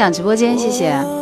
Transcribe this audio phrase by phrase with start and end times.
[0.00, 1.19] 享直播间，谢谢。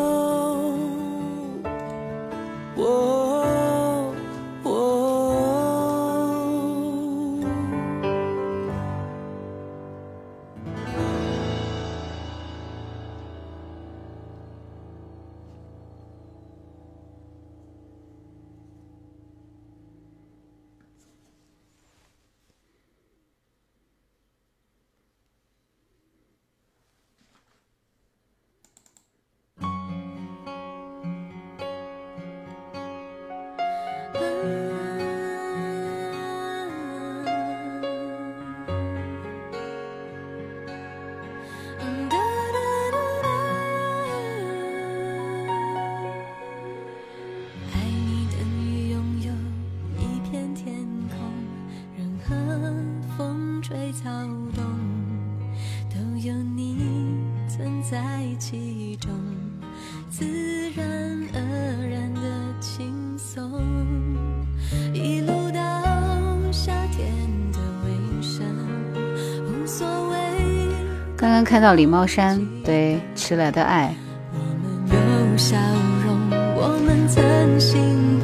[71.58, 73.92] 看到李茂山对迟来的爱，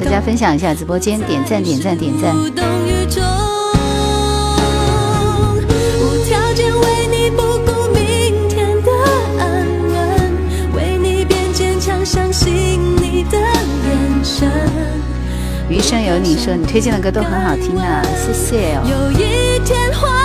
[0.01, 2.33] 大家分享一下直播间，点赞点赞点赞。
[15.67, 20.24] 余生有你说你推荐的歌都很好听啊，谢谢哦。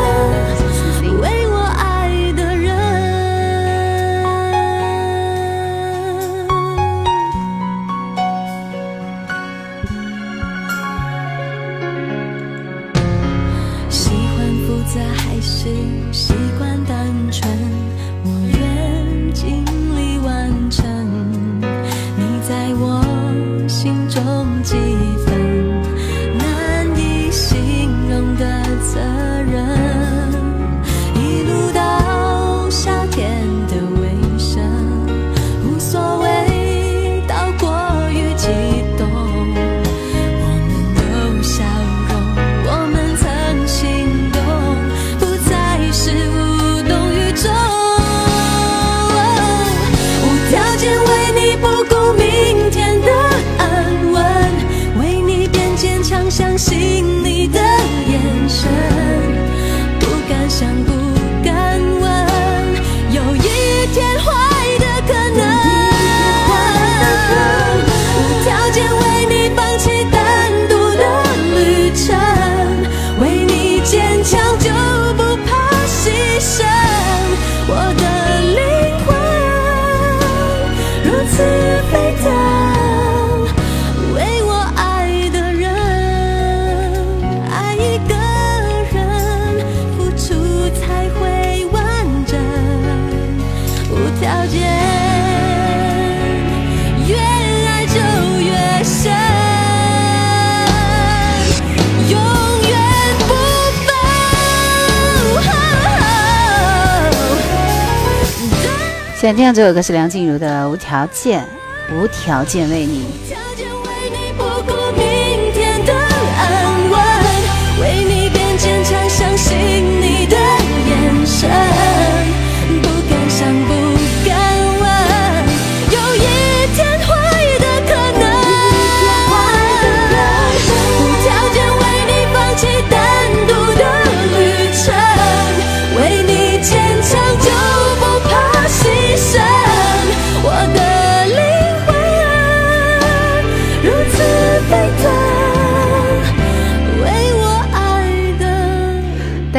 [109.21, 111.47] 现在听到这首歌是梁静茹的《无条件》，
[111.95, 113.05] 无条件为你。
[113.29, 113.35] 为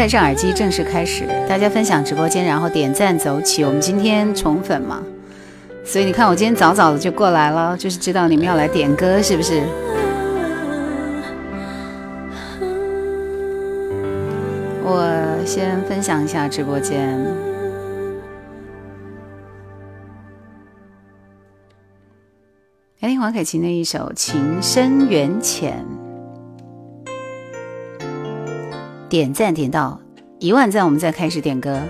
[0.02, 5.00] 戴上耳机正式开始大家分享直播间然后点赞走起我们今天宠粉嘛。
[5.84, 9.62] 所以你看我今天早早的就过来了就是知道你们要来点歌是不是？
[14.82, 17.24] 我先分享一下直播间。
[22.98, 26.01] 来听黄凯芹的一首情深缘浅。
[29.12, 30.00] 点赞点到
[30.38, 31.82] 一万赞，我们再开始点歌。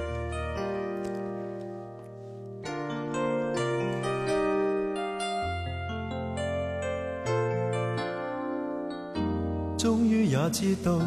[9.79, 10.99] 终于也知道，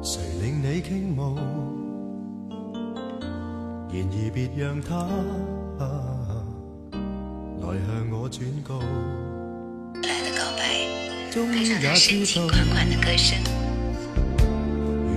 [0.00, 1.36] 谁令你倾慕，
[3.92, 4.96] 然而别让他
[7.60, 8.80] 来向我转告。
[11.30, 13.63] 终于也知道，如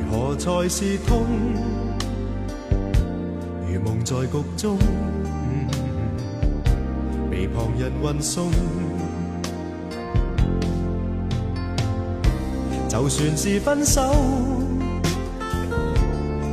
[0.10, 1.26] 何才是痛，
[3.68, 4.78] 如梦在局中，
[7.30, 8.52] 被旁人运送。
[12.90, 14.02] 就算是分手，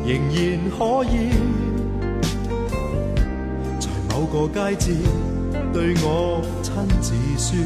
[0.05, 1.31] 仍然可以
[3.81, 4.93] 在某个街节
[5.73, 7.57] 对我亲自说。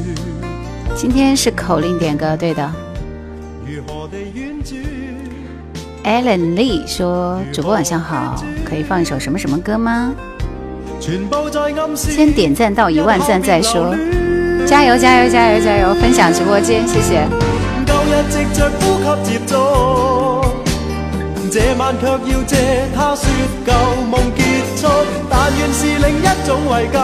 [0.95, 2.71] 今天是口令点歌，对的。
[3.65, 4.79] 如何地婉转？
[6.09, 10.11] Alan Lee 说：“主播晚上好，可以放一首什么什么歌吗？
[11.95, 13.95] 先点赞到一万赞再说，
[14.65, 15.93] 加油加油加油加油！
[15.93, 17.27] 分享直播间，谢谢。
[17.85, 19.53] 旧日藉着呼吸接觸，
[21.51, 22.57] 這晚卻要借
[22.95, 23.29] 他說
[23.67, 23.69] 舊
[24.09, 24.87] 夢結束，
[25.29, 26.97] 但願是另一種慰藉。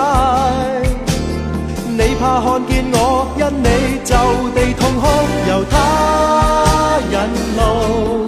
[1.91, 4.15] 你怕看見我，因你就
[4.55, 5.05] 地痛哭，
[5.47, 7.15] 由他引
[7.55, 8.24] 路，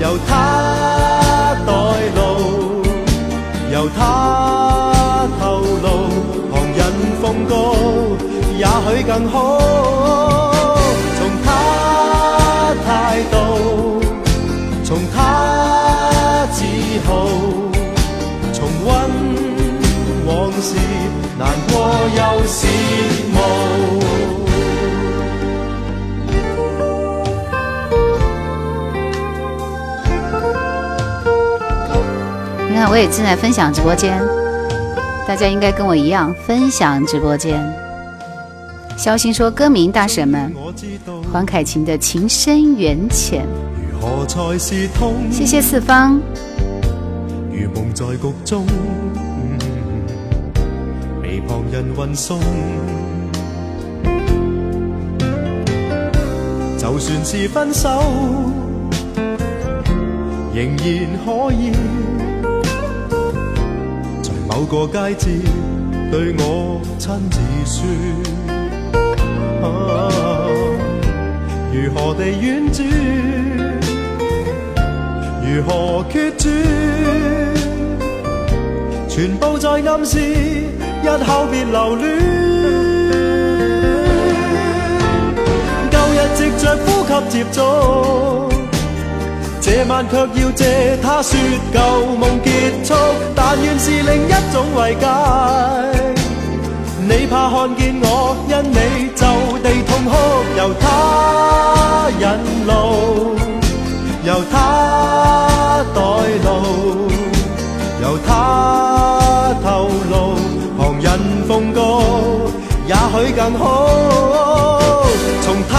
[0.00, 1.72] 由他代
[2.14, 2.82] 路，
[3.72, 5.86] 由他透露，
[6.52, 6.80] 旁人
[7.20, 7.74] 奉告，
[8.56, 9.36] 也许更好。
[11.16, 11.46] 从他
[12.86, 12.86] 态
[13.30, 13.34] 度，
[14.84, 16.64] 从他自
[17.04, 17.28] 豪，
[18.52, 18.88] 重温
[20.26, 20.76] 往事，
[21.36, 21.74] 难过
[22.14, 22.66] 又是
[23.34, 24.07] 無。
[32.78, 34.22] 看，我也正在分享直播间，
[35.26, 37.60] 大家应该跟我一样分享直播间。
[38.96, 40.54] 肖鑫说：“歌名大神们，
[41.32, 43.40] 黄凯芹的《情深缘淺》，
[43.90, 46.20] 如何才是痛，謝謝四方。
[47.50, 48.64] 如夢在局中，
[51.20, 52.38] 被旁人運送。
[56.76, 57.90] 就算是分手，
[60.54, 61.72] 仍然可以
[64.58, 65.40] 某個佳節
[66.10, 67.78] 對我親自說。
[69.62, 69.70] 啊
[71.72, 72.42] 如何地婉
[72.74, 72.82] 轉？
[75.46, 76.44] 如何決絕？
[79.08, 82.02] 全部在暗示，日後別留戀。
[85.92, 87.60] 舊日藉着呼吸接觸，
[89.62, 91.38] 這晚卻要借他說
[91.72, 91.76] 舊
[92.18, 92.48] 夢結
[92.88, 92.94] 束，
[93.40, 95.06] 但願是另一種慰藉。
[97.08, 98.78] 你怕看見我，因你
[99.14, 99.22] 就
[99.62, 100.12] 地痛哭，
[100.58, 102.26] 由他引
[102.66, 103.38] 路，
[104.24, 106.00] 由他代
[106.44, 106.48] 路，
[108.02, 110.34] 由他透露，
[110.76, 111.06] 旁人
[111.46, 111.78] 奉告，
[112.88, 113.62] 也許更好。
[115.42, 115.72] 從他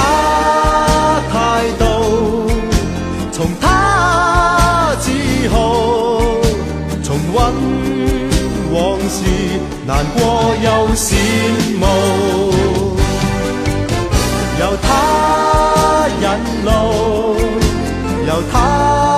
[9.10, 9.24] 事，
[9.88, 11.16] 难过又羡
[11.80, 11.84] 慕。
[14.60, 14.88] 由他
[16.22, 16.26] 引
[16.64, 16.70] 路，
[18.28, 19.09] 由他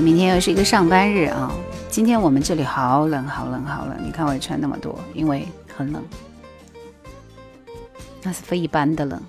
[0.00, 1.52] 明天又是一个上班日啊，
[1.90, 3.96] 今天我们这里好冷，好冷，好冷！
[4.02, 6.02] 你看我穿那么多，因为很冷，
[8.22, 9.20] 那是非一般的冷。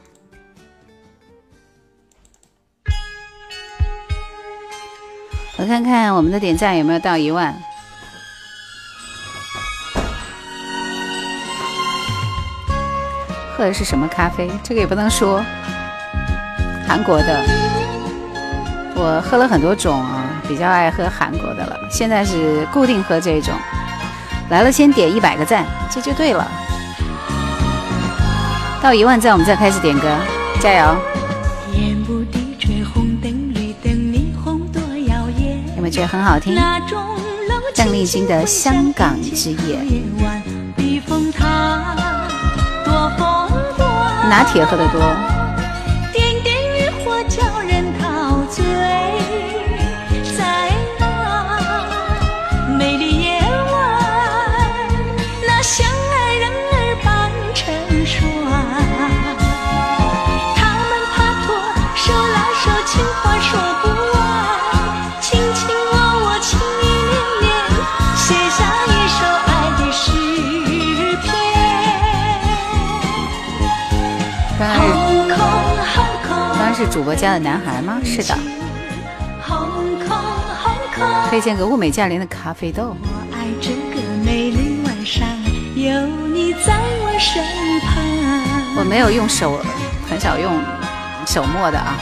[5.58, 7.54] 我看看我们的点赞有没有到一万。
[13.56, 14.50] 喝的是什么咖啡？
[14.64, 15.44] 这个也不能说。
[16.88, 17.44] 韩国的，
[18.96, 20.21] 我喝了很多种啊，
[20.52, 21.78] 比较爱喝韩国的了。
[21.90, 23.54] 现在是固定喝这种。
[24.50, 26.46] 来了，先点一百个赞，这就对了。
[28.82, 30.10] 到一万赞，我们再开始点歌，
[30.60, 30.98] 加油！
[35.78, 36.54] 有没有觉得很好听？
[37.74, 39.78] 邓丽君的《香港之夜》。
[44.30, 45.31] 拿铁喝的多。
[76.92, 78.02] 主播家的男孩吗？
[78.04, 78.38] 是的。
[81.30, 82.96] 推荐个物美价廉的咖啡豆。
[83.02, 85.26] 我爱这个美丽晚上，
[85.74, 87.42] 有你在我身
[87.80, 88.04] 旁。
[88.78, 89.58] 我没有用手，
[90.10, 90.52] 很少用
[91.26, 91.96] 手磨的啊。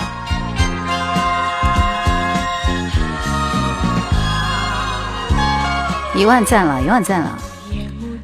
[6.16, 7.38] 一万赞了，一万赞了。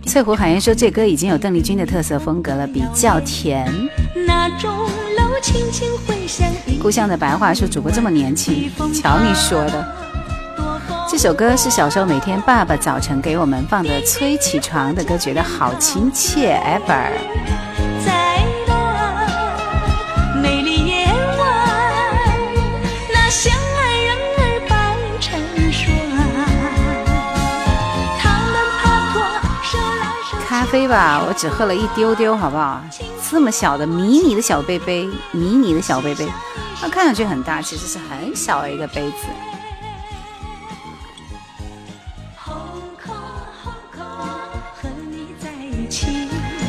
[0.08, 3.72] 翠湖海燕说这歌已经有邓丽君的特色风格了，比较甜。
[6.82, 9.86] 故乡的白话说主播这么年轻，瞧你说的。
[11.10, 16.62] 这首歌是小时候每天爸爸早晨给我们放的催起床的歌，觉得好亲切。
[16.66, 17.12] ever。
[30.48, 32.82] 咖啡吧，我只喝了一丢丢，好不好？
[33.30, 36.28] 这么小的迷你的小杯杯，迷你的小杯杯，
[36.82, 39.18] 那看上去很大，其实是很小的一个杯子。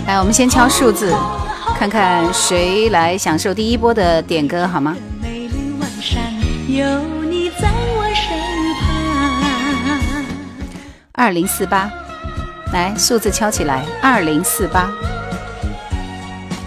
[0.06, 1.14] 来，我们先敲数字，
[1.78, 4.96] 看看谁来享受第一波的点歌，好吗？
[11.12, 11.90] 二零四八。
[12.72, 14.90] 来，数字敲起来，二零四八，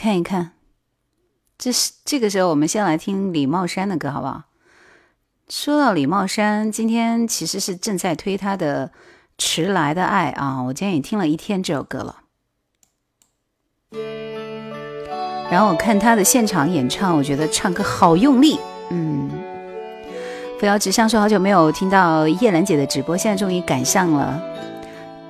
[0.00, 0.52] 看一看。
[1.58, 4.44] 这是这个时候，我们先来听李茂山的歌，好不好？
[5.50, 8.88] 说到李茂山，今天其实是正在推他的
[9.36, 12.16] 《迟来的爱》啊，我今天也听了一天这首歌了。
[15.50, 19.28] 然后我看他的现场演唱，我觉得唱歌好用力，嗯。
[20.58, 24.40] 扶摇直上说好久没有听到叶兰姐的直播，现在终于赶上了。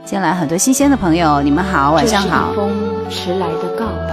[0.04, 2.52] 今天来很多新鲜的朋友，你们好，晚上好。
[2.54, 2.70] 风
[3.10, 4.09] 迟来的告。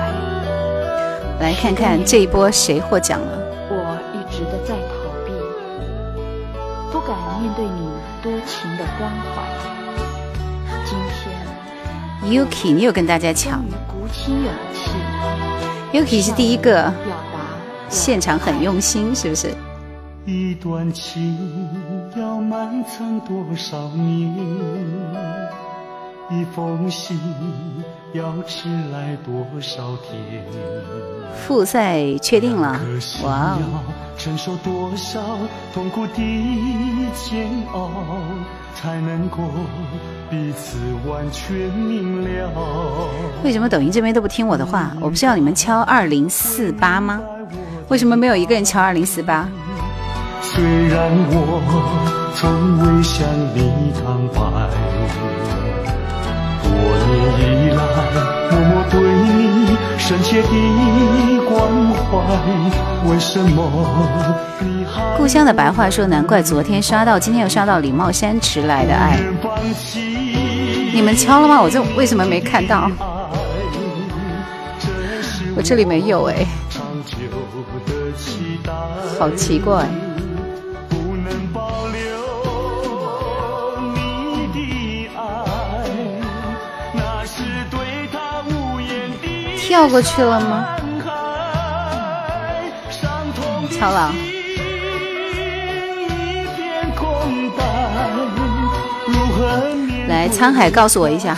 [1.39, 3.39] 来看看这一波谁获奖了？
[3.69, 3.75] 我
[4.13, 5.31] 一直的在逃避，
[6.91, 7.87] 不敢面对你
[8.23, 9.43] 多情的关怀。
[10.83, 10.97] 今
[12.23, 13.63] 天，Yuki，你有跟大家抢？
[13.87, 14.91] 鼓起勇气
[15.93, 17.39] ，Yuki 是第一个，表达
[17.87, 19.53] 现场很用心，是不是？
[20.25, 21.37] 一段情
[22.17, 24.33] 要埋藏多少年？
[26.29, 27.17] 一封信
[28.13, 30.43] 要迟来多少天？
[31.45, 32.79] 复赛确定了
[33.23, 33.59] 哇哦！
[33.61, 33.65] 要
[34.17, 35.21] 承受多少
[35.73, 36.13] 痛苦的
[37.13, 37.89] 煎熬，
[38.75, 39.37] 才能够
[40.29, 40.77] 彼此
[41.09, 42.51] 完全明了？
[43.43, 44.91] 为什么抖音这边都不听我的话？
[44.99, 47.21] 我不是要你们敲二零四八吗？
[47.87, 49.47] 为什么没有一个人敲二零四八？
[50.41, 51.61] 虽然我
[52.35, 54.03] 从未向你坦
[54.33, 54.41] 白，
[55.85, 55.86] 多
[57.47, 57.81] 以来
[58.51, 60.47] 默默对你深切的
[61.47, 61.57] 关
[61.93, 62.05] 怀，
[63.09, 63.59] 为什么
[65.17, 69.19] 故乡的白话说，难怪昨天刷到，今天又刷到李茂山迟来的爱。
[70.93, 71.61] 你们敲了吗？
[71.61, 72.89] 我这为什么没看到？
[75.55, 76.45] 我这里没有哎，
[79.19, 79.85] 好奇怪。
[89.67, 90.65] 跳过去了吗？
[90.77, 92.71] 伤害。
[92.89, 94.13] 伤痛的敲了啊。
[95.33, 95.43] 心
[96.05, 97.61] 一片空白，
[99.07, 101.37] 如何面来，沧海告诉我一下，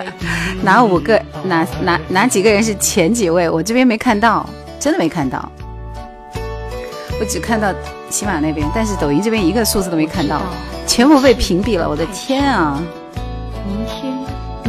[0.62, 3.48] 哪五个哪哪哪几个人是前几位？
[3.48, 4.46] 我这边没看到，
[4.78, 5.50] 真的没看到。
[7.18, 7.72] 我只看到
[8.10, 10.42] 喜马那边，但是抖音这边一个数字都没看到，
[10.86, 11.88] 全部被屏蔽了。
[11.88, 12.78] 我的天啊！
[13.66, 14.01] 明天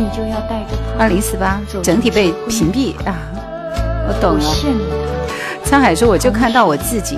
[0.03, 3.15] 你就要带着他二零四八整体被屏蔽啊！
[4.05, 4.43] 我懂了。
[5.63, 7.17] 沧海说，我就看到我自己，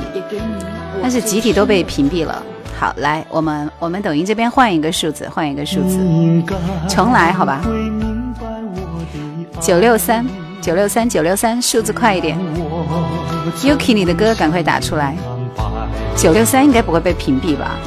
[1.01, 2.44] 但是集体都被屏蔽了。
[2.80, 5.98] 好，来，我们我们抖音这边换一个数字，换一个数字，
[6.88, 7.62] 重来好吧？
[9.60, 10.24] 九六三
[10.62, 12.38] 九六三九六三，数字快一点。
[13.63, 15.15] Yuki，你的歌赶快打出来。
[16.15, 17.77] 九六三应该不会被屏蔽吧？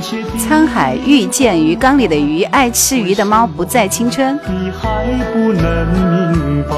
[0.00, 4.38] 沧海遇见鱼缸里的鱼，爱吃鱼的猫不再青春。
[4.46, 6.76] 你还不能明白，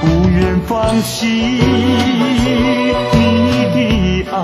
[0.00, 1.60] 不愿放弃你
[3.74, 3.76] 的
[4.30, 4.36] 爱，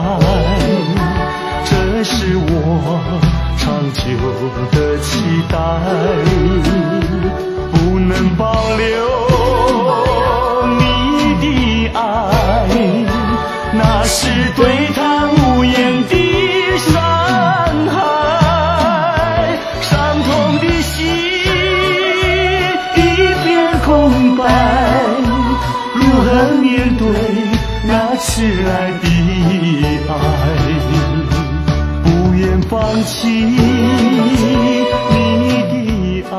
[1.65, 3.01] 这是我
[3.59, 4.01] 长久
[4.73, 5.09] 的期
[5.49, 5.57] 待，
[7.73, 8.43] 不能保
[8.77, 8.87] 留
[10.79, 10.81] 你
[11.41, 11.47] 的
[11.95, 12.01] 爱，
[13.73, 14.61] 那是对
[14.95, 15.08] 他
[28.41, 29.05] 那迟来的
[30.09, 30.15] 爱？
[32.05, 34.95] 不愿放弃你的
[36.31, 36.33] 爱。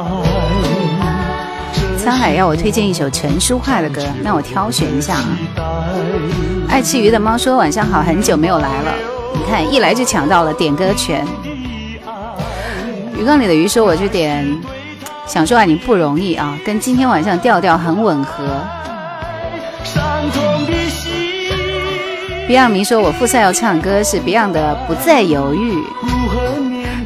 [1.98, 5.28] 沧海要我推荐一首陈淑桦的歌，那我挑选一下啊。
[6.70, 8.94] 爱吃鱼的猫说晚上好，很久没有来了。
[9.34, 11.28] 你看一来就抢到了点歌权。
[13.18, 14.48] 鱼缸里的鱼说我就点，
[15.28, 18.46] 想说啊你不容易啊，跟今天晚上调调很吻合。
[22.50, 25.84] Beyond 迷说我复赛要唱歌是 Beyond 的不再犹豫。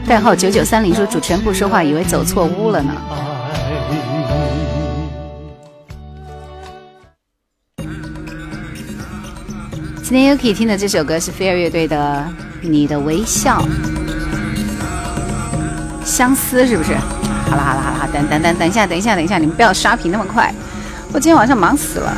[0.07, 2.93] 代号九九三零说主持人不说话，以为走错屋了呢。
[10.01, 12.25] 今天 Yuki 听的这首歌是飞儿乐队的
[12.69, 13.61] 《你的微笑》，
[16.05, 16.95] 相思是不是？
[17.49, 20.55] 好了好了好了，等等等等一下等一下等一下，你们不要刷屏那么快，
[21.11, 22.15] 我今天晚上忙死了。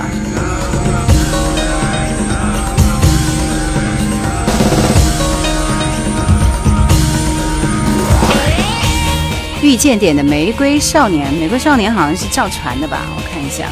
[9.65, 13.01] 遇见点的《玫瑰少年》，《玫瑰少年》好像是赵传的吧？
[13.15, 13.67] 我看一下，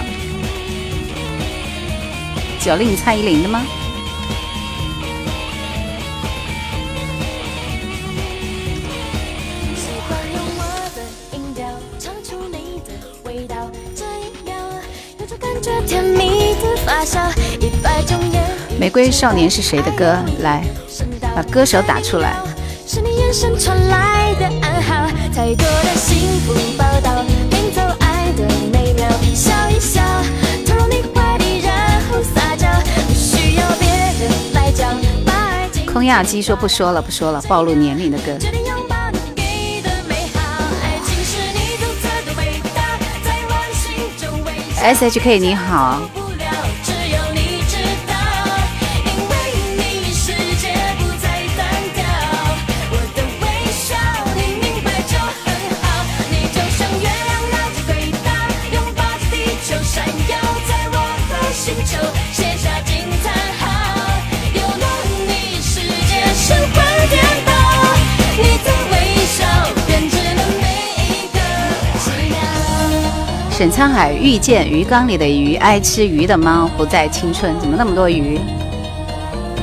[2.59, 3.63] 九令蔡依林的吗？
[18.79, 20.17] 玫瑰少年是谁的歌？
[20.39, 20.63] 来，
[21.35, 22.52] 把歌手打出来。
[23.33, 30.01] 是你眼神传来的暗号，太多的幸福报道，拼凑爱的美妙，笑一笑，
[30.65, 32.67] 投入你怀里，然后撒娇，
[33.07, 38.37] 不需要别人来讲，把爱紧空亚基说不说了不说了，暴露年龄的歌。
[38.37, 39.17] 决定拥抱你
[73.63, 77.57] 沈沧海遇见鱼缸里的鱼，爱吃鱼的猫不再青春。
[77.61, 78.37] 怎么那么多鱼？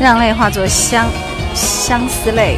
[0.00, 1.04] 让泪化作相
[1.54, 2.56] 相思泪，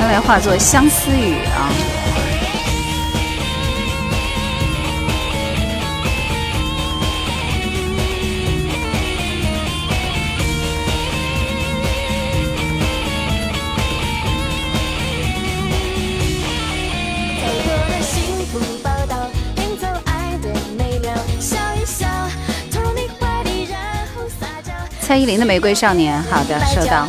[0.00, 1.36] 让泪化作相思雨
[25.16, 27.06] 依林的《玫瑰少年》，好的，收到。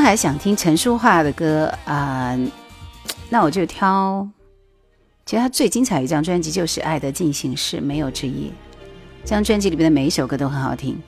[0.00, 2.36] 还想听陈淑桦的歌啊、
[3.28, 4.28] 那我就挑。
[5.26, 8.50] 其实他最精彩一张专辑就是《爱的进行式》，没有之一。
[9.22, 11.00] 这张专辑里面的每一首歌都很好听，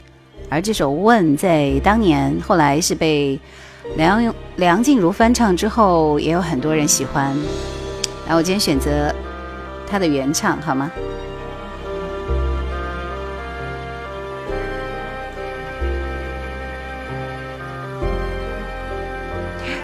[0.49, 3.41] 而这首《问》在当年后来是被
[3.97, 7.35] 梁梁静茹翻唱之后，也有很多人喜欢。
[8.25, 9.13] 然后我今天选择
[9.89, 10.91] 他的原唱，好吗？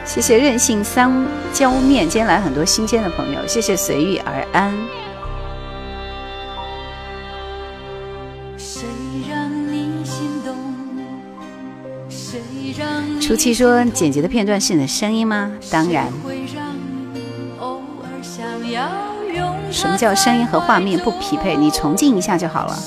[0.08, 1.12] 谢谢任性三
[1.52, 4.74] 椒面，今天来很多新鲜的朋友，谢谢随遇而安。
[8.56, 8.86] 谁
[9.30, 10.56] 让你心动？
[12.08, 12.40] 谁
[12.78, 15.52] 让初期说简洁的片段是你的声音吗？
[15.70, 16.10] 当然。
[19.70, 21.54] 什么叫声音和画面不匹配？
[21.54, 22.78] 你重进一下就好了。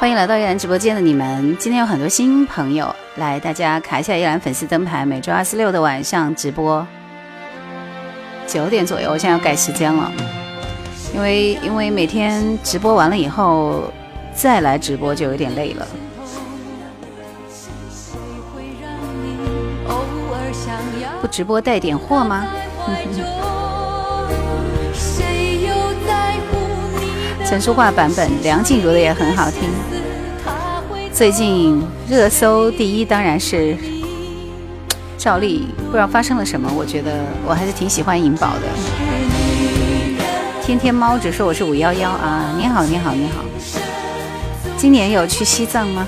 [0.00, 6.86] 欢迎来到依兰直播间的你们，今天有很多新朋友，来大家卡一下依兰粉丝灯牌，每周二、四、六的晚上直播，
[8.46, 10.10] 九点左右，我现在要改时间了，
[11.14, 13.92] 因为因为每天直播完了以后
[14.34, 15.86] 再来直播就有点累了。
[21.20, 22.46] 不直播带点货吗？
[22.86, 23.04] 怀
[27.50, 29.68] 陈淑桦版本，梁静茹的也很好听。
[31.12, 33.76] 最近热搜第一当然是
[35.18, 37.10] 赵丽，不知道发生了什么，我觉得
[37.44, 38.62] 我还是挺喜欢颖宝的。
[40.62, 43.42] 天天猫只说我是五幺幺啊，你好你好你好，
[44.76, 46.06] 今年有去西藏吗？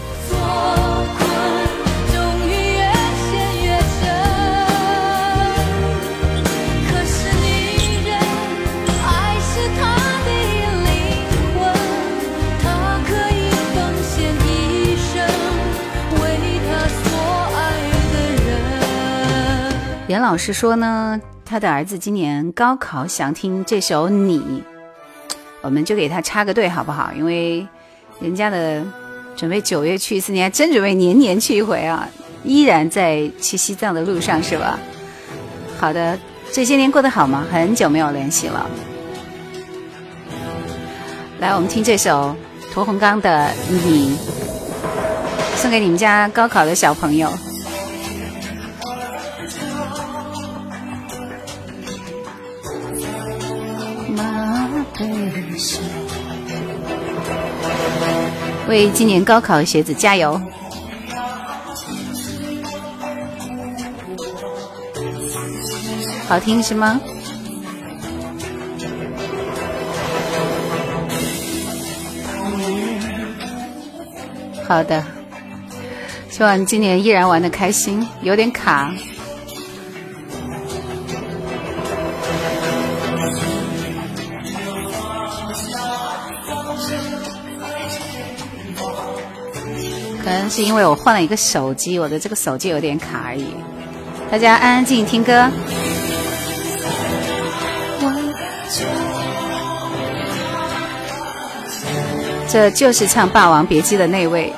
[20.12, 24.40] 严老师说呢，他的儿子今年高考想听这首《你》，
[25.62, 27.10] 我们就给他插个队好不好？
[27.16, 27.66] 因为
[28.20, 28.84] 人家的
[29.34, 32.06] 准备九月去一次，你还真准备年年去一回啊？
[32.44, 34.78] 依然在去西藏的路上是吧？
[35.78, 36.18] 好的，
[36.50, 37.46] 这些年过得好吗？
[37.50, 38.68] 很久没有联系了。
[41.40, 42.36] 来，我们听这首
[42.70, 44.14] 屠洪刚的《你》，
[45.56, 47.32] 送给你们家高考的小朋友。
[58.68, 60.40] 为今年高考学子加油！
[66.28, 67.00] 好听是吗？
[74.66, 75.04] 好的，
[76.30, 78.90] 希望今年依然玩的开心，有点卡。
[90.48, 93.46] 是因为我换了一个手机，我的这个手机有点卡而已。
[94.30, 95.48] 大家安安静静听歌。
[102.48, 104.52] 这就是唱《霸王别姬》的那位。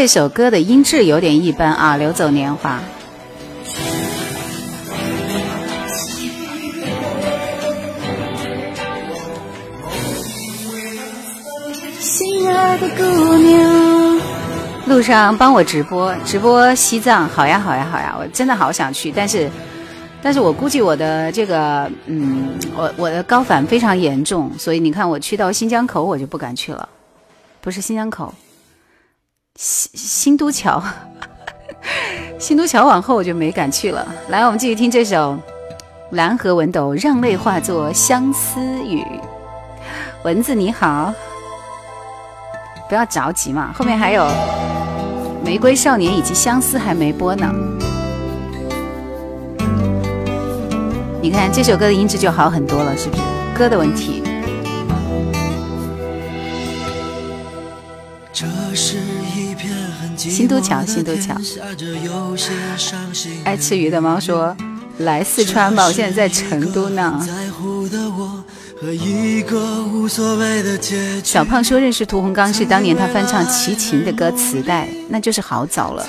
[0.00, 2.78] 这首歌的音质有点一般啊，《流走年华》。
[11.98, 13.02] 心爱的姑
[13.38, 14.20] 娘，
[14.86, 19.50] 路上帮我直播，直播西藏，好呀，好呀，好呀，我真的好想去，但是，
[20.22, 26.88] 但是我估计我的这个，嗯，我我的高反非常严重，所以你看我去到新疆口，我就不敢去了，
[27.60, 28.32] 不是新疆口，
[29.60, 30.80] 新新都桥，
[32.38, 34.06] 新都桥往后我就没敢去了。
[34.28, 35.32] 来，我们继续听这首
[36.12, 39.04] 《蓝河文斗》，让泪化作相思雨。
[40.22, 41.12] 蚊子你好。
[42.88, 44.22] 不要着急嘛，后面还有
[45.44, 47.52] 《玫瑰少年》以及《相思》还没播呢。
[51.20, 53.22] 你看这首歌的音质就好很多了，是不是？
[53.58, 54.22] 歌的问题。
[60.18, 61.34] 新都桥，新都桥。
[63.44, 64.56] 爱吃鱼的猫说
[64.98, 67.24] ：“来四川吧，我现在在成都呢。”
[71.24, 76.06] 小胖说认识屠洪刚是当年他翻唱《齐秦》的歌磁带，那就是好早了。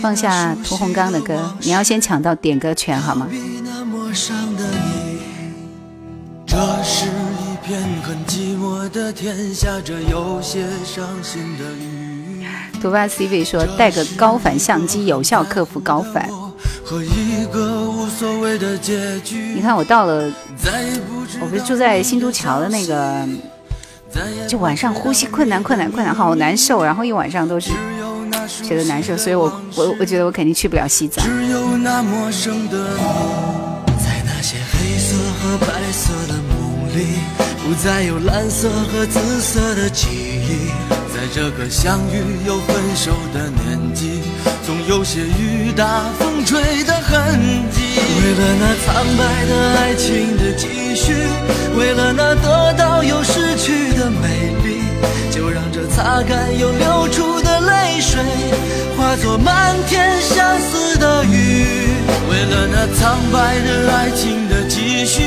[0.00, 3.26] 放下屠洪刚的歌，你要先抢到点歌权好吗？
[6.46, 8.53] 这是一片很寂
[8.84, 12.44] 寞的天，下着有些伤心的雨。
[12.82, 16.28] CV 说带个高反相机，有效克服高反。
[19.54, 20.30] 你看我到了，
[21.40, 23.26] 我不是住在新都桥的那个，
[24.46, 27.70] 就晚上呼吸困难困难困难，好难受，然后一晚上都是
[28.62, 29.44] 觉得难受，所以我
[29.76, 31.24] 我我觉得我肯定去不了西藏。
[37.66, 40.68] 不再有蓝色和紫色的记忆，
[41.14, 44.20] 在这个相遇又分手的年纪，
[44.66, 47.40] 总有些雨打风吹的痕
[47.72, 47.80] 迹。
[48.20, 51.14] 为了那苍白的爱情的继续，
[51.74, 54.73] 为了那得到又失去的美丽，
[55.30, 58.20] 就让这擦干又流出的泪水，
[58.96, 61.66] 化作漫天相思的雨。
[62.30, 65.22] 为了那苍白的爱情的继续。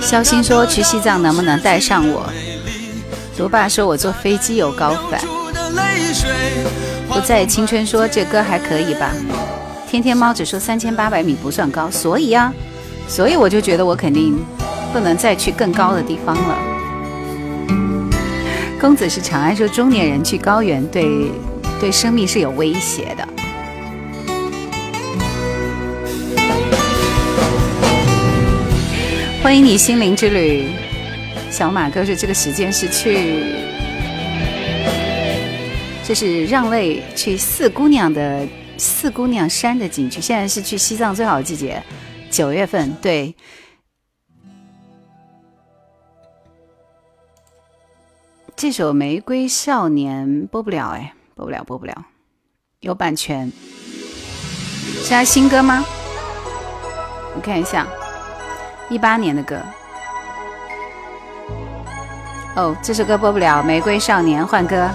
[0.00, 2.28] 肖星说：“去西藏能不能带上我？”
[3.38, 5.20] 罗爸说：“我坐飞机有高反。”
[7.08, 9.10] 不在青春说：“这歌还可以吧？”
[9.88, 12.52] 天天猫只说三千八百米不算高，所以啊，
[13.08, 14.38] 所以我就觉得我肯定
[14.92, 16.58] 不能再去更高的地方了。
[18.82, 21.30] 公子是长安说：“中年人去高原，对
[21.80, 23.28] 对生命是有威胁的。”
[29.40, 30.70] 欢迎你心灵之旅，
[31.48, 33.44] 小马哥说这个时间是去，
[36.04, 38.44] 这是让位去四姑娘的
[38.78, 41.80] 四姑娘山的景区，现在是去西藏最好的季节，
[42.32, 42.92] 九月份。
[43.00, 43.32] 对，
[48.54, 51.94] 这首《玫瑰少年》播不了，哎，播不了，播不了，
[52.80, 53.50] 有版权。
[55.02, 55.84] 是他新歌吗？
[57.34, 57.86] 我看一下。
[58.88, 59.58] 一八年的歌，
[62.56, 64.88] 哦，这首歌播不了，《玫瑰少年》换歌。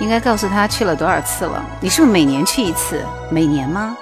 [0.00, 1.64] 应该告诉他去了多少次了？
[1.80, 3.04] 你是不是每年去一次？
[3.30, 3.96] 每年吗？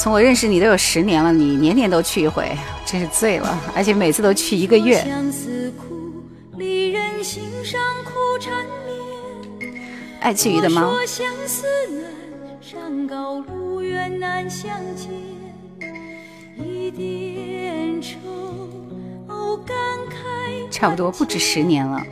[0.00, 2.50] 从我认识你都有十年了，你年年都去一回，
[2.86, 4.96] 真是醉了，而且每次都去一个月。
[10.20, 10.90] 爱吃鱼的猫。
[19.26, 19.76] 不感
[20.08, 20.70] 慨。
[20.70, 22.02] 差不多不止十年了。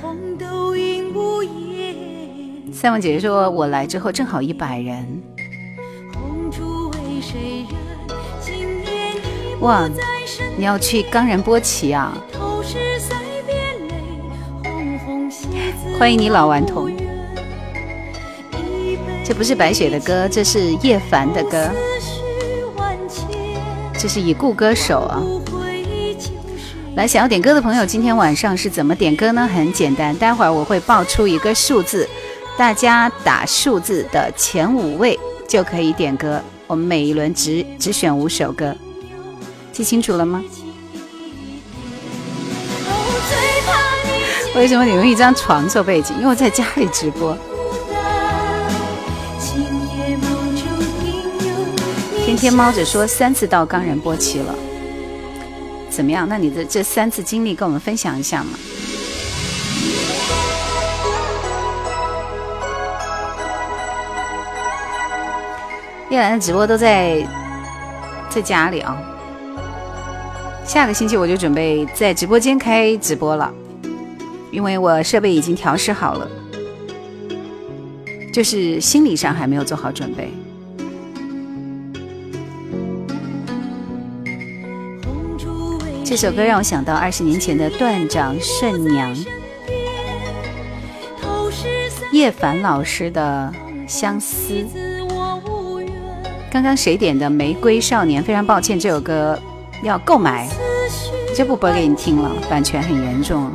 [0.00, 5.22] 红豆映无言，赛文姐姐说：“我来之后正好一百人。
[9.60, 9.88] 哇
[10.56, 12.16] 你要去冈仁波齐啊？
[15.98, 16.90] 欢迎你老顽童
[19.22, 21.70] 这不是白雪的歌，这是叶凡的歌，
[23.98, 25.22] 这是已故歌手啊。
[26.96, 29.46] 来，想要点歌的朋友，今天晚上是怎么点歌呢？
[29.46, 32.08] 很简单，待会儿我会报出一个数字，
[32.56, 36.42] 大家打数字的前五位就可以点歌。
[36.66, 38.74] 我们每一轮只只选五首歌，
[39.72, 40.42] 记清楚了吗？
[44.56, 46.16] 为什么你用一张床做背景？
[46.16, 47.32] 因为我在家里直播。
[47.34, 47.38] 孤
[47.90, 48.68] 单，
[49.38, 50.66] 今夜梦中
[51.04, 51.54] 应有
[52.18, 54.54] 你天天猫着说三次到冈仁波齐了，
[55.88, 56.28] 怎么样？
[56.28, 58.58] 那你的这三次经历跟我们分享一下嘛？
[66.10, 67.24] 叶兰的直播都在
[68.28, 69.00] 在家里啊，
[70.70, 73.52] 下个星期我就准备在直播间开直播了，
[74.52, 76.30] 因为我设备已经调试好了，
[78.32, 80.32] 就是心理上还没有做好准备。
[86.04, 89.12] 这首歌让我想到二十年前的断掌圣娘
[92.12, 93.52] 叶凡老师的
[93.88, 94.54] 《相思》。
[96.48, 98.22] 刚刚谁点的《玫瑰少年》？
[98.24, 99.36] 非常抱歉，这首歌
[99.82, 100.48] 要购买，
[101.34, 103.50] 就不播给你听了，版权很严重。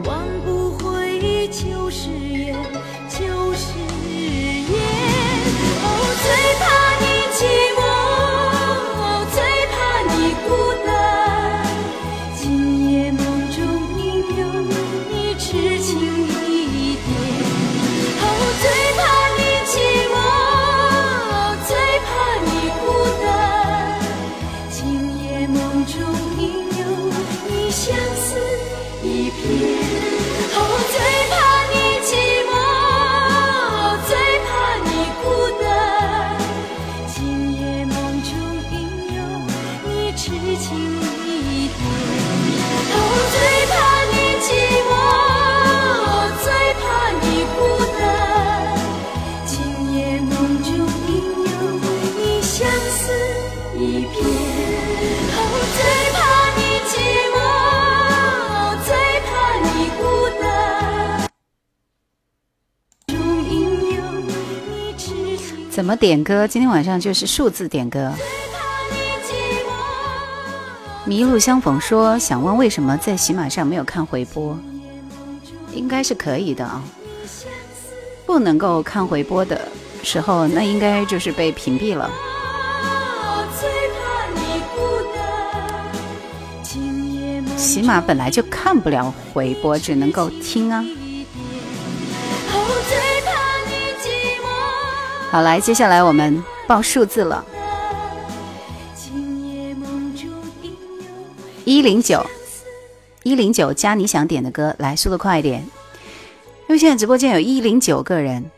[65.75, 66.47] 怎么点歌？
[66.47, 68.09] 今天晚上就是数字点歌。
[68.09, 71.27] 怕你寂寞。
[71.27, 74.57] 麋鹿相逢说想问为什么在喜马上没有看回播？
[75.73, 76.81] 应该是可以的啊。
[78.25, 79.67] 不能够看回播的
[80.01, 82.09] 时候，那应该就是被屏蔽了。
[83.59, 84.79] 最怕你孤
[85.13, 85.19] 单。
[86.63, 90.81] 今夜梦喜马本来就看不了回播，只能够听啊。
[95.35, 97.43] 好，来，接下来我们报数字了，
[98.95, 100.29] 今夜梦中
[100.61, 100.77] 应有
[101.65, 102.25] 一零九，
[103.23, 108.49] 一零九加你想点的歌，来，速度快一点，因为现在直播间有一零九个人。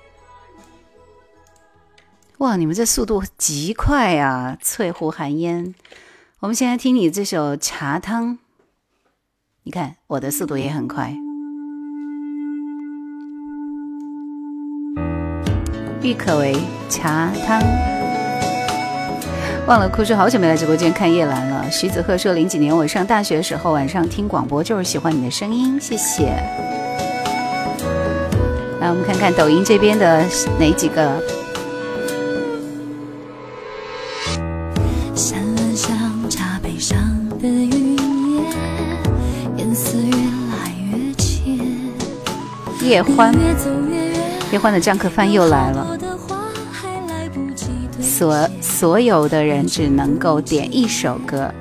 [2.38, 4.56] 哇，你们这速度极快啊！
[4.62, 5.74] 翠湖寒烟，
[6.42, 8.34] 我们现在听你这首《茶汤》，
[9.64, 11.16] 你看我的速度也很快。
[16.08, 16.56] 郁可唯
[16.90, 17.62] 《茶汤》，
[19.68, 21.70] 忘了哭说好久没来直播间看叶兰了。
[21.70, 26.28] 徐子鹤说零几年我上大学的时候晚上听广播就是喜欢你的声音，谢谢。
[28.80, 30.24] 来，我们看看抖音这边的
[30.58, 31.22] 哪几个。
[42.82, 43.36] 叶欢，
[44.50, 45.98] 叶欢的张可帆又来了。
[48.18, 51.54] 所所有的人只能够点一首歌。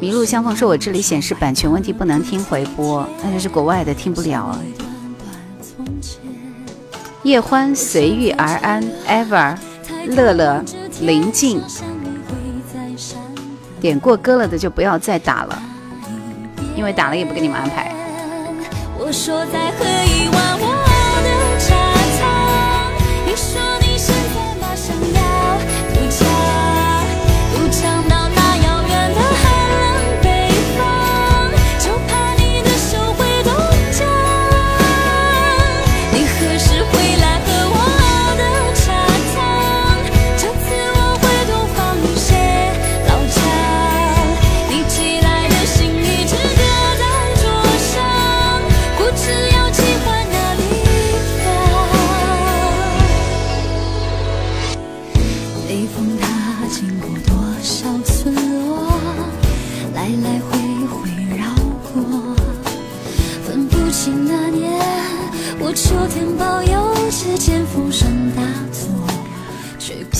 [0.00, 4.58] 麋鹿相逢说：“我这里显示版权问题，不能听回播，那就是国外的听不了啊。”
[7.22, 9.56] 叶欢随遇而安，ever，
[10.08, 10.64] 乐乐，
[11.02, 11.62] 林静，
[13.80, 15.62] 点过歌了的就不要再打了，
[16.76, 17.94] 因为打了也不给你们安排。
[18.98, 20.58] 我说再喝一碗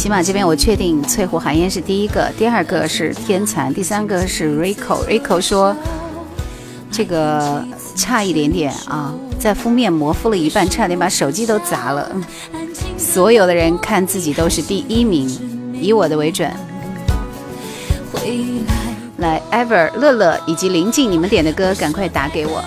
[0.01, 5.07] 喜马这边我确定翠湖寒烟是第一个，第二个是天蚕，第三个是 Rico。
[5.07, 5.77] Rico 说
[6.91, 7.63] 这个
[7.95, 12.11] 差一点点啊，在敷面膜敷了一半，差点把手机都砸了。
[12.15, 12.25] 嗯
[12.97, 15.29] 所有的人看自己都是第一名，
[15.75, 16.51] 以我的为准。
[19.19, 19.43] 来。
[19.53, 22.47] ，Ever、乐乐以及林静，你们点的歌赶快打给。
[22.47, 22.65] 我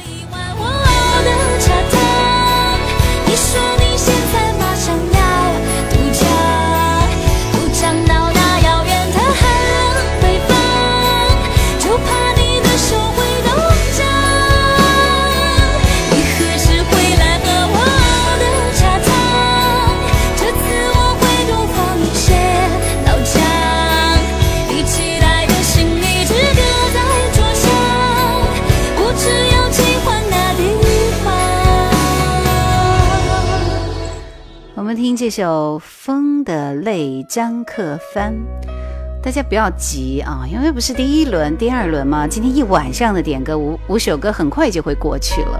[35.24, 38.36] 这首《风的泪》，张克帆。
[39.24, 42.28] 大家不要急啊，因为不是第一轮、第二轮吗？
[42.28, 45.58] 今天一晚上的点歌，五五首歌很快就会过去了。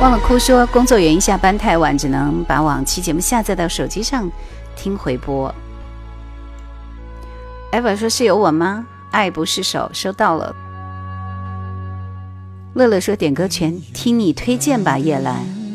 [0.00, 4.28] 忘了哭说，工作原因下班太晚，只能把往期节目下载到手机上
[4.74, 5.54] 听回播。
[7.70, 8.84] Ever 说是有我吗？
[9.12, 10.52] 爱不释手，收到了。
[12.74, 15.65] 乐乐说点歌全听你推荐吧，叶兰。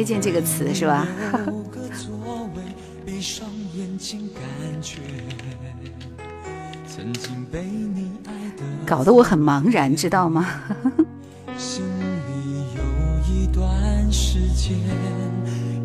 [0.00, 1.06] 推荐这个词是吧？
[8.86, 10.46] 搞得我很茫然，知道吗？
[11.58, 12.82] 心里有
[13.30, 14.78] 一段时间，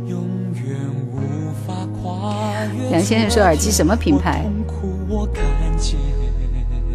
[0.07, 0.23] 永
[0.65, 0.79] 远
[1.11, 2.91] 无法跨越。
[2.91, 4.49] 梁先生说耳机什么品牌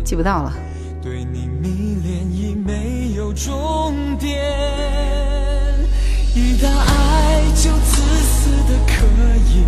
[0.02, 0.54] 记不到了。
[1.02, 5.19] 对你迷恋已没有终点。
[6.40, 9.04] 一旦爱就自私的可
[9.52, 9.62] 以，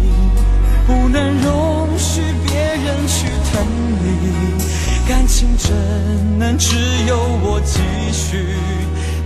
[0.87, 3.63] 不能容许别人去疼
[4.03, 5.07] 你。
[5.07, 8.57] 感情真能只有我继续？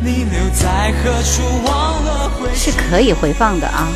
[0.01, 1.43] 你留在何处？
[1.65, 3.87] 忘了回是可以回放的啊，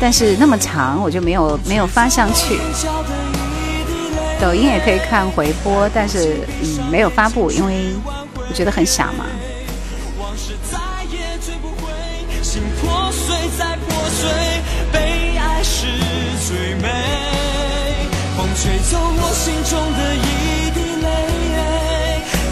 [0.00, 2.58] 但是那么长我就没有没有发上去。
[4.40, 7.92] 抖音也可以看回播，但是嗯没有发布，因为
[8.48, 9.26] 我觉得很傻嘛。
[13.58, 14.28] 在破碎，
[14.92, 15.86] 被爱是
[16.46, 16.88] 最美。
[18.36, 21.06] 风吹走我心中的一滴泪，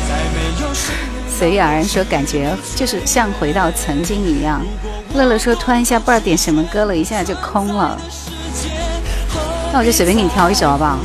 [0.09, 0.95] 再没有谁
[1.29, 4.61] 随遇而安说感觉就是像回到曾经一样。
[5.15, 7.99] 乐乐说突然一下不知道点什么歌了，一下就空了。
[9.73, 10.99] 那我就随便给你挑一首好不好？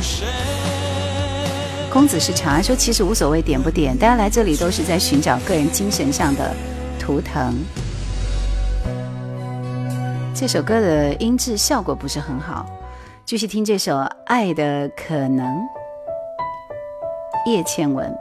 [1.90, 6.52] 公子是长安说其实无所谓点不点，大家来这里都是在寻找个人精神上的
[6.98, 7.56] 图腾。
[10.34, 12.66] 这首歌的音质效果不是很好，
[13.24, 13.94] 继续听这首
[14.26, 15.46] 《爱的可能》，
[17.46, 18.12] 叶倩文。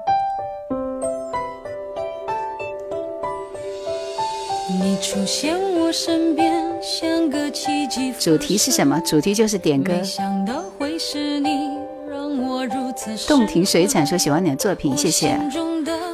[4.69, 8.13] 你出现我身边，像个奇迹。
[8.19, 9.01] 主题是什么？
[9.01, 9.93] 主题就是点歌。
[9.93, 15.35] 没想到会是你，让我如此失洞庭水产说喜欢你的作品，谢谢。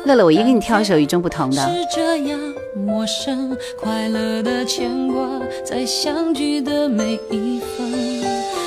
[0.05, 1.61] 乐乐，我一给你挑一首与众不同的。
[1.61, 2.39] 是这样
[2.73, 7.91] 陌生，快乐的牵挂，在相聚的每一分。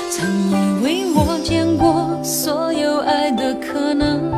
[0.09, 4.31] 曾以为我见过所有爱的可能，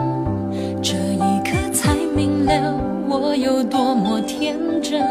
[0.81, 2.73] 这一刻才明了
[3.07, 5.03] 我有多么天真。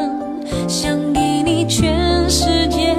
[0.66, 2.96] 想给你全世界，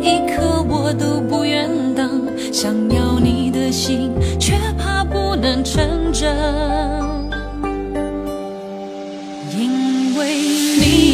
[0.00, 2.22] 一刻我都不愿等。
[2.52, 7.01] 想要你的心，却怕不能成真。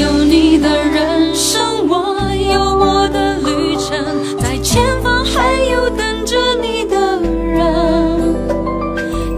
[0.08, 4.02] 有你的人生，我有我的旅程，
[4.38, 8.34] 在前方还有等着你的人。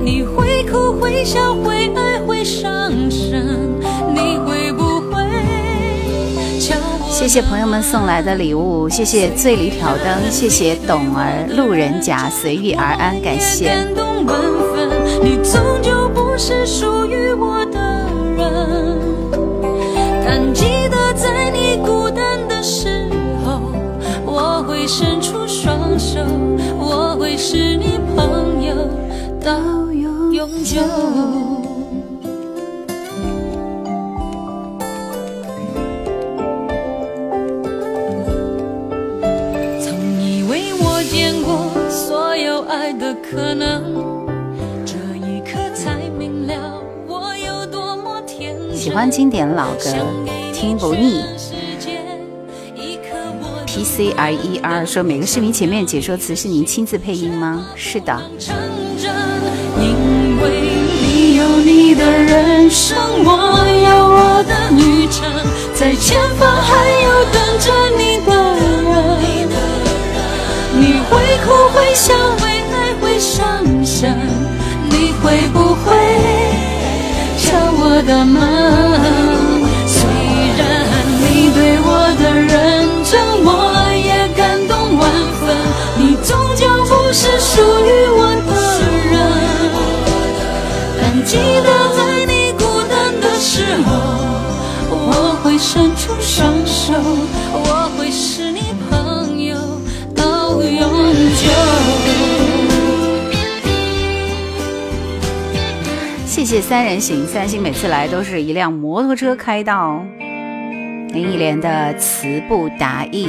[0.00, 3.80] 你会哭会笑会爱会伤神，
[4.14, 5.18] 你会不会？
[7.10, 13.66] 谢谢朋友们送来的礼物，谢谢醉里挑灯，谢谢董儿、路人甲、随遇而安，感谢。
[13.66, 14.40] 感动万
[14.72, 14.88] 分，
[15.20, 17.78] 你终究不是属于我的
[24.93, 26.18] 伸出双手，
[26.76, 28.74] 我会是你朋友
[29.41, 29.57] 到
[29.93, 30.80] 永久。
[39.80, 44.26] 曾以为我见过所有爱的可能，
[44.84, 48.20] 这一刻才明了我有多么。
[48.74, 49.84] 喜欢经典老歌，
[50.53, 51.22] 听不腻。
[53.85, 57.66] C R E R 说每个视频前面解说词是您亲自配音吗？
[57.74, 58.20] 是的。
[59.78, 59.97] 因
[60.41, 60.51] 为
[61.03, 63.31] 你有你的人生，我
[63.85, 65.24] 有我的旅程，
[65.74, 68.70] 在前方还有等着你的人。
[70.72, 71.49] 你会哭
[106.51, 110.05] 谢三人行，三人行每次来都是一辆摩托车开到。
[111.12, 113.28] 林忆莲的《词不达意》。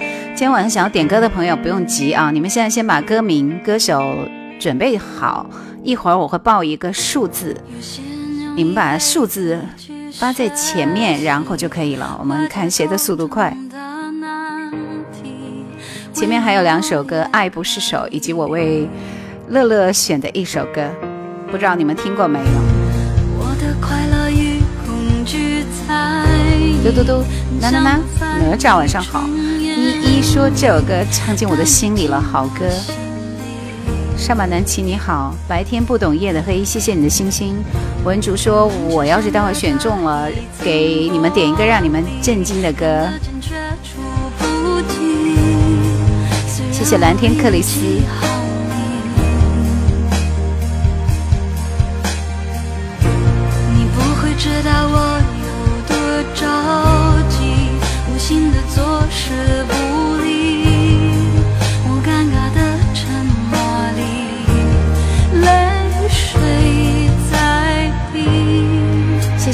[0.00, 4.18] 今天晚上想要点歌的朋友不用急啊，你们现在先把歌名、歌手
[4.58, 5.48] 准备好，
[5.84, 7.56] 一会儿我会报一个数字，
[8.56, 9.60] 你们把数字
[10.12, 12.16] 发在前面，然后就可以了。
[12.18, 13.56] 我们看谁的速度快。
[16.12, 18.88] 前面还有两首歌，《爱不释手》以及我为
[19.46, 20.90] 乐乐选的一首歌，
[21.50, 22.44] 不知道你们听过没有？
[23.38, 26.26] 我的快乐与恐惧在
[26.84, 27.24] 嘟嘟嘟，
[27.60, 29.24] 呐呐呐，哪吒晚上好。
[29.28, 32.66] 依依说这首歌唱进我的心里了，好歌。
[34.16, 37.56] 上马南齐你好，白天不懂夜的黑，谢谢你的星星。
[38.04, 40.28] 文竹说，我要是待会选中了，
[40.62, 43.08] 给你们点一个让你们震惊的歌。
[46.72, 47.80] 谢谢蓝天克里斯。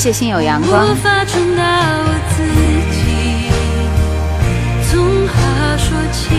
[0.02, 0.94] 谢谢心有阳光无。
[0.96, 1.62] 法传达
[2.02, 2.42] 我自
[2.90, 2.98] 己，
[4.90, 4.98] 从
[5.28, 5.32] 何
[5.78, 6.34] 说起，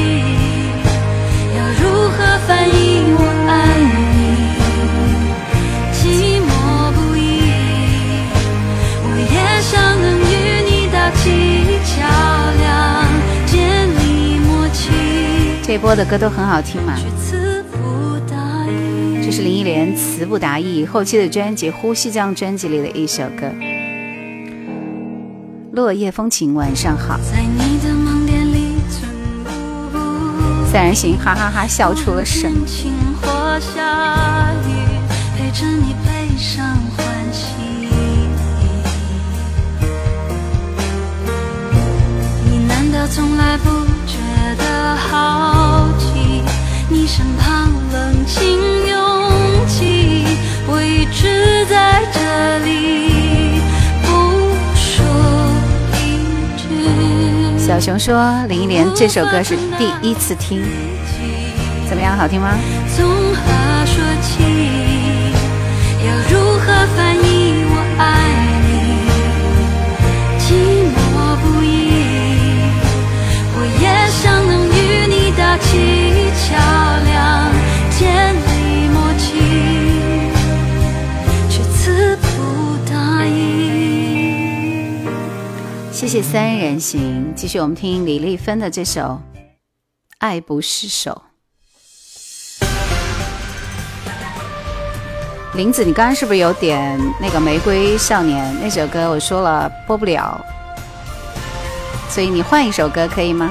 [1.55, 2.75] 要如何翻译
[3.15, 4.51] 我爱你？
[5.95, 6.51] 寂寞
[6.91, 7.21] 不已，
[9.05, 10.29] 我也想能与
[10.67, 11.23] 你搭起
[11.87, 12.03] 桥
[12.59, 12.67] 梁，
[13.45, 13.55] 建
[13.87, 14.91] 立默契，
[15.65, 16.97] 这一波的歌都很好听嘛。
[19.35, 23.51] 是林忆莲《词不达意》后期的专辑《呼吸》这张专辑里的一首歌。
[25.71, 27.17] 落叶风情，晚上好。
[27.17, 28.75] 在你的盲点里
[30.71, 32.43] 三人行，哈哈哈笑出了声。
[32.43, 32.91] 天晴
[33.23, 34.69] 或下雨，
[35.35, 36.63] 陪着你悲伤
[36.95, 37.03] 欢
[37.33, 37.55] 喜。
[42.51, 44.19] 你难道从来不觉
[44.59, 46.43] 得好奇？
[46.87, 48.45] 你身旁冷清
[50.65, 53.61] 我一直在这里，
[54.01, 54.07] 不
[54.75, 55.05] 说
[55.99, 56.01] 一
[56.57, 56.63] 句。
[57.59, 60.63] 小熊说林忆莲这首歌是第一次听，
[61.89, 62.17] 怎么样？
[62.17, 62.57] 好听吗？
[62.95, 64.43] 从何说起？
[66.05, 68.01] 要如何翻译我爱
[68.67, 68.71] 你？
[70.39, 70.45] 寂
[70.95, 70.95] 寞
[71.41, 71.67] 不已，
[73.55, 75.61] 我也想能与你搭起
[76.39, 76.55] 桥
[77.05, 77.11] 梁，
[86.03, 89.21] 谢谢三人行，继续我们听李丽芬的这首
[90.17, 91.21] 《爱不释手》。
[95.55, 99.09] 林子，你刚刚是不是有点那个《玫瑰少年》那首歌？
[99.09, 100.45] 我说了播不了，
[102.09, 103.49] 所以你换一首歌可以吗？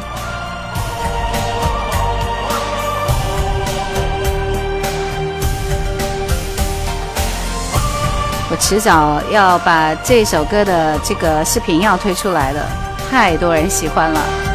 [8.63, 12.65] 迟早要把这首歌的这个视频要推出来的，
[13.11, 14.51] 太多人喜欢了。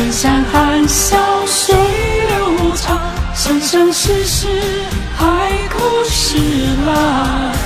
[0.00, 2.98] 远山含笑水流长，
[3.34, 4.46] 生生世世
[5.14, 5.78] 海枯
[6.08, 6.38] 石
[6.86, 7.59] 烂。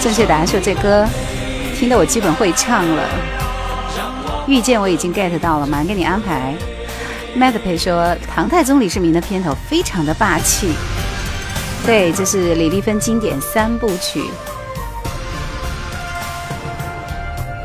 [0.00, 1.06] 正确答案说这歌
[1.76, 3.02] 听得我基本会唱了。
[4.46, 6.54] 遇见我已经 get 到了，马上给你安排。
[7.36, 8.02] Mad 培说
[8.34, 10.72] 《唐太宗李世民》的片头非常的霸气，
[11.86, 14.24] 对，这是李丽芬经典三部曲。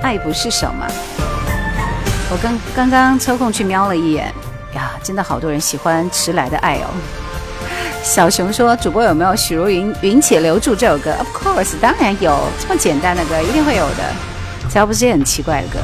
[0.03, 0.85] 爱不释手嘛，
[2.29, 4.25] 我刚刚刚抽空去瞄了一眼，
[4.75, 6.93] 呀，真的好多人喜欢迟来的爱哦。
[8.05, 14.13] 小熊说：“主播有没有许茹芸《云且留住》这首歌？”Of course，当然有，这么简单的歌一定会有的，
[14.69, 15.79] 只要不是很奇怪的歌。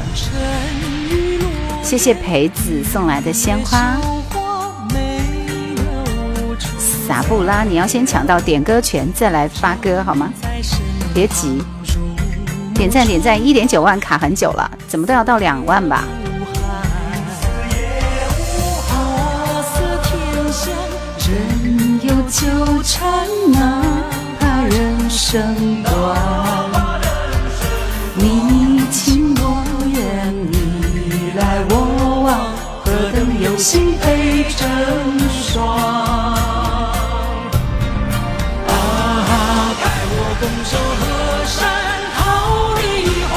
[1.82, 3.96] 谢谢培子送来的鲜花。
[6.78, 10.32] 撒布拉，你要先抢到点歌权再来发歌好吗？
[11.12, 11.60] 别急，
[12.72, 16.04] 点赞点赞，一点九万卡很久了，怎么都要到两万吧？
[22.82, 23.82] 缠，哪
[24.40, 25.92] 怕人生短。
[28.14, 31.74] 你情我愿，你来我
[32.24, 32.30] 往，
[32.84, 34.68] 何等有心配成
[35.30, 35.64] 双。
[38.66, 38.72] 啊，
[39.80, 41.02] 待我拱手河
[41.46, 41.56] 山
[42.14, 42.20] 好
[42.80, 42.82] 一
[43.30, 43.32] 欢，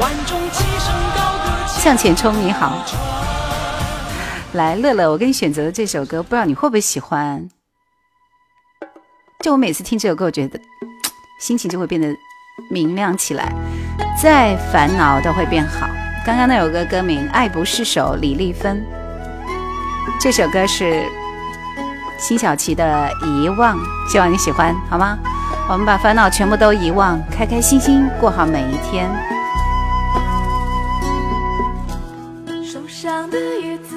[0.00, 1.46] 万众齐声高歌。
[1.80, 2.84] 向前冲，你好。
[4.54, 7.48] 来，乐乐，我给你选择的这首歌，不知道你会不会喜欢？
[9.42, 10.60] 就我每次听这首歌，我觉得
[11.38, 12.14] 心情就会变得
[12.68, 13.50] 明亮起来，
[14.22, 15.88] 再烦恼都会变好。
[16.26, 18.84] 刚刚那首歌歌名《爱不释手》，李丽芬。
[20.20, 21.06] 这首歌是
[22.18, 23.78] 辛晓琪的《遗忘》，
[24.12, 25.18] 希望你喜欢，好吗？
[25.70, 29.10] 我们把烦恼全部都遗忘，开开心心过好每一天。
[32.62, 33.96] 树上的叶子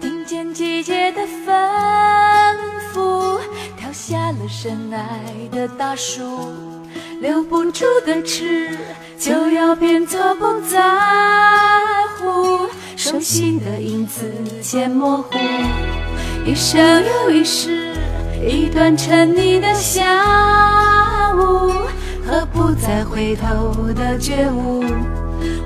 [0.00, 2.25] 听见季节的吩咐，跳
[4.08, 6.22] 下了深爱的大树，
[7.20, 8.70] 留不住的痴
[9.18, 10.78] 就要变作不在
[12.16, 14.32] 乎，手心的影子
[14.62, 15.36] 渐模糊，
[16.44, 17.96] 一生又一世，
[18.48, 21.72] 一段沉溺的下午
[22.24, 24.84] 和不再回头的觉悟。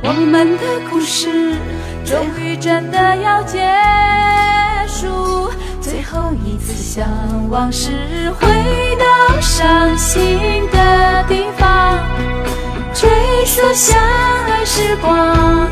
[0.03, 1.29] 我们的故事
[2.07, 3.71] 终于真的要结
[4.89, 5.51] 束，
[6.01, 7.07] 最后一次向
[7.51, 7.91] 往事
[8.41, 8.49] 回
[8.97, 11.99] 到伤心的地方，
[12.95, 13.11] 追
[13.45, 14.01] 溯相
[14.49, 15.69] 爱时光。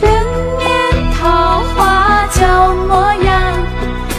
[0.00, 0.10] 人
[0.56, 3.52] 面桃花叫模样，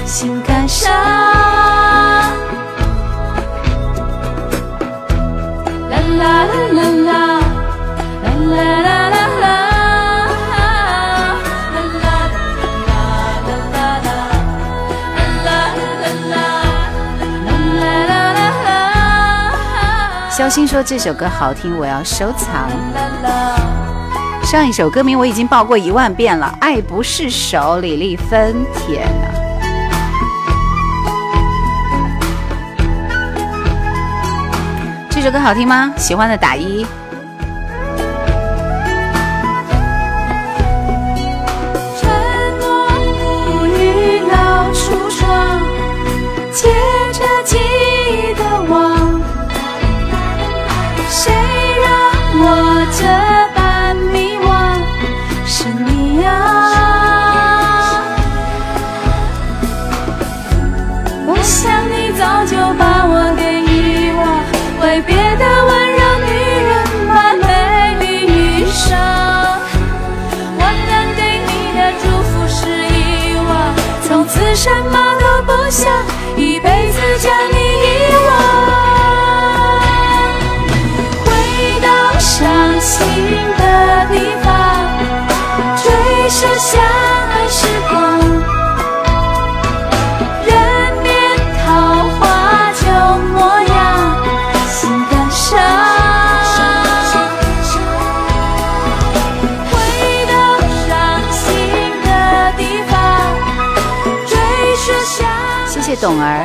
[0.05, 1.50] 心感伤。
[20.51, 20.67] 心。
[20.67, 22.69] 说这首歌好听，我要收藏。
[24.43, 28.65] 上一首歌名我已经报过一万遍了，《爱不释手》，李丽芬。
[28.75, 29.31] 天哪！
[35.09, 35.93] 这首歌好听吗？
[35.97, 36.85] 喜欢的打一。
[41.97, 42.09] 承
[42.59, 42.89] 诺
[43.45, 45.61] 不语到处闯，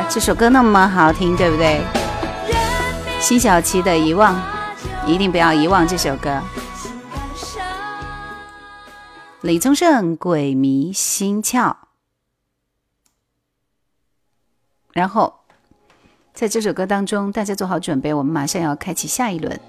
[0.09, 1.81] 这首歌那么好听，对不对？
[3.19, 4.35] 辛晓琪的《遗忘》，
[5.05, 6.41] 一定不要遗忘这首歌。
[9.41, 11.69] 李宗盛《鬼迷心窍》，
[14.93, 15.41] 然后
[16.33, 19.59] 在这首歌当中，大家做好准备，我们马上要开启下一轮。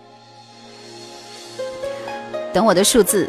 [2.52, 3.28] 等我的数字，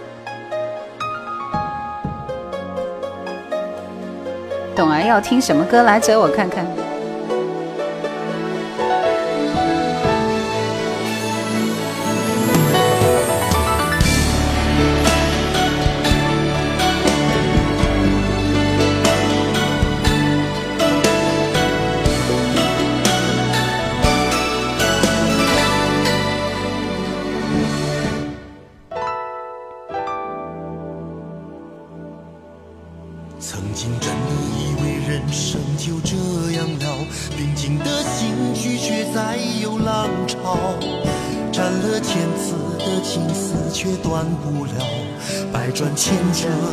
[4.76, 6.18] 董儿要听什么歌来着？
[6.18, 6.66] 我看看。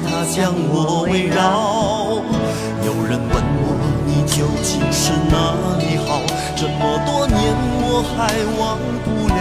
[0.02, 2.20] 它将我围绕。
[2.84, 3.64] 有人问我
[4.04, 5.34] 你究竟是哪
[5.78, 6.20] 里好？
[6.56, 7.38] 这么多年
[7.82, 9.36] 我还忘不了。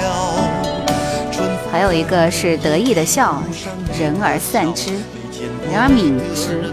[1.32, 3.42] 春有一个是得意的笑，
[4.00, 6.72] 人而散之，人而泯之。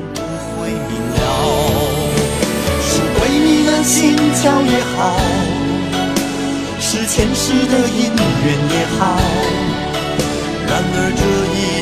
[3.83, 5.19] 心窍也好，
[6.79, 9.19] 是前世的姻缘也好。
[10.69, 11.21] 然而这
[11.51, 11.82] 一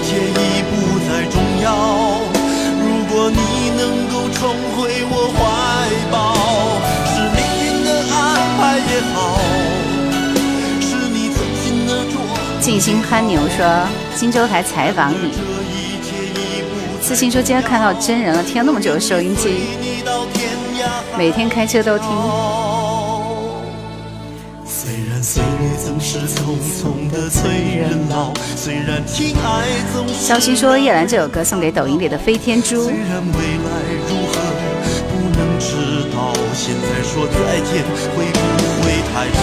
[1.63, 2.21] 要。
[2.81, 5.39] 如果你能够重回我怀
[6.11, 6.15] 抱，
[7.07, 8.19] 是命运的安
[8.59, 9.17] 排也好，
[10.81, 12.15] 是你存心的捉。
[12.61, 15.33] 静心憨牛说，荆州台采访你。
[15.33, 19.77] 这一切已不刺青说今天看到真人了，听了那么久的收音机，
[21.19, 22.09] 每天开车都听。
[26.13, 29.63] 是匆匆的催人老，虽然情爱
[29.95, 32.93] 总是肖鑫说叶兰这首歌送给抖音里的飞天猪虽。
[32.93, 33.71] 然未来
[34.09, 34.41] 如何
[35.07, 35.77] 不能知
[36.13, 38.41] 道，现在说再见会不
[38.83, 39.39] 会太早？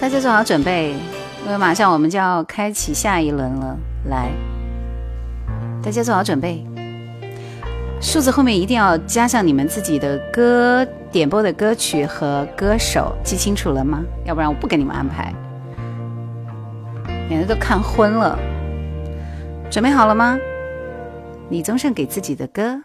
[0.00, 0.94] 大家做好准备，
[1.44, 3.76] 因为马上我们就要开启下一轮了。
[4.08, 4.30] 来，
[5.82, 6.66] 大家做好准备，
[8.00, 14.02] 数字后面一定要加上你们自己的歌点播的歌曲和歌手，记清楚了吗？
[14.24, 15.34] 要不然我不给你们安排，
[17.28, 18.38] 免得都看昏了。
[19.70, 20.38] 准备好了吗？
[21.50, 22.80] 李宗盛给自己的歌，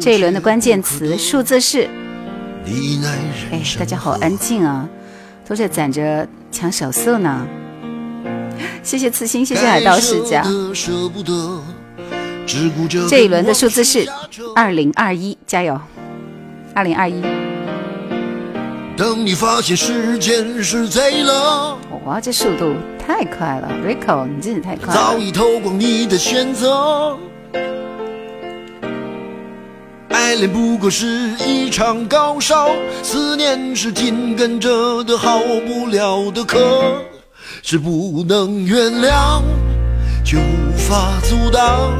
[0.00, 1.88] 这一轮的关键词数字是。
[3.50, 4.88] 哎大家好安静啊，
[5.46, 7.46] 都在攒着抢手速呢。
[8.82, 10.44] 谢谢刺心，谢谢海盗世家
[13.08, 14.06] 这一轮的数字是
[14.54, 15.80] 二零二一，加油！
[16.74, 17.22] 二零二一，
[18.96, 24.94] 等你发现时间是贼了，哇，这速度太快了，Rico，你真的太快了。
[24.94, 27.16] 早已透光你的选择。
[30.10, 31.06] 爱恋不过是
[31.46, 32.68] 一场高烧，
[33.02, 36.58] 思念是紧跟着的好不了的咳，
[37.62, 39.42] 是不能原谅，
[40.24, 41.92] 就无法阻挡，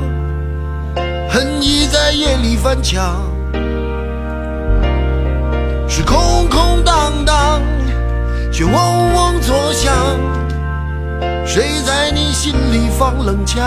[1.35, 3.21] 恨意在夜里翻墙，
[5.89, 7.61] 是空空荡荡，
[8.53, 9.93] 却嗡嗡作响，
[11.45, 13.61] 谁在你心里放冷枪？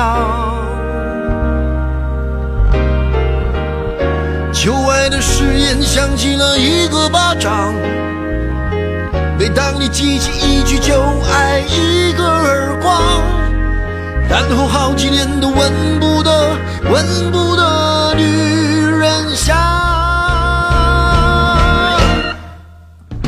[4.54, 7.74] 旧爱的誓言响起了一个巴掌，
[9.38, 10.94] 每当你记起一句就
[11.34, 13.22] 爱一个耳光，
[14.30, 16.58] 然后好几年都闻不得、
[16.92, 19.56] 闻不得女人香。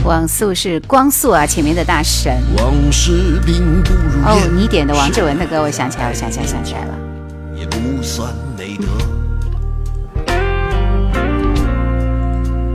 [0.04, 2.38] 网速是光速啊，前面的大神。
[2.58, 6.94] 往事并不如哦，烟你点的王志文的歌，我想起来，我想起来，想起来了。
[7.56, 8.88] 也不算美德。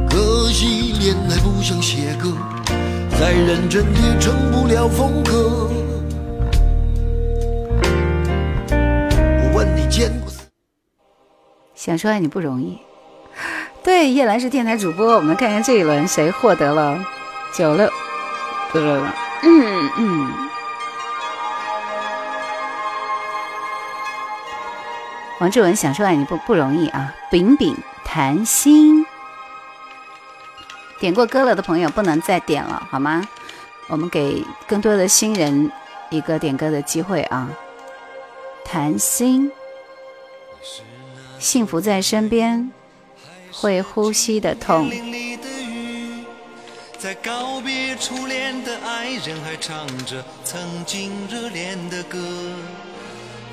[0.08, 2.32] 可惜恋爱不像写歌，
[3.18, 5.68] 再认真也成不了风格。
[9.84, 10.32] 你见过？
[11.74, 12.78] 想说爱你不容易。
[13.84, 16.98] 对，叶兰是电台主播，我们看看这一轮谁获得了
[17.52, 17.86] 九六，
[18.72, 19.06] 不不不，
[19.42, 20.32] 嗯嗯。
[25.40, 27.76] 王志文想说爱你不不容易啊，饼饼
[28.06, 29.04] 谈心。
[30.98, 33.22] 点过歌了的朋友不能再点了，好吗？
[33.88, 35.70] 我们给更多的新人
[36.08, 37.50] 一个点歌的机会啊！
[38.64, 39.52] 谈心，
[41.44, 42.72] 幸福在身边，
[43.52, 44.90] 会呼吸的痛。
[46.98, 52.18] 在告别初恋的爱人，还唱着曾经热恋的歌，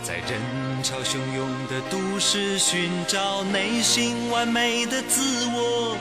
[0.02, 0.40] 在人
[0.82, 5.98] 潮汹涌的都市寻找内心完美的自我。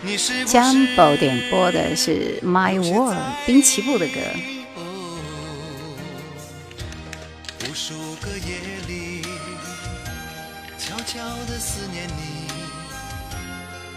[0.00, 4.14] 你是不江是宝点播的是《My World》滨崎步的歌。
[4.76, 5.18] 哦，
[7.60, 7.92] 无数
[8.22, 8.73] 个夜里，悄
[11.58, 12.48] 思念你，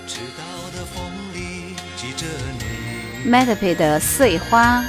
[0.08, 0.43] 迟到
[0.78, 2.26] 的风里记着
[2.60, 2.66] 你。
[3.30, 4.82] m a d p 的《碎花》，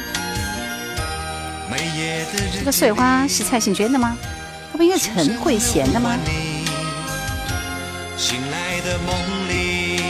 [2.52, 4.16] 这个碎花是蔡幸娟的吗？
[4.72, 6.16] 这不应该是陈慧娴的吗？
[8.16, 9.14] 醒来的梦
[9.48, 10.00] 里，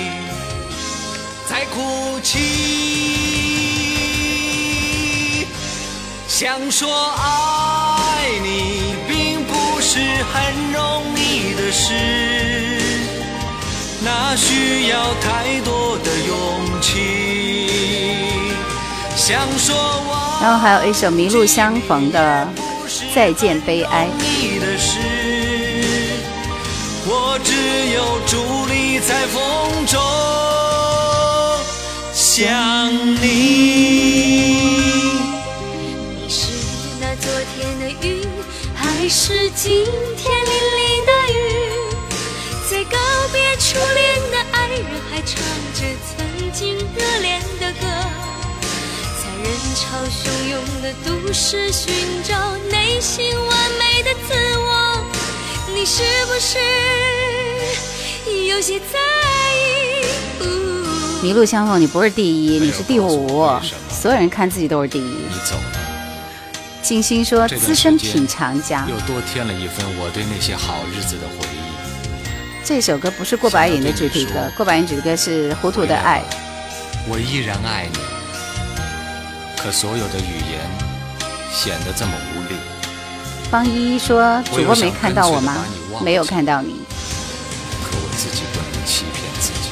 [1.46, 2.38] 在哭泣，
[6.26, 7.77] 想说爱
[10.32, 11.92] 很容易的事，
[14.02, 16.36] 那需要太多的勇
[16.80, 18.50] 气。
[19.16, 22.48] 想说我然后还有一首《麋鹿相逢》的
[23.14, 24.06] 《再见悲哀》。
[24.18, 24.98] 你的事，
[27.06, 27.52] 我只
[27.94, 30.00] 有伫立在风中
[32.12, 32.46] 想
[33.20, 33.26] 你。
[33.26, 34.57] 你
[39.20, 39.84] 是今
[40.16, 41.34] 天淋漓的雨？
[42.70, 42.96] 在告
[43.32, 45.42] 别初恋的爱人，还唱
[45.74, 47.80] 着曾经热恋的歌，
[49.18, 51.92] 在人潮汹涌的都市寻
[52.22, 55.04] 找内心完美的自我。
[55.74, 56.60] 你是不是
[58.46, 59.00] 有些在
[60.46, 60.46] 意？
[61.24, 63.58] 麋鹿相逢，你不是第一，你是第五，
[63.90, 65.02] 所有人看自己都是第一。
[65.02, 65.77] 你走了，
[66.88, 71.58] 静心说资深品尝家，又多添了一份我对那些好日子的回忆。
[72.64, 76.22] 这首歌不是过把瘾的主题歌，过把瘾主题歌是《糊涂的爱》。
[77.06, 77.98] 我依然爱你，
[79.58, 80.58] 可所有的语言
[81.52, 82.56] 显得这么无力。
[83.50, 85.66] 方依依说主播没看到我吗？
[86.02, 86.80] 没有看到你。
[87.84, 89.68] 可我自己不能欺骗自己。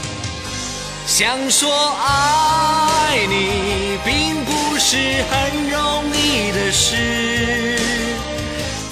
[1.07, 4.36] 想说爱你并
[4.77, 4.99] 不是
[5.31, 7.79] 很容易的事。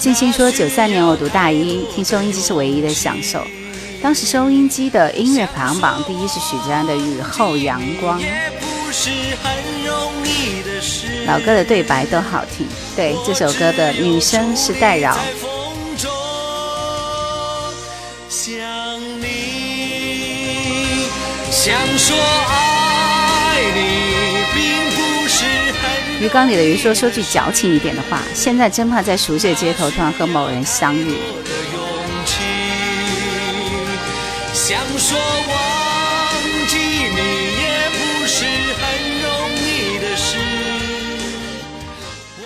[0.01, 3.47] 静心说九三年我读大一，听收音机是唯一的享受。
[4.03, 8.19] 当时收音机的音乐排行榜第一是许志安的《雨后阳光》。
[11.27, 12.67] 老歌的对白都好听。
[12.97, 15.13] 对，这首歌的女生是戴娆。
[15.13, 15.51] 在风
[15.99, 16.11] 中
[18.31, 18.57] 想
[19.21, 21.09] 你，
[21.51, 22.17] 想说
[22.49, 22.74] 爱
[26.21, 31.15] 鱼缸里的鱼说：“说句矫情一点的话，现在真怕在熟悉的街头突然和某人相遇。
[34.53, 36.33] 想说忘
[36.69, 37.19] 记你，
[37.61, 38.47] 也不是
[38.81, 38.83] 很
[39.21, 40.39] 容易的事。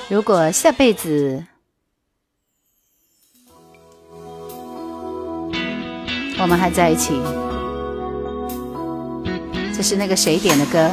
[0.09, 1.45] 如果下辈子
[6.41, 7.21] 我们还在一起，
[9.77, 10.91] 这是那个谁点的歌？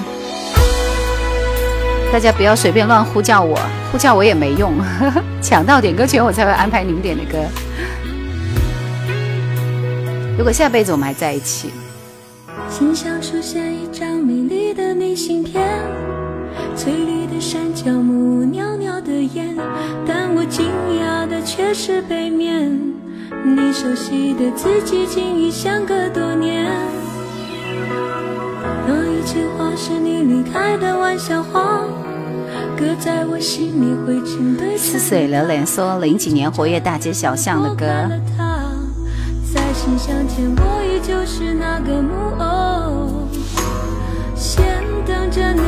[2.16, 3.60] 大家不要随便乱呼叫我，
[3.92, 4.72] 呼叫我也没用，
[5.44, 7.38] 抢到点歌权我才会安排你们点的歌。
[10.38, 11.72] 如果下辈子我们还在一起，
[12.70, 15.62] 心上出现一张美丽的明信片，
[16.74, 19.54] 翠绿的山脚木，袅袅的烟，
[20.08, 20.68] 但我惊
[21.02, 22.72] 讶的却是背面，
[23.44, 26.66] 你熟悉的字迹竟已相隔多年。
[28.88, 31.82] 那一句话是你离开的玩笑话，
[34.78, 37.86] 似水流连说零几年活跃大街小巷的歌。
[39.54, 39.62] 在
[40.28, 43.28] 前，我依旧是那个木偶，
[44.36, 44.66] 先
[45.06, 45.62] 等着你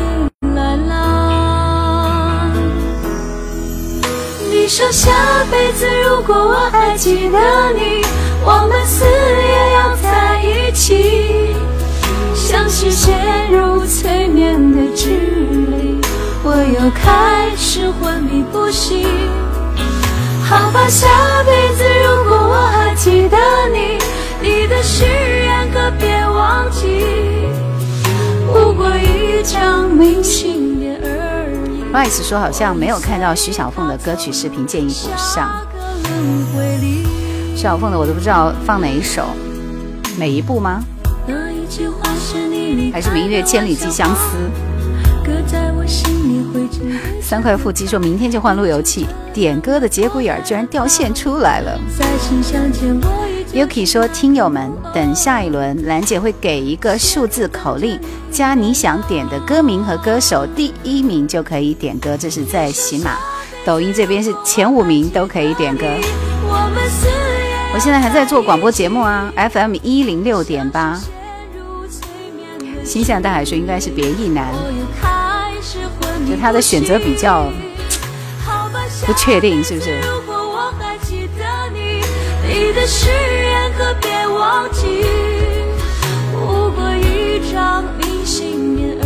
[0.55, 2.51] 来啦。
[4.51, 5.11] 你说下
[5.49, 7.39] 辈子如果我还记得
[7.73, 8.03] 你，
[8.43, 11.55] 我们死也要在一起，
[12.33, 15.46] 像是陷入催眠的智力，
[16.47, 19.05] 我又开始昏迷不醒。
[20.45, 21.05] 好吧，下
[21.43, 23.37] 辈子如果我还记得
[23.69, 23.97] 你，
[24.41, 27.03] 你的誓言可别忘记，
[28.53, 31.83] 不过一张明信片而已。
[31.93, 35.67] Vice 说好像没有看到徐小凤的歌曲视频，建议补上。
[37.53, 39.25] 徐小凤的我都不知道放哪一首，
[40.17, 40.81] 每一部吗？
[42.93, 44.37] 还是明月千里寄相思？
[47.21, 51.79] 三块腹肌说明天就换路由器，点歌的节骨眼儿居然掉线出来了。
[53.53, 62.17] Yuki 说：“听友们，等下一轮，兰姐会给一个数字口令，加你想点的歌名和歌手，第一名就可以点歌。
[62.17, 63.17] 这是在喜马、
[63.65, 65.85] 抖音这边是前五名都可以点歌。
[67.73, 70.99] 我现在还在做广播节目啊，FM 一零六点八。
[72.83, 74.47] 心向大海说应该是别意难，
[76.25, 77.45] 就他的选择比较
[79.05, 79.99] 不确定，是不是？
[82.47, 85.05] 你，的誓言可别忘记，
[86.31, 89.05] 不过一张明信片而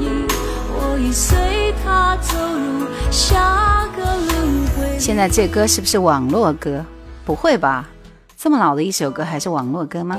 [0.00, 0.26] 已，
[0.72, 4.98] 我已随它走入下个轮回。
[4.98, 6.84] 现在这歌是不是网络歌？
[7.24, 7.88] 不会吧？
[8.36, 10.18] 这么老的一首歌还是网络歌吗？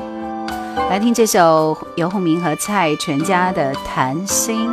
[0.89, 4.69] 来听这首游鸿明和蔡淳佳的《谈心》。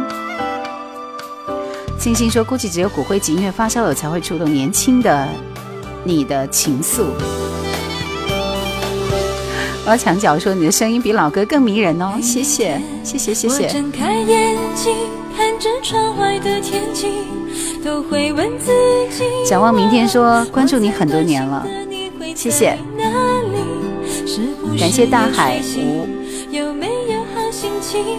[2.03, 5.29] 星星说，估计只有骨灰级音乐发烧友才会触动年轻的
[6.03, 7.05] 你的情愫。
[9.85, 13.69] 我要墙角说，你的声音比老歌更迷人哦，谢谢，谢谢，谢我谢。
[13.69, 14.97] 睁开眼睛，
[15.37, 17.07] 看着窗外的天气，
[17.85, 18.73] 都会问自
[19.17, 19.23] 己。
[19.49, 21.65] 展望明天说，关注你很多年了，
[22.35, 22.77] 谢谢。
[24.77, 26.09] 感谢大海无。
[26.51, 28.19] 有没有好心情？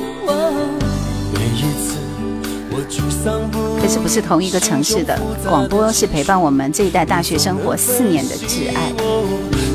[3.81, 5.19] 可是不是同一个城市的。
[5.47, 8.91] 广播是陪伴我们这一代大学生活四年的挚爱。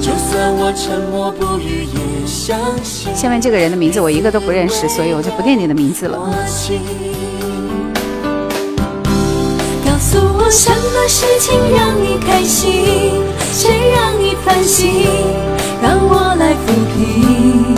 [0.01, 6.19] 就算我沉默不语，也相信下面这个人的名字我一个都不认识，所以我就不念你的名字了。
[9.85, 13.23] 告诉我什么事情让你开心，
[13.53, 15.07] 谁让你烦心，
[15.83, 17.75] 让我来抚平。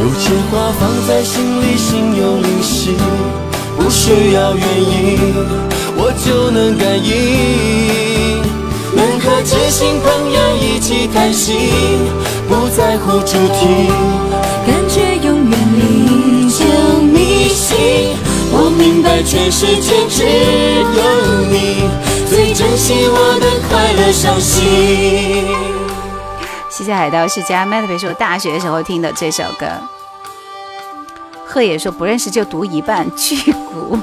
[0.00, 2.96] 有些话放在心里，心有灵犀，
[3.78, 5.18] 不需要原因，
[5.96, 8.42] 我就能感应。
[8.94, 11.70] 能和知心朋友一起谈心，
[12.48, 13.88] 不在乎主题，
[14.66, 16.64] 感觉永远离就
[17.00, 18.16] 迷信。
[18.50, 20.24] 我明白全世界只
[20.98, 21.00] 有
[21.48, 21.88] 你
[22.28, 25.46] 最珍惜我的快乐伤心。
[26.70, 29.66] 谢谢海盗世家 m a t 说大学时候听的这首歌。
[31.50, 33.98] 贺野说不认识就读一半，巨骨，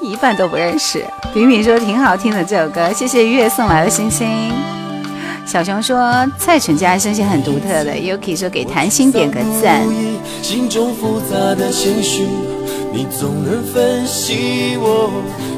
[0.00, 1.04] 一半都不认识。
[1.34, 4.26] 饼饼说挺好听的这首歌，谢谢月送来的星星。
[5.44, 9.82] 小熊说蔡淳佳声线很独特的，Yuki 说给谭鑫点个赞。
[10.40, 12.26] 心中复杂的情绪，
[12.90, 15.10] 你总能分析我。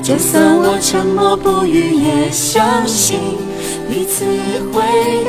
[0.03, 3.20] 就算我沉默不语，也相信
[3.89, 4.24] 彼此
[4.72, 4.82] 会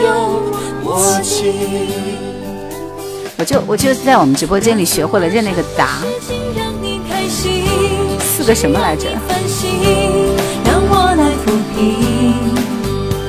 [0.03, 0.41] 有
[0.83, 2.34] 默契。
[3.37, 5.99] 我就我就在我们直播间里学会了认那个答，
[8.19, 9.09] 四个什么来着？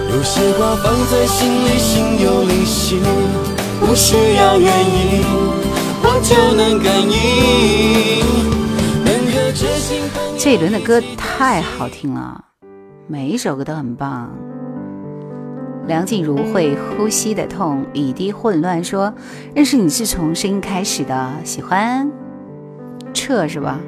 [0.09, 3.00] 有些话放在心里，心有灵犀，
[3.80, 5.22] 不需要原因，
[6.02, 8.24] 我就能感应。
[10.38, 12.40] 这一轮的歌太好听了，
[13.09, 14.30] 每一首歌都很棒。
[15.87, 19.14] 梁静茹会呼吸的痛，雨滴混乱说
[19.55, 22.11] 认识你是从声音开始的，喜欢
[23.14, 23.78] 撤是吧？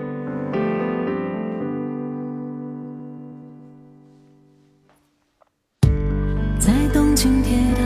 [6.60, 7.82] 在东京铁塔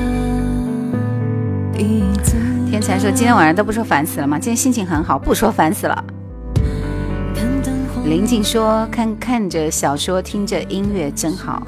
[2.70, 4.38] 天才说今天晚上都不说烦死了吗？
[4.38, 6.04] 今天心情很好，不说烦死了。
[8.04, 11.66] 林静说看看着小说，听着音乐真好。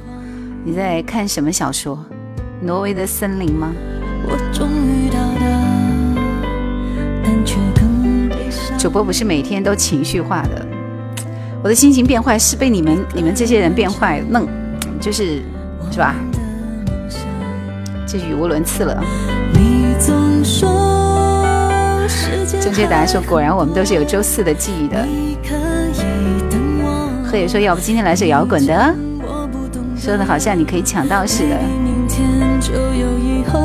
[0.63, 1.99] 你在看什么小说？
[2.65, 3.75] 挪威的森林吗？
[4.27, 5.47] 我终于到达，
[7.23, 8.79] 但却更悲伤。
[8.79, 10.67] 主播不是每天都情绪化的，
[11.63, 14.49] 我的心情变坏是被你们你们这些人变坏弄，
[14.99, 15.43] 就是
[15.91, 16.15] 是吧？
[18.07, 19.05] 这语无伦次了。
[19.53, 20.71] 你总说
[22.61, 25.05] 正确答案说，果然我们都是有周四的记忆的。
[25.05, 25.37] 你
[27.31, 28.95] 可以说，要不今天来首摇滚的，
[29.99, 31.59] 说的好像你可以抢到似的。
[32.67, 33.61] 就有以后，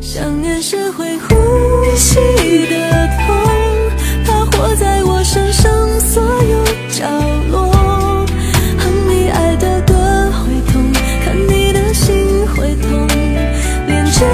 [0.00, 1.28] 想念是会呼
[1.94, 2.18] 吸
[2.66, 3.36] 的痛，
[4.26, 7.08] 它活在我身上所有角
[7.52, 7.70] 落。
[8.78, 9.94] 哼你爱的歌
[10.42, 10.92] 会痛，
[11.24, 13.06] 看你的心会痛，
[13.86, 14.26] 连沉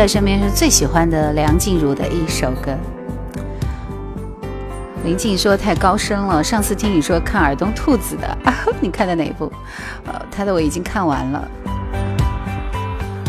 [0.00, 2.74] 在身边是最喜欢的梁静茹的一首歌。
[5.04, 8.38] 林静说太高深了，上次听你说看耳东兔子的，
[8.80, 9.52] 你看的哪一部？
[10.06, 11.46] 呃，他的我已经看完了。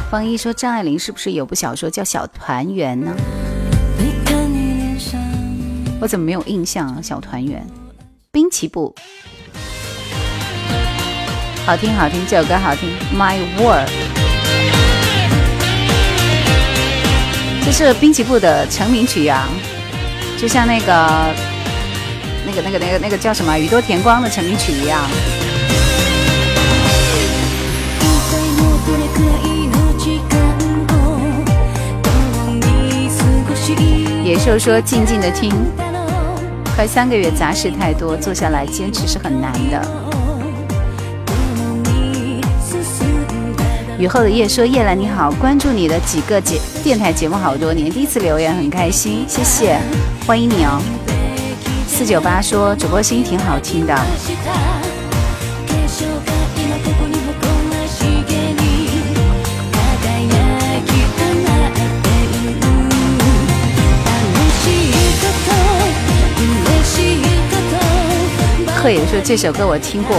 [0.10, 3.14] 方一说张爱玲是不是有部小说叫《小团圆》呢？
[6.00, 7.00] 我怎么没有印象啊？
[7.06, 7.62] 《小团圆》，
[8.32, 8.96] 滨崎步，
[11.66, 13.90] 好听好听，这首歌好听，《My World》。
[17.64, 19.48] 这是滨崎步的成名曲呀、
[20.38, 21.34] 就像那个、
[22.46, 25.02] 那个、那个、那个、那个叫什么宇多田光的成名曲一样。
[34.24, 35.52] 野兽说：“静静的听，
[36.76, 39.82] 快三个月，杂事太多，坐下来坚持是很难的。”
[44.02, 49.80] 雨后的夜说：“叶兰你好，关注你的几个节电台节目好多年，第一次留言很开心，谢谢，
[50.26, 50.82] 欢迎你哦。”
[51.88, 53.96] 四九八说：“主播声音挺好听的。”
[68.76, 70.18] 贺也说这首歌我听过。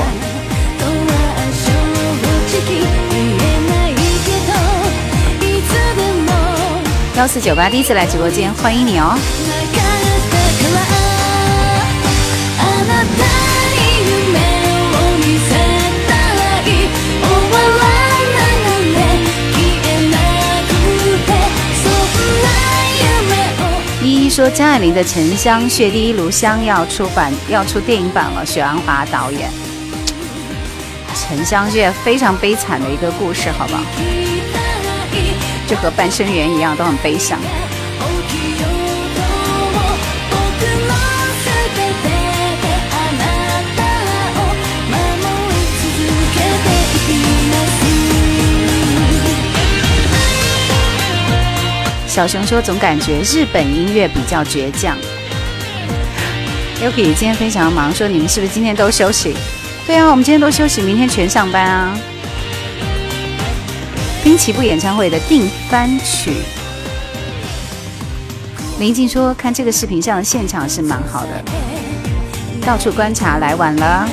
[7.22, 9.16] 幺四九八第一次来直播间，欢迎你哦！
[24.02, 29.48] 依依说张爱玲的《沉香》《血滴一炉香》要出版，要出电影版了，许鞍华导演。
[31.14, 33.82] 沉香是非常悲惨的一个故事，好不好？
[35.72, 37.38] 就和《半生缘》一样，都很悲伤。
[52.06, 54.94] 小熊说：“总感觉日本音乐比较倔强。
[56.82, 59.34] ”Yuki 今天非常忙，说你们是不是今天都休息？
[59.86, 61.98] 对啊，我们今天都休息，明天全上班啊。
[64.24, 66.36] 滨崎步演唱会的定番曲，
[68.78, 71.44] 林静说：“看这个视频上的现场是蛮好的，
[72.64, 74.08] 到处观察，来晚了。”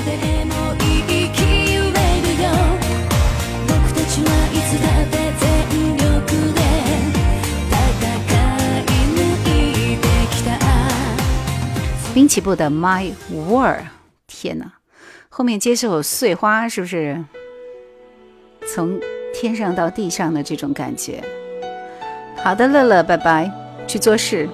[12.15, 13.81] 滨崎步的《My World》，
[14.27, 14.73] 天哪！
[15.29, 17.23] 后面接首《碎花》，是不是
[18.73, 18.99] 从
[19.41, 21.23] 天上到地上的这种感觉？
[22.43, 23.49] 好的，乐乐，拜拜，
[23.87, 24.49] 去做事。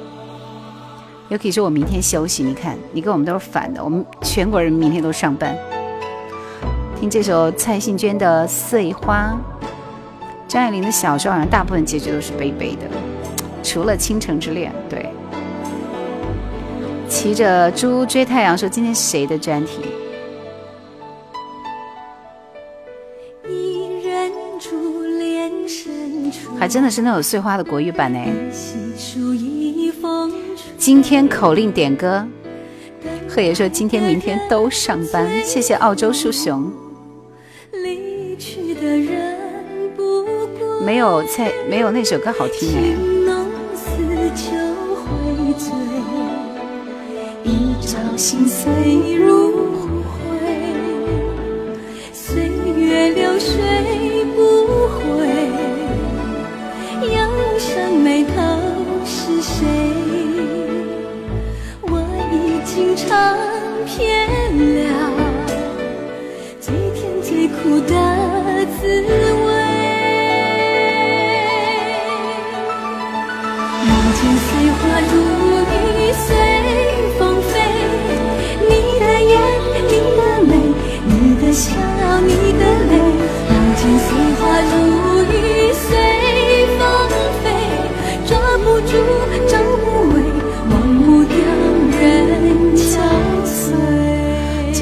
[1.27, 5.57] 尤其是：“我明天休息。”你看，你跟我们都是反的，我们全国人明天都上班。
[6.99, 9.35] 听这首蔡幸娟的《碎花》，
[10.47, 12.81] 张爱玲的小说好像大部分结局都是悲悲的，
[13.63, 14.71] 除了《倾城之恋》。
[14.87, 15.09] 对，
[17.09, 19.81] 骑着猪追太阳说：“今天是谁的专题？”
[26.67, 28.19] 真的是那首《碎花》的国语版呢。
[30.77, 32.27] 今天口令点歌，
[33.27, 36.71] 贺爷说今天、明天都上班，谢谢澳洲树熊。
[40.83, 42.95] 没有蔡，没有那首歌好听哎。
[47.43, 49.51] 一朝心碎如
[50.03, 50.37] 灰，
[52.13, 53.94] 岁月流水
[59.45, 59.63] 谁？
[61.83, 61.93] 我
[62.33, 63.05] 已经尝
[63.85, 64.27] 遍
[64.57, 64.83] 了
[66.59, 67.93] 最甜最苦的
[68.79, 69.24] 滋味。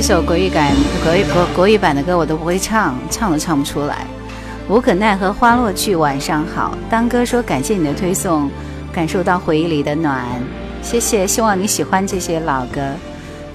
[0.03, 0.69] 首国语感
[1.01, 4.05] 国语国国语版的歌我都不会唱，唱都唱不出来。
[4.67, 6.77] 无可奈何花落去，晚上好。
[6.89, 8.51] 当哥说感谢你的推送，
[8.91, 10.25] 感受到回忆里的暖，
[10.81, 11.25] 谢谢。
[11.25, 12.81] 希望你喜欢这些老歌。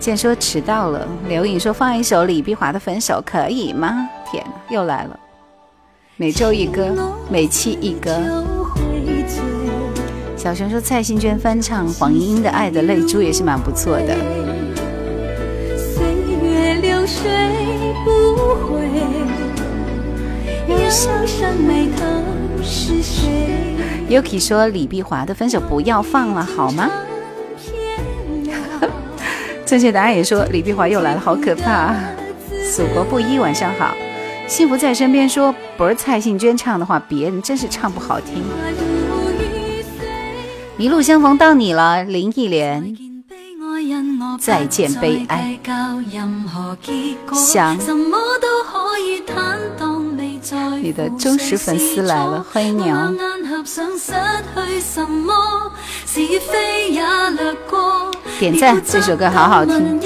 [0.01, 4.09] 见说迟到了，刘颖说放一首李碧华的《分手》可以吗？
[4.33, 5.21] 天哪，又来了。
[6.17, 6.97] 每周一歌，
[7.31, 8.43] 每期一歌。
[10.35, 14.17] 小熊说蔡幸娟翻唱黄莺莺的《爱的泪珠》也是蛮不错的。
[16.81, 17.31] 流水
[18.05, 18.11] 不
[18.67, 18.89] 回，
[20.69, 22.05] 又想上眉头
[22.63, 23.77] 是谁
[24.09, 26.89] ？Yuki 说李碧华的分手不要放了好吗？
[29.67, 31.95] 正确答案也说李碧华又来了，好可怕。
[32.75, 33.95] 祖国不一，晚上好。
[34.47, 38.43] 幸福在身边说不是蔡幸娟唱的话，别人真是唱不好听。
[40.79, 43.08] 一路相逢到你了，林忆莲。
[44.37, 45.59] 再见悲哀。
[47.35, 47.79] 想
[50.83, 53.13] 你的忠实粉丝来了，欢迎你哦！
[58.39, 60.01] 点赞，这首歌好好听。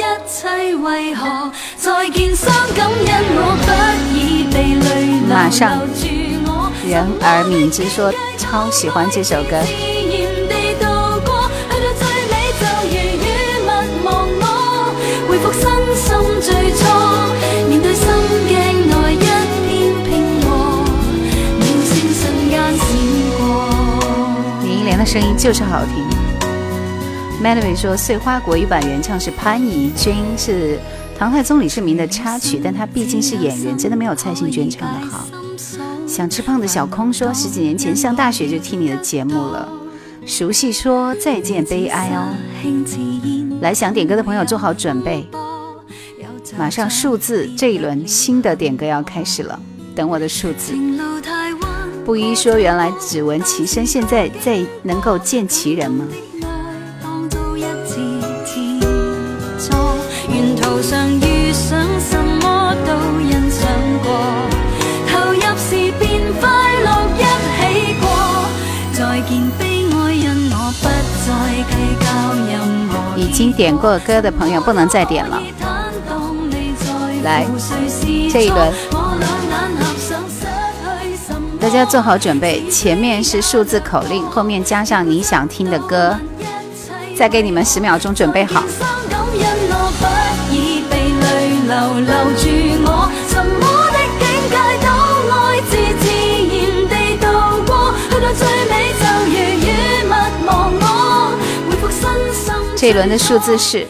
[5.29, 5.79] 马上，
[6.87, 9.63] 人而敏之说超喜欢这首歌。
[15.43, 15.61] 復身
[15.97, 16.07] 心
[16.41, 16.81] 最初，
[17.69, 18.07] 面對心
[18.47, 18.51] 鏡
[18.87, 19.17] 內一
[19.67, 19.69] 片
[20.05, 20.11] 平
[20.43, 20.47] 和，
[21.59, 22.81] 秒星瞬間閃
[23.37, 23.41] 過。
[24.63, 25.93] 林忆莲的聲音就是好聽。
[27.43, 30.79] Melody 說，《碎花》國語版原唱是潘怡君，是
[31.19, 35.27] 唐太宗李世民的插曲，但他畢竟是演員，真的沒有蔡幸娟唱得好。
[36.07, 39.69] 想吃胖的小空說，十幾年前上大學就聽你的節目了。
[40.25, 42.29] 熟悉說再見悲哀哦。
[43.63, 45.27] 来想点歌的朋友做好准备，
[46.59, 49.59] 马上数字这一轮新的点歌要开始了，
[49.95, 50.75] 等我的数字。
[52.05, 56.05] 布衣说：“原来只闻其声，现在在能够见其人吗？”
[60.83, 63.71] 上遇上什么都欣赏
[64.03, 64.52] 过。
[73.33, 75.41] 已经点过歌的朋友不能再点了。
[77.25, 77.47] 来，
[78.31, 78.71] 这一轮，
[81.59, 86.15] 大家做好准备，前面是数字口令，后面加上你想听的歌，
[87.17, 88.63] 再给你们十秒钟准备好。
[102.83, 103.87] 这一轮的数字是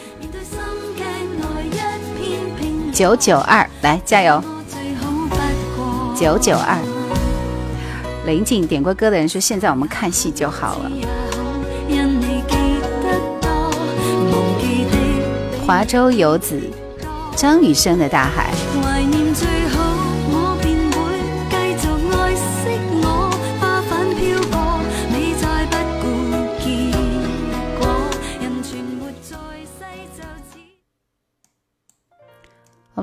[2.93, 4.39] 九九二，来加油！
[6.15, 6.77] 九九二。
[8.27, 10.91] 林靜點過歌的人说：“现在我们看戏就好了。”
[15.65, 16.61] 华州游子
[17.35, 18.51] 张雨生的大海。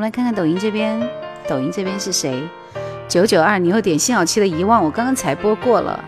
[0.00, 0.98] 我们来看看抖音这边，
[1.46, 2.42] 抖音这边是谁？
[3.06, 6.02] 九九二，你又点辛曉琪的遗忘，我刚刚才播过了。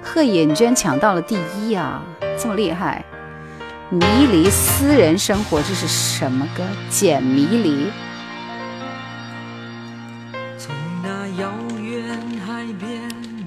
[0.00, 2.00] 贺眼娟抢到了第一啊，
[2.38, 3.04] 这么厉害！
[3.90, 3.98] 迷
[4.30, 6.62] 离私人生活，这是什么歌？
[6.88, 7.90] 简迷離。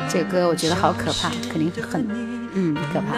[0.09, 2.05] 這個歌我觉得好可怕，肯定很，
[2.53, 3.15] 嗯，可怕。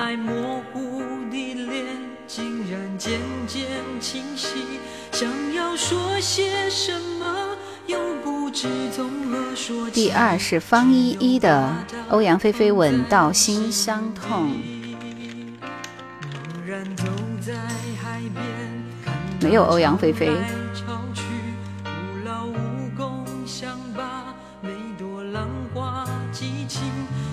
[9.94, 11.70] 第二是方依依的
[12.10, 14.52] 《欧阳菲菲吻到心伤痛》，
[19.42, 20.32] 没有欧阳菲菲。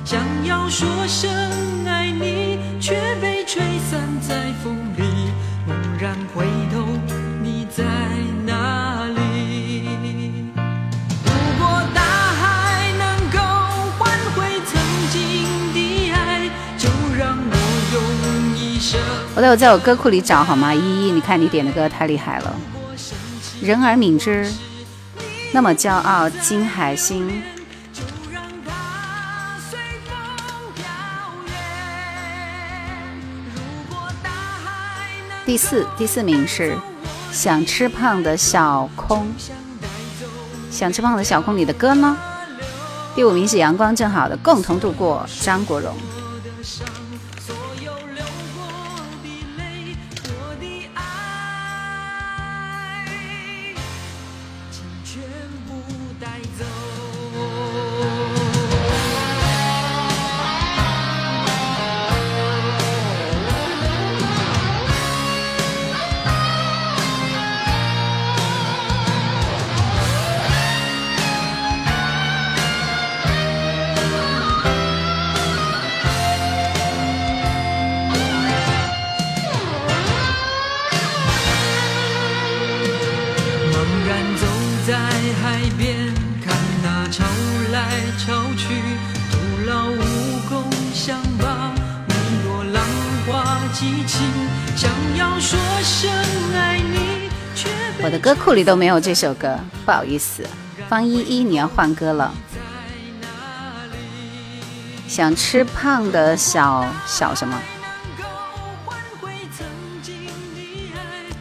[0.04, 1.30] 想要说声
[1.86, 5.02] 爱你，却被吹散在风里。
[5.66, 7.12] 猛然回頭，你
[7.70, 7.84] 在
[8.46, 9.84] 哪里？
[11.24, 13.38] 如果大海能夠
[13.98, 14.80] 換回曾
[15.10, 17.52] 经的爱，就让我
[17.92, 17.96] 用
[18.56, 18.98] 一生。
[19.36, 20.74] 我待会在我歌库里找好吗？
[20.74, 22.56] 依依，你看你点的歌太厉害了。
[23.60, 24.50] 人而敏之，
[25.52, 27.42] 那么骄傲，金海心。
[35.44, 36.76] 第四，第四名是
[37.32, 39.26] 想吃胖的小空，
[40.70, 42.16] 想吃胖的小空，你的歌呢？
[43.14, 45.94] 第五名是阳光正好的共同度过》，张国荣。
[98.48, 100.42] 库里都没有这首歌，不好意思。
[100.88, 102.32] 方依依，你要换歌了。
[105.06, 107.60] 想吃胖的小小什么？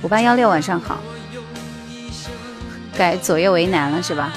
[0.01, 0.97] 五八幺六，晚上好。
[2.97, 4.33] 改左右为难了是吧？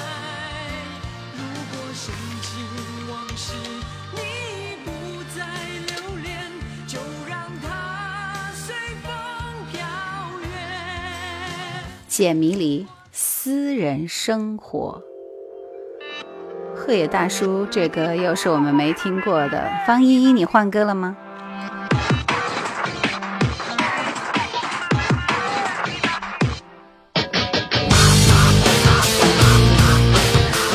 [12.21, 15.01] 解迷离，私人生活。
[16.75, 19.67] 鹤野大叔，这歌又是我们没听过的。
[19.87, 21.17] 方依依，你换歌了吗？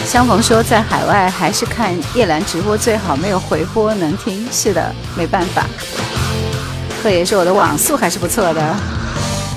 [0.04, 4.44] 相逢说，在海外还是看叶兰直播最好，没有回播能听。
[4.50, 5.64] 是的，没办法。
[7.04, 8.76] 鹤野说我的网速还是不错的，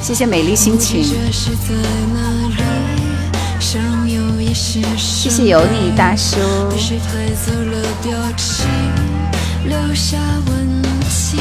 [0.02, 1.04] 谢谢美丽心情。
[1.32, 1.76] 是在
[2.14, 2.20] 哪
[2.50, 2.56] 里？
[3.60, 6.38] 笑容有也是谢谢油腻大叔。
[6.78, 8.66] 是褪色了表情，
[9.66, 10.18] 留下
[10.48, 11.40] 温情。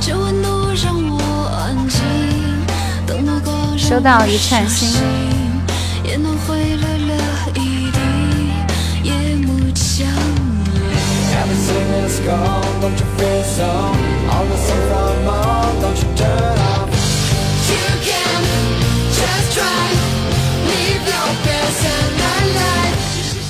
[0.00, 0.48] 这温度
[0.82, 1.20] 让我
[1.58, 2.00] 安静，
[3.06, 4.88] 等到光收到一串心，
[6.02, 7.14] 也能回来了
[7.56, 7.98] 一地，
[9.02, 10.72] 夜幕降临。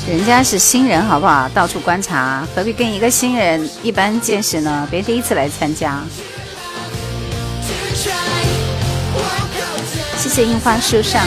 [0.06, 1.48] 人家是新人，好不好？
[1.48, 4.86] 到处观察，何必跟一个新人一般见识呢？
[4.90, 6.01] 别第一次来参加。
[10.16, 11.22] 谢谢樱花树上，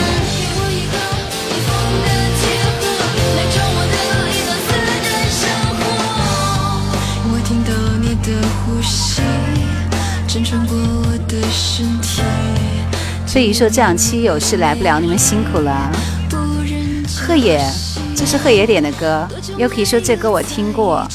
[13.28, 15.92] 所以说这两期有事来不了，你们辛苦了。
[16.30, 17.62] 不忍鹤野，
[18.16, 19.28] 这是贺野点的歌。
[19.58, 21.06] 又可以说这歌我听过，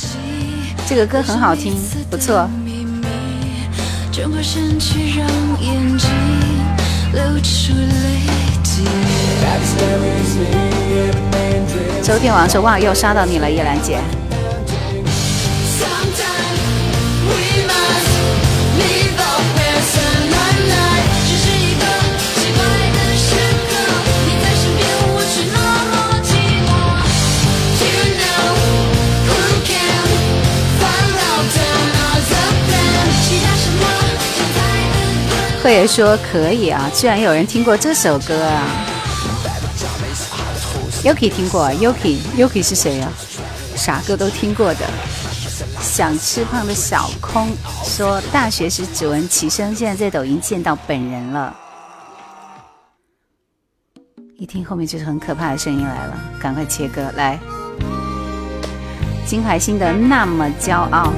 [0.87, 1.75] 这个歌很好听，
[2.11, 2.47] 不错。
[2.63, 3.07] 秘密，
[4.11, 5.27] 转过身去，让
[5.59, 6.07] 眼睛
[7.13, 8.21] 流出泪
[8.63, 8.85] 滴。
[9.41, 10.45] Backstabs me,
[10.93, 12.05] everything dreams.
[12.05, 13.97] 周天王说哇，又杀到你了，叶兰姐。
[35.63, 35.69] 的歌？
[35.69, 38.67] 鹤野说可以啊，居然有人听过这首歌啊。
[41.03, 43.09] Yuki 听过，Yuki Yuki 是谁呀、
[43.75, 44.85] 啥歌都听过的。
[45.81, 47.49] 想吃胖的小空
[47.83, 51.55] 说，大学时只闻其声，现在在抖音见到本人了。
[54.37, 57.39] 一听后面就是很可怕的声音来了，赶快切歌来。
[59.25, 61.13] 金海心的那么骄傲，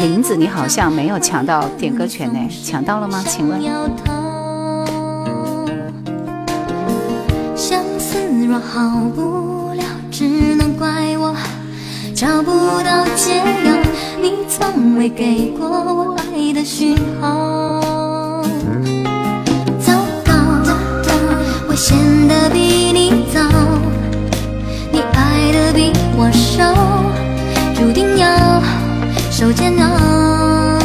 [0.00, 3.24] 林子你好像没有抢到点歌权呢，抢到了吗？
[3.26, 3.58] 请问？
[7.56, 11.34] 相思若好不了，只能怪我
[12.14, 12.50] 找不
[12.82, 13.72] 到解药。
[14.20, 18.42] 你从未给过我爱的讯号。
[19.80, 19.94] 糟
[20.24, 20.32] 糕，
[21.66, 21.96] 我陷
[22.28, 23.40] 得比你早，
[24.92, 26.62] 你爱的比我手，
[27.74, 28.62] 注定要
[29.30, 30.78] 受煎熬。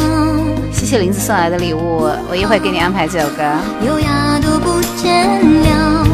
[0.72, 3.42] 谢谢林子送来的礼物，我一会给你安排这首歌。
[3.86, 5.24] 优雅都不见
[5.62, 6.04] 了，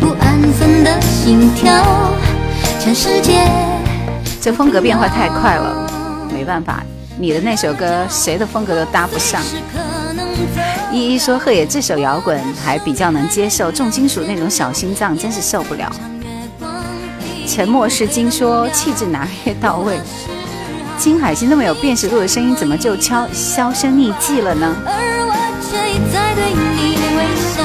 [0.00, 1.72] 不安分的心跳，
[2.80, 3.48] 全世界
[4.40, 5.88] 这风格变化太快了，
[6.34, 6.82] 没办法，
[7.16, 9.40] 你的那首歌谁的风格都搭不上。
[10.92, 15.88] 依依说鹤野这首摇滚还比较能接受，重金属那种小心脏真是受不了。
[17.46, 19.98] 沉默是金说气质拿捏到位。
[20.98, 24.74] 金海心那么有辨识度的声音，怎么就悄销声匿迹了呢？
[24.84, 24.92] 而
[25.28, 27.24] 我却一再对你微
[27.54, 27.62] 笑，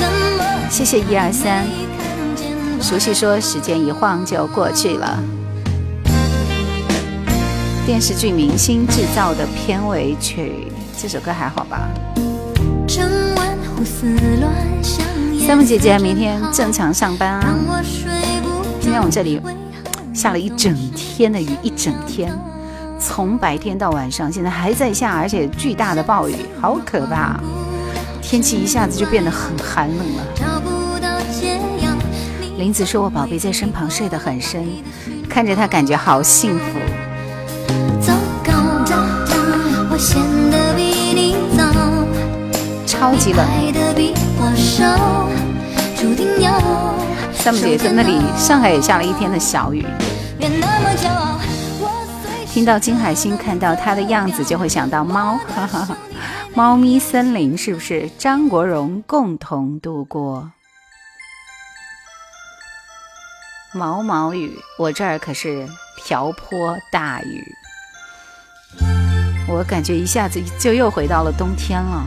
[0.00, 0.02] 怎
[0.38, 1.66] 么谢谢一二三，
[2.80, 5.18] 熟悉说时间一晃就过去了。
[7.84, 11.88] 电视剧明星制造的片尾曲，这首歌还好吧？
[15.46, 17.56] 三木姐姐明天正常上班啊让。
[17.66, 17.82] 我
[18.88, 19.38] 今天我这里
[20.14, 22.32] 下了一整天的雨，一整天，
[22.98, 27.38] 从白天到晚上，现在还在下，而且巨大的暴雨，好可怕！
[28.22, 30.24] 天气一下子就变得很寒冷了。
[32.56, 34.66] 林子说：“我宝贝在身旁睡得很深，
[35.28, 36.78] 看着他感觉好幸福。
[38.00, 38.54] 糟糕，
[39.90, 40.18] 我显
[40.50, 40.82] 得比
[41.14, 41.62] 你早，
[42.86, 43.46] 超级冷。
[47.48, 47.54] 爱的比我少，注定要。
[47.54, 49.84] 三木姐在那里，上海也下了一天的小雨。
[52.46, 55.96] 听到金海心，看到他的样子，就会想到猫，哈哈。
[56.54, 58.10] 猫咪森林是不是？
[58.18, 60.50] 张国荣共同度过。
[63.72, 67.44] 毛毛雨，我这儿可是瓢泼大雨，
[69.46, 72.02] 我感觉一下子就又回到了冬天了。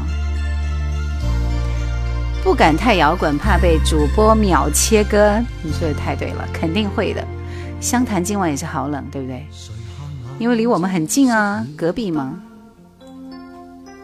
[2.43, 5.39] 不敢太摇滚，怕被主播秒切割。
[5.61, 7.23] 你说的太对了，肯定会的。
[7.79, 9.45] 湘潭今晚也是好冷，对不对？
[10.39, 12.33] 因为离我们很近啊，隔壁嘛。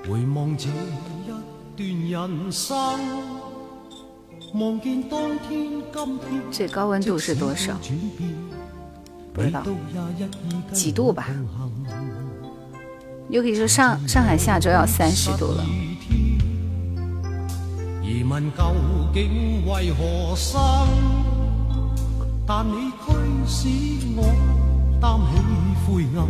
[0.08, 0.70] 回望这
[1.78, 2.78] 一段人生，
[4.54, 7.74] 望天今天这高温度是多少？
[9.34, 10.30] 不知道都也一意
[10.68, 11.28] 跟幾度吧
[13.30, 15.66] 又可以说上上海下周要三十度了。
[18.08, 18.74] 疑問究
[19.14, 20.58] 竟為何生？
[22.46, 23.12] 但你驅
[23.46, 23.68] 使
[24.16, 24.24] 我
[25.02, 25.36] 擔起
[25.86, 26.26] 灰暗，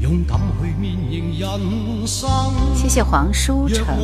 [0.00, 2.30] 勇敢去面迎人生。
[2.74, 3.94] 謝謝黃書若成，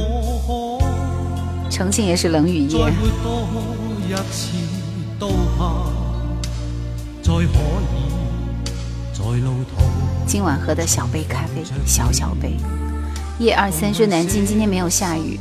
[1.71, 2.85] 重慶也是冷雨再夜。
[2.85, 2.91] 活
[3.23, 3.49] 多
[4.07, 4.53] 一次，
[5.19, 5.87] 都怕
[7.23, 8.05] 再可以
[9.15, 9.83] 在路途。
[10.27, 12.59] 今晚喝的小杯咖啡，小小杯。
[13.39, 15.39] 叶二三说南京今天没有下雨。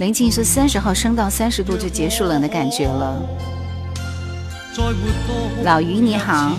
[0.00, 3.22] 临近是三十号升到三十度就结束冷的感觉了。
[5.62, 6.56] 老于你好。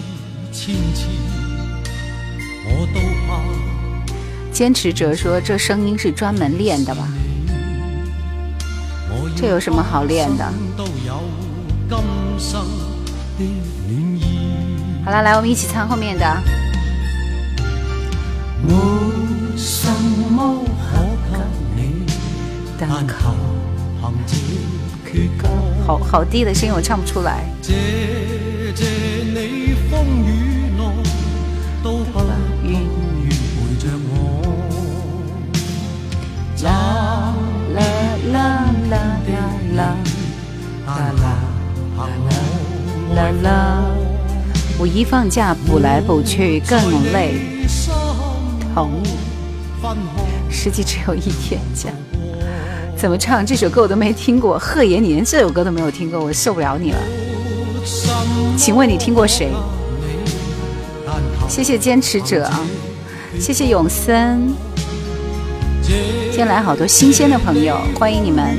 [4.52, 7.08] 坚持者说这声音是专门练的吧？
[9.36, 10.46] 这有什么好练的？
[15.04, 16.44] 好了来我们一起唱后面的。
[19.58, 19.90] 什
[20.32, 20.64] 么
[22.82, 23.06] 但。
[25.86, 27.44] 好好低的声音我唱不出來。
[27.62, 27.72] 謝
[28.74, 28.86] 謝
[29.24, 30.82] 你風雨內
[31.84, 32.20] 都不
[32.64, 32.80] 願
[33.54, 34.16] 陪着我。
[36.64, 36.68] 啦
[37.76, 37.78] 啦
[38.32, 38.36] 啦
[38.90, 38.94] 啦
[39.28, 39.36] 啦
[39.76, 39.80] 啦
[40.86, 41.22] 但求
[41.98, 42.28] 憑我
[43.16, 43.50] 啦啦，
[44.80, 47.66] 五一放假补来补去更累。
[47.68, 47.94] 心
[48.74, 49.10] 同意，
[49.82, 50.52] 分開。
[50.52, 51.90] 實際只有一天假。
[53.02, 57.00] 怎么唱这首歌我都没听过，贺爷你连这首歌都没有听过，我受不了你了。
[58.56, 59.50] 请问你听过谁？
[61.50, 62.64] 谢谢坚持者啊，
[63.40, 64.54] 谢谢永森，
[65.84, 68.56] 今天来好多新鲜的朋友，欢迎你们。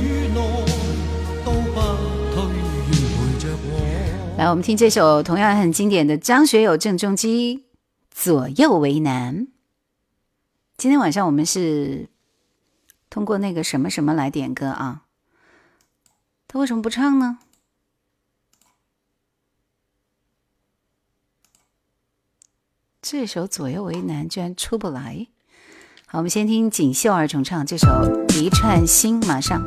[4.38, 7.58] 来，我们听这首同样很经典的张学友《郑中基》，
[8.12, 9.46] 左右为难。
[10.76, 12.08] 今天晚上我们是
[13.12, 15.02] 通过那个什么什么来点歌啊？
[16.48, 17.40] 他为什么不唱呢？
[23.02, 25.26] 这首《左右为难》居然出不来。
[26.06, 27.86] 好，我们先听锦绣二重唱这首
[28.40, 29.62] 《一串心》，马上。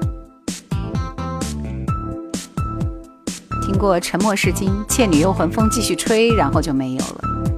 [3.62, 7.55] 听过《沉默是金》，《倩女幽魂》风继续吹，然后就没有了。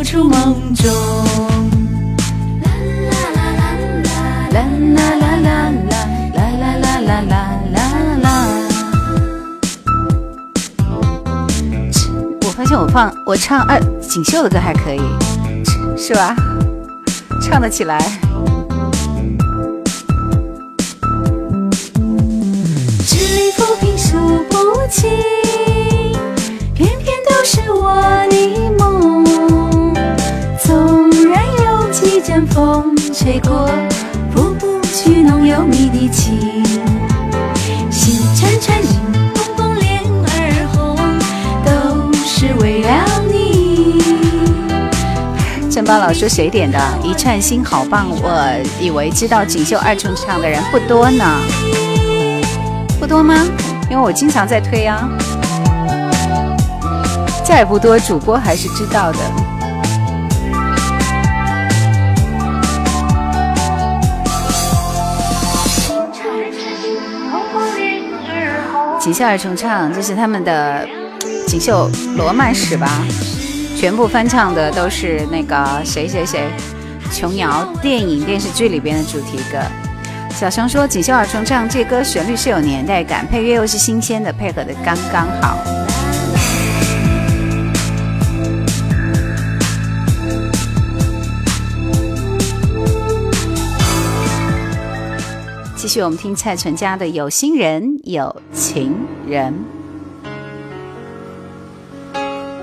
[0.00, 0.32] 走出夢
[0.74, 0.90] 中？
[2.64, 2.72] 啦
[3.12, 3.92] 啦啦啦
[4.50, 5.68] 啦啦啦啦
[6.24, 7.36] 啦啦啦啦啦
[7.70, 7.78] 啦
[8.22, 8.26] 啦！
[12.40, 15.02] 我發現我放我唱二錦繡的歌還可以，
[15.98, 16.34] 是吧？
[17.42, 17.98] 唱得起來。
[23.06, 24.16] 支離浮萍數
[24.48, 24.56] 不
[24.90, 25.10] 清，
[26.74, 27.94] 偏偏都是我
[28.30, 28.69] 的
[32.40, 32.58] 有幾陣風
[33.12, 33.68] 吹过，
[34.34, 36.64] 拂不去浓油蜜的情。
[37.90, 38.98] 心串串，心
[39.34, 40.96] 怦怦，脸儿红，
[41.64, 42.88] 都是为了
[43.30, 44.00] 你。
[45.70, 46.78] 申巴老说谁点的？
[47.02, 48.42] 一串心好棒，我
[48.80, 51.24] 以为知道锦绣二重唱的人不多呢，
[52.98, 53.34] 不多吗？
[53.90, 55.08] 因为我经常在推啊。
[57.44, 59.18] 再不多，主播还是知道的。
[69.00, 70.86] 锦绣二重唱，这是他们的
[71.46, 73.02] 锦绣罗曼史吧？
[73.74, 76.50] 全部翻唱的都是那个谁谁谁，
[77.10, 79.58] 琼瑶电影电视剧里边的主题歌。
[80.34, 85.56] 小熊说锦绣二重唱这歌旋律是有年代感，配乐又是新鲜的，配合的刚刚好。
[95.92, 98.94] 续，我们听蔡淳佳的《有心人有情
[99.26, 99.52] 人》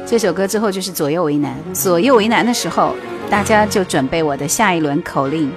[0.05, 2.95] 这首歌之后就是左右为难，左右为难的时候，
[3.29, 5.51] 大家就准备我的下一轮口令。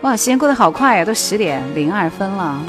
[0.00, 2.60] 哇，时间过得好快呀，都十点零二分了。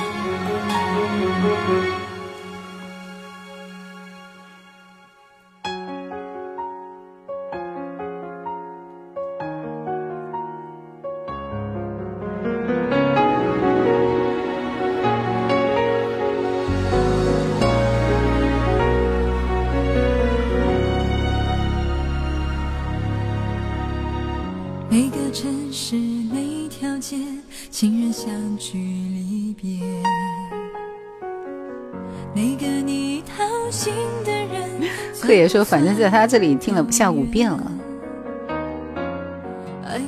[35.52, 37.62] 说，反正在他这里听了不下五遍了。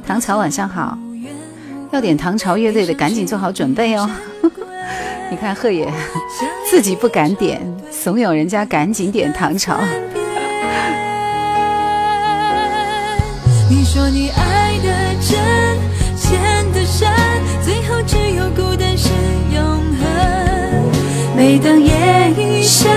[0.08, 0.98] 唐朝晚上好，
[1.92, 4.10] 要点唐朝乐队的，赶紧做好准备哦。
[5.30, 5.92] 你看贺爷
[6.70, 7.62] 自己不敢点，
[7.92, 9.78] 怂恿人家赶紧点唐朝。
[13.70, 14.88] 你说你爱的
[15.20, 15.38] 真，
[16.16, 16.40] 陷
[16.72, 17.10] 的深，
[17.62, 19.10] 最后只有孤单是
[19.54, 19.62] 永
[20.00, 20.06] 恒。
[21.36, 22.90] 每当夜已深，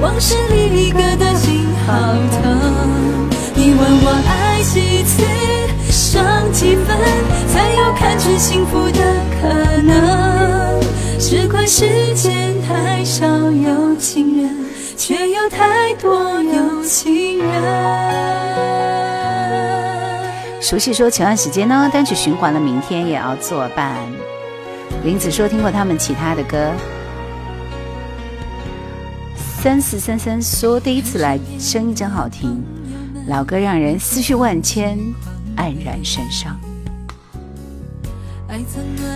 [0.00, 3.28] 往事历历，割的心好疼。
[3.54, 5.22] 你问我爱几次，
[5.90, 6.96] 伤几分，
[7.52, 9.00] 才有看见幸福的
[9.40, 9.48] 可
[9.82, 10.80] 能？
[11.18, 14.56] 只怪世间太少有情人，
[14.96, 17.62] 却有太多有情人。
[20.60, 23.96] 熟悉说前段时间呢，单曲循环了，明天也要作伴。
[25.04, 26.72] 林子说听过他们其他的歌。
[29.62, 32.64] 三四三三说第一次来，声音真好听，
[33.28, 34.98] 老歌让人思绪万千，
[35.54, 36.58] 黯然神伤。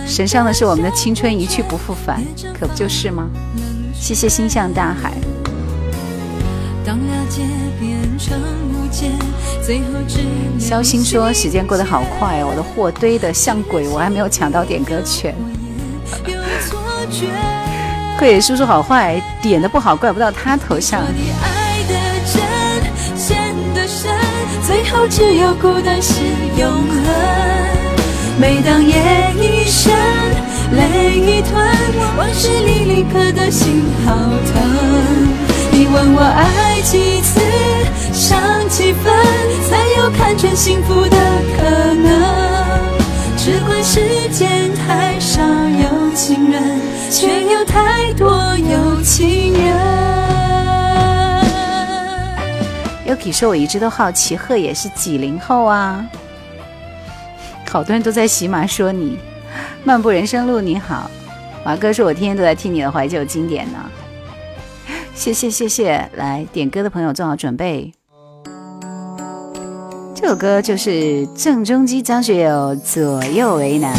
[0.05, 2.23] 神伤的是我们的青春一去不复返，
[2.59, 3.27] 可不就是吗？
[3.91, 5.13] 谢谢心向大海。
[6.85, 7.41] 当了解
[7.79, 8.39] 变成
[8.69, 9.09] 无解，
[9.63, 15.33] 最后只留肖星说时间过得好快哦，我的货堆的像鬼，我还没有抢到点歌权。
[18.15, 18.25] 有错觉。
[18.25, 21.03] 慧叔叔好坏，点的不好怪不到他头上。
[21.15, 21.93] 你爱的
[22.25, 22.41] 真，
[23.17, 24.11] 陷的深，
[24.65, 26.21] 最后只有孤单是
[26.57, 27.03] 永恒。
[28.39, 28.95] 每当夜
[29.35, 29.93] 已深，
[30.71, 31.55] 泪已吞，
[32.17, 34.55] 往事历历，刻的心好疼。
[35.71, 37.39] 你问我爱几次，
[38.13, 39.13] 伤几分，
[39.69, 41.17] 才有看穿幸福的
[41.57, 42.11] 可能？
[43.37, 43.99] 只怪时
[44.31, 45.41] 间太少
[46.15, 46.79] 情人，
[47.11, 49.75] 却有太多有情人。
[53.05, 56.07] Yuki 说：“我一直都好奇，贺野是几零后啊？”
[57.69, 59.19] 好多人都在喜马说你。
[59.83, 61.11] 漫步人生路，你好，
[61.65, 63.77] 华哥说：“我天天都在听你的怀旧经典呢。”
[65.13, 67.91] 谢谢谢谢，来点歌的朋友做好准备。
[70.15, 73.93] 这首歌就是郑中基、张学友《左右为难》。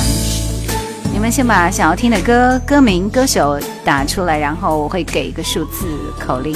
[1.16, 5.86] 你们先把想要听的歌、歌名、歌手打出来，然后我会给一个数字
[6.20, 6.54] 口令。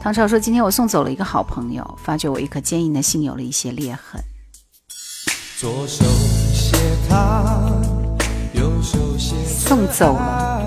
[0.00, 4.20] 唐朝说：“今天我送走了一个好朋友，发觉我一颗坚硬的心有了一些裂痕。
[5.56, 6.04] 左手
[6.52, 6.76] 写
[7.08, 7.44] 他，
[8.52, 10.60] 右手写送走了，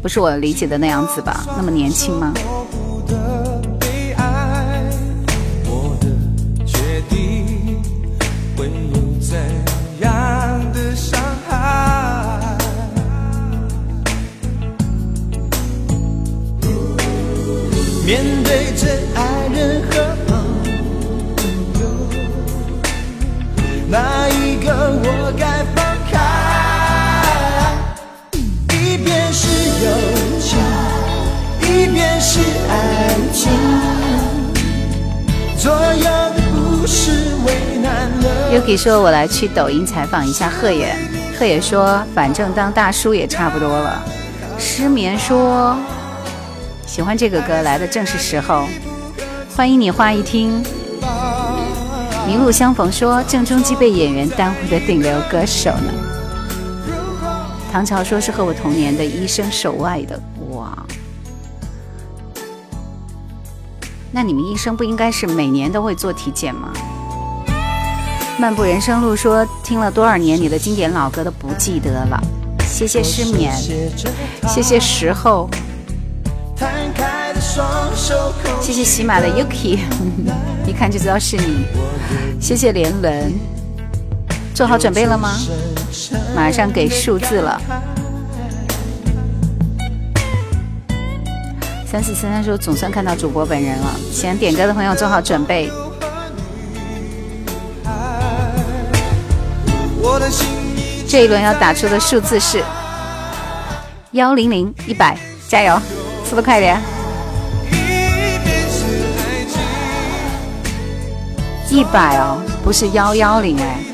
[0.00, 1.44] 不是我理解的那样子吧？
[1.54, 2.32] 那么年轻吗？
[18.08, 19.20] 面对着爱
[19.52, 20.32] 人和朋
[21.78, 21.80] 友，
[23.86, 24.72] 哪一个
[25.04, 26.16] 我该放开？
[28.72, 29.46] 一边是
[29.84, 29.92] 友
[30.40, 30.58] 情，
[31.60, 32.40] 一边是
[32.70, 32.72] 爱
[33.30, 33.52] 情，
[35.62, 35.68] 的
[37.44, 38.58] 为。
[38.58, 40.96] Yuki 说：“我来去抖音采访一下贺野。”
[41.38, 44.02] 贺野说：“反正当大叔也差不多了。”
[44.58, 45.76] 失眠说。
[46.98, 48.66] 喜欢这个歌，来的正是时候。
[49.56, 50.60] 欢迎你花一听。”
[52.26, 55.92] 迷路相逢说：“郑中基被演员耽误的顶流歌手呢？”
[57.70, 60.20] 唐朝说是和我同年的医生手外的，
[60.50, 60.76] 哇！
[64.10, 66.72] 那你们医生不应该是每年都会做体检吗？
[68.40, 72.20] 漫步人生路说听了多少年你的经典老歌都不记得了，
[72.66, 73.54] 谢谢失眠，
[74.48, 75.48] 谢谢时候，
[78.60, 79.78] 谢谢喜马的 Yuki，
[80.66, 81.64] 一看就知道是你，
[82.40, 83.32] 谢谢连轮，
[84.54, 85.36] 做好准备了吗？
[86.34, 87.60] 马上给数字了。
[91.90, 95.70] 三四三三说总算看到主播本人了，喜欢点歌的朋友做好准备。
[101.08, 102.62] 这一轮要打出的数字是
[104.12, 105.18] 幺零零一百，
[105.48, 105.80] 加油，
[106.28, 106.78] 速度快点！
[111.70, 113.84] 一百哦，不是幺幺零哎。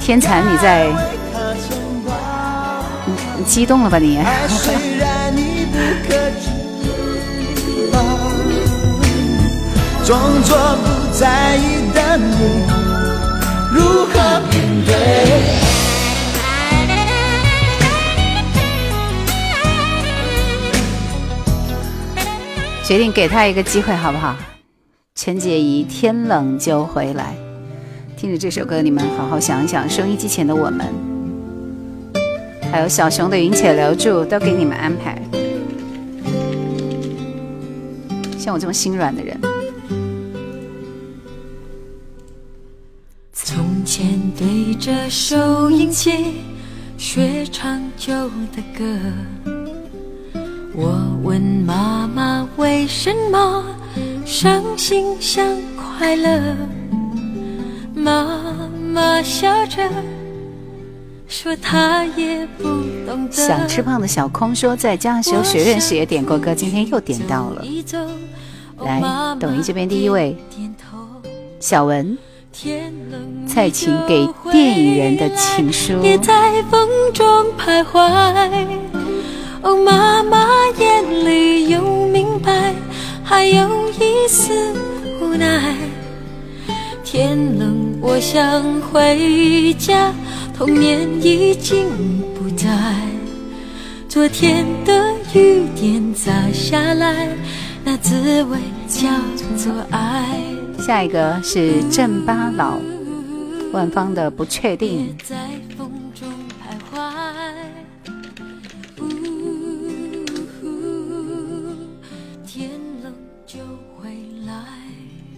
[0.00, 0.88] 天蚕，你在？
[3.06, 4.18] 你你激动了吧你？
[10.04, 12.64] 装作不在意的你，
[13.72, 15.69] 如何面对？
[22.90, 24.36] 决定给他一个机会，好不好？
[25.14, 27.36] 陈洁仪，天冷就回来。
[28.16, 30.92] 听着这首歌，你们好好想一想，收音机前的我们，
[32.72, 35.22] 还有小熊的云且留住，都给你们安排。
[38.36, 39.40] 像我这么心软的人。
[43.32, 46.10] 从前对着收音机
[46.98, 48.84] 学唱旧的歌，
[50.72, 53.64] 我问妈妈为什么
[54.24, 55.44] 伤心像
[55.76, 56.56] 快乐，
[57.94, 58.40] 妈
[58.92, 59.90] 妈笑着
[61.26, 62.64] 说她也不
[63.06, 63.32] 懂得。
[63.32, 67.64] 想吃胖的小空说，在江修学院时也点过歌，今天又点到了。
[68.84, 69.02] 来，
[69.40, 70.36] 抖音这边第一位，
[71.58, 72.16] 小文。
[73.46, 76.00] 蔡琴给电影人的情书。
[76.02, 77.26] 也在风中
[77.58, 78.99] 徘徊。
[79.62, 80.46] 哦，妈妈
[80.78, 82.74] 眼里有明白，
[83.22, 84.52] 还有一丝
[85.20, 85.74] 无奈。
[87.04, 90.12] 天冷，我想回家，
[90.56, 91.86] 童年已经
[92.34, 92.68] 不在。
[94.08, 97.28] 昨天的雨点砸下来，
[97.84, 98.58] 那滋味
[98.88, 99.08] 叫
[99.56, 100.40] 做爱。
[100.78, 102.78] 下一个是郑八老，
[103.72, 105.14] 万芳的不确定。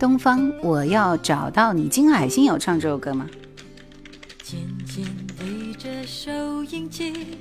[0.03, 1.87] 东方，我要找到你。
[1.87, 3.25] 金海心有唱这首歌吗？
[4.43, 5.07] 渐渐
[5.39, 7.39] 对着收音机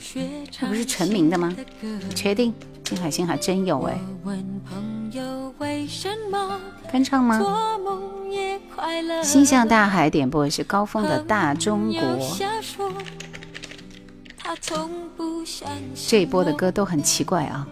[0.00, 2.54] 学唱这不是陈明的吗你确定？
[2.82, 6.58] 金海心还真有哎，我问朋友为什么
[6.90, 7.38] 翻唱吗？
[9.22, 12.00] 心向大海点播的是高峰的《大中国
[16.08, 17.68] 这一波的歌都很奇怪啊，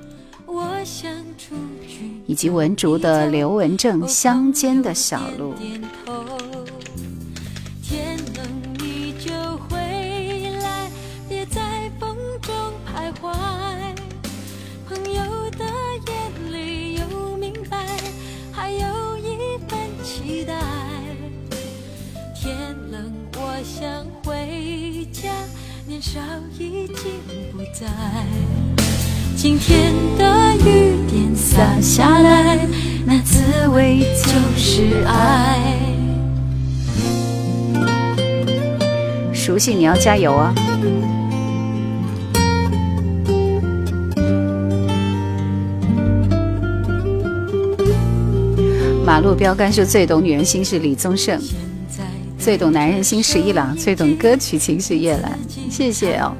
[2.26, 5.54] 以及文竹的刘文正乡间的小路。
[5.54, 6.24] 点头
[7.82, 8.44] 天冷
[8.78, 9.32] 你就
[9.68, 9.76] 回
[10.62, 10.90] 来，
[11.28, 12.54] 别在风中
[12.86, 13.32] 徘徊。
[14.88, 15.64] 朋友的
[16.06, 17.96] 眼里有明白，
[18.52, 20.54] 还有一份期待。
[22.34, 25.32] 天冷，我想回家，
[25.86, 26.20] 年少
[26.58, 27.20] 已经
[27.52, 27.86] 不在。
[29.48, 32.66] 今天的雨点洒下来，
[33.06, 35.78] 那滋味就是爱。
[39.32, 40.52] 熟悉你要加油啊！
[49.06, 51.40] 马路标杆说最懂女人心是李宗盛，
[52.36, 55.38] 最懂男人心是一郎，最懂歌曲情是叶兰。
[55.70, 56.34] 谢谢哦。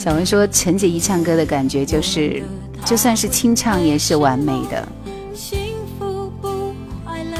[0.00, 2.42] 小文说陈洁仪唱歌的感觉就是，
[2.86, 4.88] 就算是清唱也是完美的。
[5.34, 5.58] 幸
[5.98, 6.48] 福不
[7.04, 7.36] 快乐，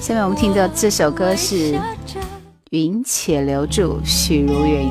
[0.00, 1.74] 下面我们听到这首歌是
[2.70, 4.90] 《云且留住》，许茹芸。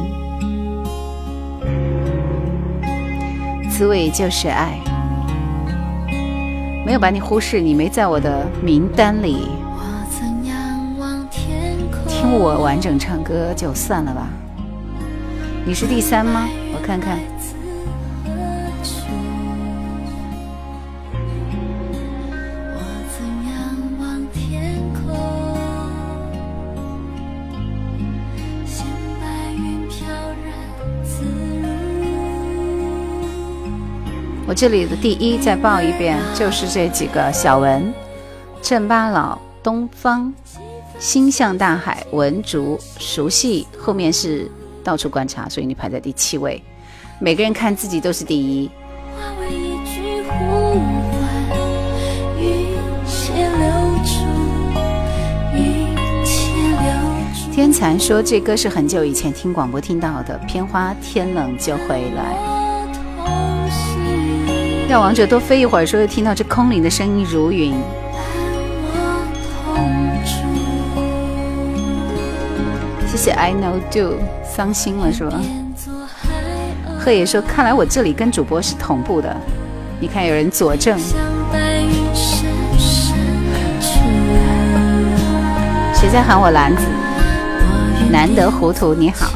[3.70, 4.80] 滋味就是爱。
[6.86, 9.50] 没有把你忽视，你没在我的名单里。
[12.08, 14.30] 听我完整唱歌就算了吧。
[15.64, 16.50] 你是第三吗？
[16.74, 17.20] 我看看。
[34.48, 34.54] 我。
[34.54, 37.94] 这里的第一再报一遍，就是这几个：小文、
[38.62, 40.34] 镇巴佬、东方、
[41.00, 44.52] 心向大海、文竹、熟悉，后面是
[44.82, 46.62] 到处观察，所以你排在第七位。
[47.20, 48.70] 每个人看自己都是第一。
[49.16, 51.22] 化为一句呼唤，
[52.40, 52.76] 一
[53.06, 53.66] 切留
[54.04, 54.12] 住，
[55.56, 55.60] 一
[56.26, 56.34] 切
[56.82, 56.92] 留
[57.34, 57.52] 住。
[57.54, 62.36] 天蚕说这歌是很久以前听广播听到的，片花天冷就回来。
[64.90, 67.74] 让王者多飞一会儿，说又听到这空灵的声音如云。
[73.08, 74.18] 谢谢 I know do，
[74.54, 75.40] 伤心了是吧？
[77.00, 79.36] 贺野说，看来我这里跟主播是同步的。
[80.00, 81.00] 你看有人佐证，
[85.96, 86.84] 谁在喊我兰子？
[88.12, 89.32] 难得糊涂，你好。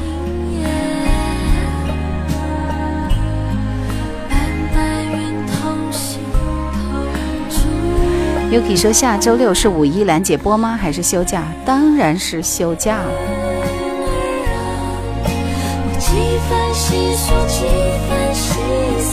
[8.52, 10.78] Yuki 说下周六是五一兰姐播吗？
[10.80, 11.44] 还是休假？
[11.66, 13.00] 当然是休假。
[16.78, 17.64] 细数，几
[18.10, 18.60] 番细
[19.00, 19.08] 诉，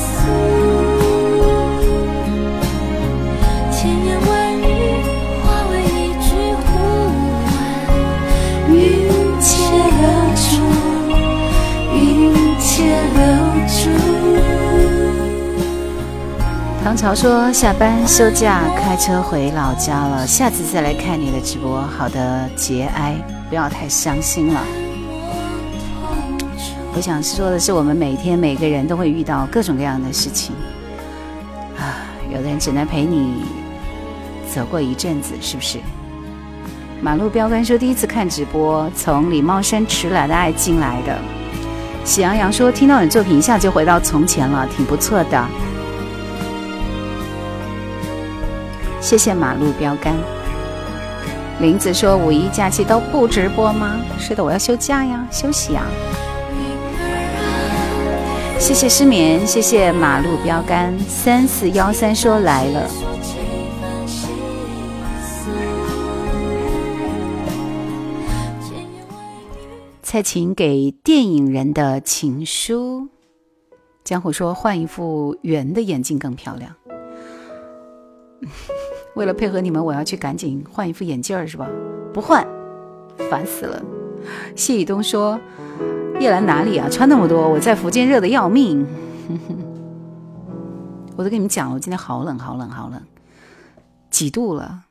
[3.70, 4.60] 千言万语
[5.44, 6.26] 化为一句
[6.58, 6.66] 呼
[7.46, 7.48] 唤，
[8.74, 8.76] 一
[9.40, 9.46] 切
[10.00, 10.02] 留
[10.34, 10.50] 住，
[11.94, 11.96] 一
[12.60, 12.66] 切
[13.14, 13.22] 留
[13.68, 13.80] 住。
[16.82, 21.80] 唐朝说下班休假，开车回老家了，下次再来看你的直播。
[21.80, 23.14] 好的，节哀，
[23.48, 24.60] 不要太伤心了。
[26.94, 30.54] 我想说的是，我们每天每个人都会遇到各种各样的事情
[31.78, 33.44] 啊，有的人只能陪你
[34.54, 35.78] 走过一阵子，是不是？
[37.00, 41.18] 马路标杆说第一次看直播，从李茂山迟来的爱进来的。
[42.04, 45.48] 喜羊羊说听到你作品一下就回到从前了，挺不错的。
[49.00, 50.14] 谢谢马路标杆。
[51.58, 53.96] 林子说五一假期都不直播吗？
[54.18, 55.82] 是的，我要休假呀，休息呀。
[58.62, 62.88] 谢谢失眠，谢谢马路标杆三四幺三说来了。
[70.00, 73.08] 蔡琴给电影人的情书。
[74.04, 76.72] 江湖说换一副圆的眼镜更漂亮。
[79.16, 81.68] 为了配合你们，我要去赶紧换一副眼镜儿，是吧？
[82.14, 82.46] 不换，
[83.28, 83.82] 烦死了。
[84.54, 85.40] 谢以东说
[86.22, 86.88] ：“夜兰哪里啊？
[86.88, 88.86] 穿那么多，我在福建热的要命。
[91.16, 93.02] 我都跟你们讲了，我今天好冷，好冷，好冷，
[94.08, 94.84] 几度了？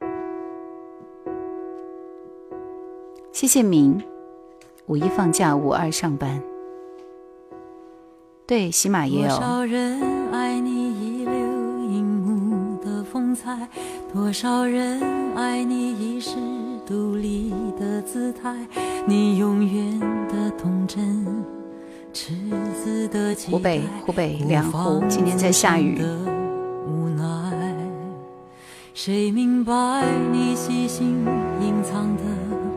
[3.31, 4.03] 谢谢明，
[4.87, 6.41] 五一放假，五二上班。
[8.45, 9.27] 对，喜马也有。
[9.29, 10.01] 多少人
[10.31, 13.69] 爱你一流荧幕的风采，
[14.13, 15.01] 多少人
[15.35, 16.35] 爱你一世
[16.91, 18.53] 独立的姿态，
[19.07, 19.97] 你永远
[20.27, 21.25] 的童真，
[22.11, 22.33] 赤
[22.83, 26.17] 子的期待湖北湖北两湖今天在下雨的
[26.85, 27.23] 无奈，
[28.93, 30.03] 谁明白
[30.33, 31.25] 你细心
[31.61, 32.23] 隐藏的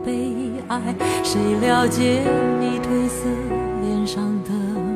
[0.05, 0.31] 悲
[0.69, 0.95] 哀？
[1.21, 2.23] 谁了解
[2.61, 3.27] 你褪色
[3.81, 4.51] 脸上的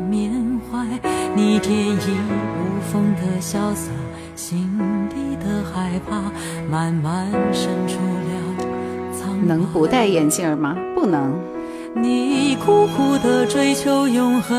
[0.09, 0.31] 缅
[0.71, 0.87] 怀？
[1.35, 2.17] 你天衣
[2.55, 3.91] 无缝的潇洒，
[4.37, 4.65] 心
[5.09, 6.31] 底的害怕，
[6.71, 7.97] 慢慢渗出。
[9.45, 10.75] 能不戴眼镜吗？
[10.95, 11.33] 不能。
[11.95, 14.55] 你苦苦的追求永恒，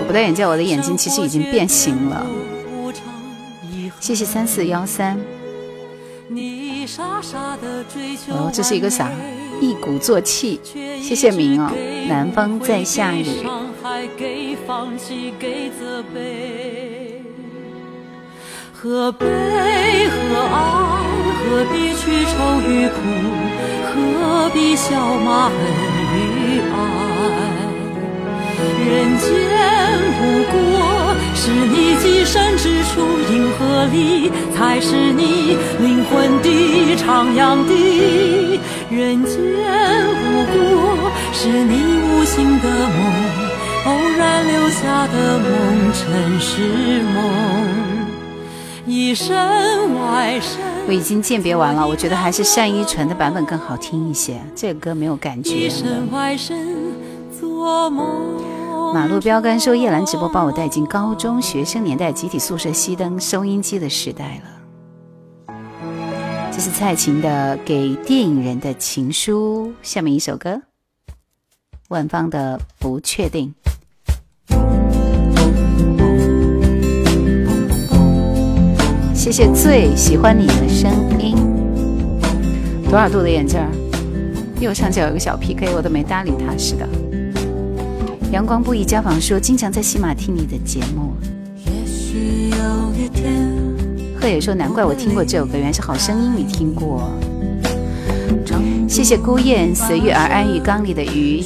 [0.00, 2.26] 我不戴眼镜，我的眼睛其实已经变形了。
[4.00, 5.18] 谢谢三四幺三。
[6.28, 9.10] 你傻傻地追求哦，这是一个啥？
[9.60, 10.58] 一鼓作气。
[10.64, 11.70] 谢谢明哦。
[12.08, 13.26] 南方在下雨。
[18.72, 19.26] 何悲
[20.08, 20.56] 何爱？
[21.44, 23.51] 何必去愁与苦？
[23.92, 25.54] 何必笑骂恨
[26.16, 26.74] 与爱？
[28.84, 29.28] 人间
[30.18, 30.20] 不
[30.52, 30.54] 过
[31.34, 32.94] 是你寄身之处，
[33.30, 33.58] 银河
[33.92, 36.10] 里才是你灵魂
[36.42, 36.48] 的
[36.96, 37.70] 徜徉地。
[38.90, 39.34] 人间
[40.20, 40.56] 不过
[41.32, 43.00] 是你无心的梦，
[43.86, 43.88] 偶
[44.18, 48.01] 然留下的梦，尘世梦。
[48.86, 49.36] 一身
[49.94, 50.60] 外身。
[50.86, 54.40] 我已经鉴别完了，我觉得还是单依纯的版本更好听一些。
[54.54, 55.70] 这个歌没有感觉一。
[55.70, 56.92] 身外身
[57.38, 58.42] 做梦。
[58.92, 65.54] 马路标杆说：“叶兰直播把我带进高中学生年代集体宿舍熄灯收音机的时代了。”
[66.52, 69.68] 这是蔡琴的《给电影人的情书》。
[69.82, 70.60] 下面一首歌，
[71.88, 73.54] 万芳的《不确定》。
[79.22, 80.90] 谢谢最喜欢你的声
[81.20, 81.36] 音。
[82.90, 83.68] 多少度的眼镜儿？
[84.58, 86.88] 右上角有个小 PK，我都没搭理他似的。
[88.32, 91.12] 阳光不宜家访说，经常在喜马听你的节目。
[91.64, 92.56] 也许有
[93.00, 93.48] 一天，
[94.20, 97.08] 贺野说，难怪我听过这首歌，原来是《好声音》你听过。
[98.88, 101.40] 谢谢孤雁随遇而安，浴缸里的鱼。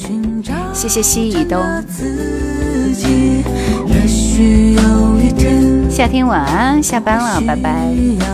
[0.73, 1.61] 谢谢西以东。
[1.87, 3.45] 自己，
[3.87, 5.56] 也许有一天，
[5.97, 7.89] 夏天晚安，下班了，拜拜。
[7.91, 8.27] 需要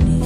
[0.00, 0.20] 你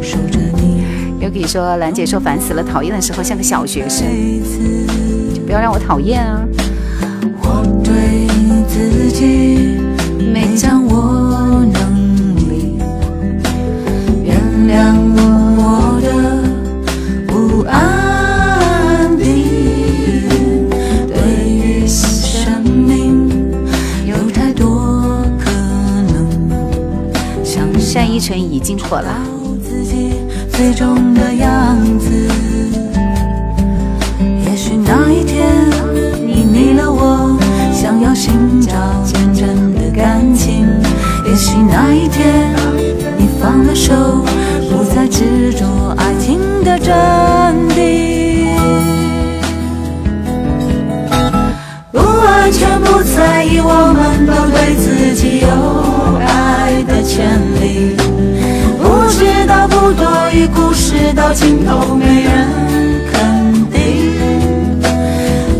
[0.00, 0.82] 守着你
[1.20, 6.40] ，Yuki 说，兰姐说烦死了，讨厌的时候像个小学生，每次不要让我讨厌啊。
[7.42, 8.26] 我对
[8.66, 9.76] 自己
[10.32, 10.82] 没掌
[28.16, 29.10] 想单依纯已经错了，
[29.44, 30.12] 到自己
[30.50, 32.08] 最终的样子。
[34.44, 35.46] 也许那一天
[36.26, 37.36] 你迷了我，
[37.74, 38.72] 想要寻找
[39.04, 40.66] 真正的感情。
[41.28, 42.54] 也许那一天
[43.18, 43.92] 你放了手，
[44.70, 46.94] 不再执着爱情的真
[47.76, 48.05] 谛。
[52.46, 55.48] 完全，不在意，我们都对自己有
[56.22, 57.26] 爱的权
[57.60, 57.96] 利。
[58.78, 62.46] 不知道不多余，故事到尽头没人
[63.10, 64.78] 肯定。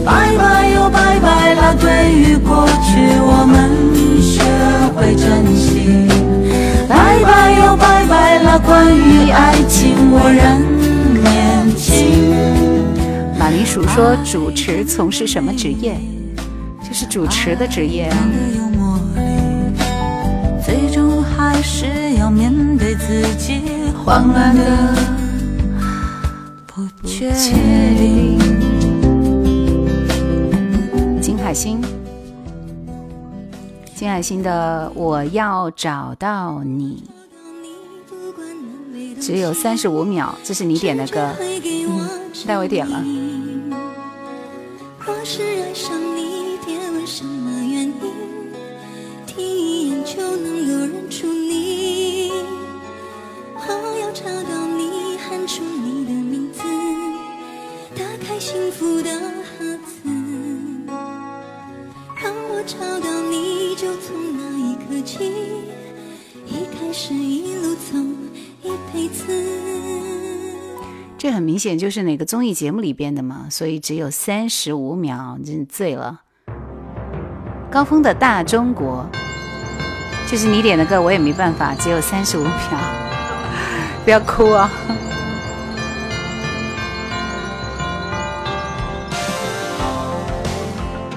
[0.05, 3.69] 拜拜又拜拜了，对于过去我们
[4.23, 4.45] 学
[4.95, 6.07] 会珍惜。
[6.89, 10.63] 拜拜又拜拜了，关于爱情我仍
[11.21, 12.33] 年轻。
[13.37, 15.97] 马铃薯说主持从事什么职业？
[16.97, 18.17] 就是主持的职业啊。
[18.33, 19.21] 的有魔力，
[20.65, 23.61] 最终还是要面对自己
[24.03, 24.97] 慌乱的
[26.67, 28.39] 不确定。
[31.21, 31.83] 金海心，
[33.95, 37.05] 金海心的我要找到你，
[39.21, 42.09] 只有三十五秒，这是你点的歌，嗯，
[42.47, 43.05] 待会点了。
[71.79, 76.21] 就是哪个综艺节目里边的嘛，所以只有三十五秒，真醉了。
[77.71, 79.07] 高峰的大中国，
[80.29, 82.53] 这是你点的歌，我也没办法，只有三十五秒，
[84.05, 84.71] 不要哭啊！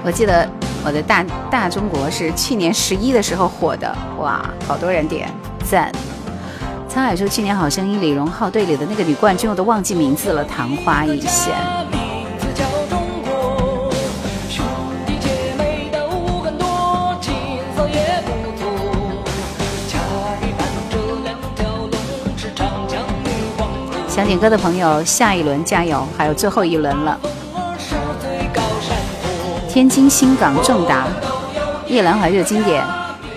[0.04, 0.48] 我记得
[0.84, 5.30] 我的大大中国是去年十一的时候火的，哇，好多人点
[5.64, 5.92] 赞。
[6.92, 11.54] 沧海说去年好声音李荣浩队里的那个女冠军我都忘记名字了，昙花一现。
[24.08, 27.16] 想点歌的朋友，下一轮加油，还有最后一轮了。
[29.68, 31.06] 天津新港正达，
[31.86, 32.84] 夜兰怀旧经典，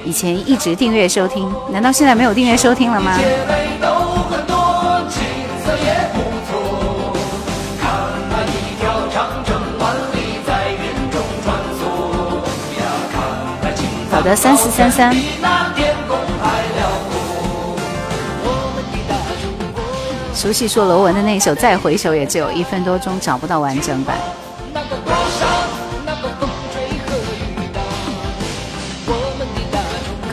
[0.06, 3.18] 以前一直订阅收听，难道现在没有订阅收听了吗？
[14.12, 15.16] 好的，三四三三，
[20.36, 24.18] 熟悉说罗文的那首《再回首》也只有一分多钟，找不到完整版。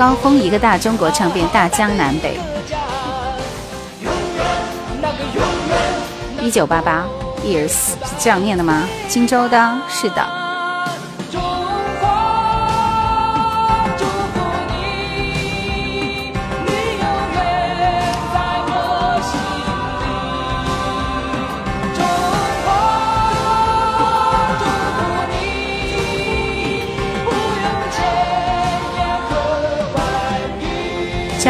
[0.00, 2.40] 高峰一个大中国唱遍大江南北，
[6.40, 7.04] 一九八八
[7.44, 8.88] years 是这样念的吗？
[9.08, 10.39] 荆州的，是的。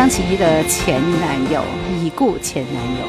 [0.01, 1.63] 张启一的前男友，
[2.03, 3.07] 已故前男友。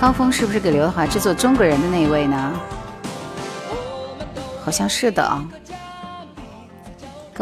[0.00, 2.52] 高峰是不是给刘德华制作《中国人》的那一位呢？
[4.64, 5.44] 好像是的啊，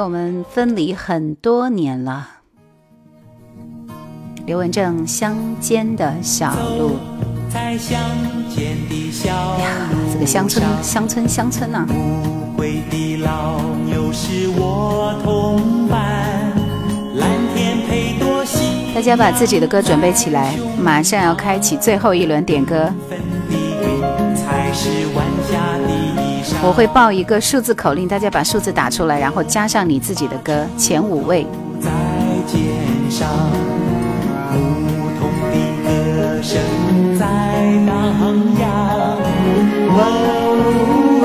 [0.01, 2.27] 跟我们分离很多年了。
[4.47, 6.93] 刘文正《乡间的小路》，
[7.52, 8.01] 在乡
[8.48, 9.68] 间的小哎呀，
[10.10, 16.51] 这个乡村乡村乡村呐、无悔的老牛是我同伴，
[17.16, 22.90] 蓝天配朵西大家把自己的歌准备起来，马上要开启最后一轮点歌。
[23.06, 23.18] 分
[23.51, 25.10] 的云彩是。
[26.62, 31.47] 我会报一个数字口令，大家把数字打出来，然后加上你自己的歌，前五位。
[31.81, 31.89] 在
[32.47, 32.61] 肩
[33.11, 33.27] 上，
[34.53, 35.89] 牧童的歌
[36.43, 36.61] 声
[37.19, 37.24] 在
[37.87, 37.95] 荡
[38.61, 38.69] 漾。
[39.89, 39.99] 哦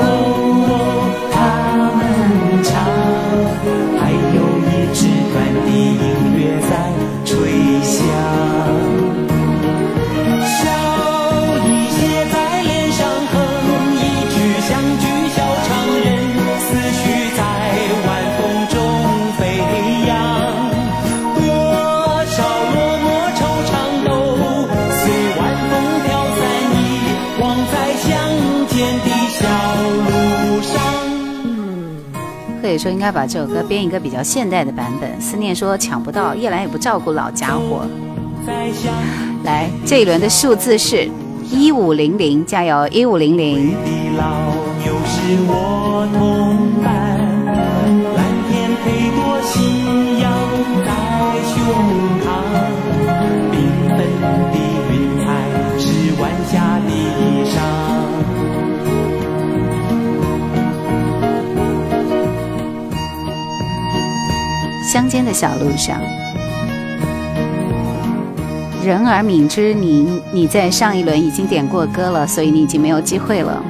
[0.00, 0.72] 哦，
[1.30, 1.36] 他
[1.96, 2.00] 们
[2.64, 2.72] 唱，
[32.78, 35.20] 说应该把这首歌编一个比较现代的版本。
[35.20, 37.86] 思念说抢不到，叶兰也不照顾老家伙。
[39.44, 41.08] 来，这一轮的数字是
[41.50, 42.88] 一五零零，加油！
[42.88, 43.74] 一五零零。
[64.96, 66.00] 乡间的小路上，
[68.82, 73.62] 人而敏之，你你在上一轮已经点过歌了，所以你已经没有机会了。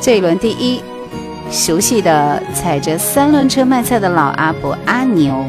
[0.00, 0.80] 这一轮第一，
[1.50, 5.44] 熟悉的踩着三轮车卖菜的老阿伯阿牛，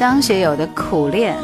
[0.00, 1.36] 张学友的苦恋，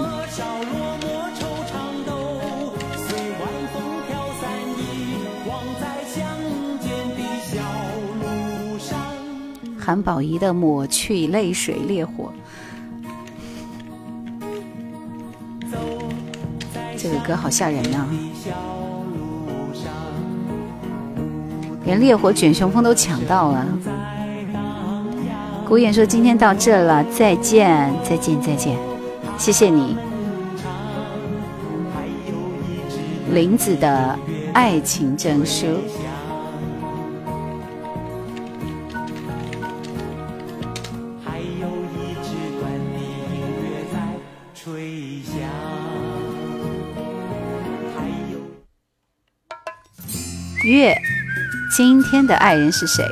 [9.78, 12.33] 韩宝仪的抹去泪水烈火，
[16.97, 18.09] 这个歌好吓人呐、
[21.85, 23.66] 连烈火卷雄风都抢到了。
[25.68, 28.78] 古远说今天到这了，再见，再见，再见，
[29.36, 29.97] 谢谢你。
[33.32, 34.16] 林子的
[34.55, 35.66] 爱情证书，
[50.64, 50.97] 月，
[51.76, 53.05] 今天的爱人是谁？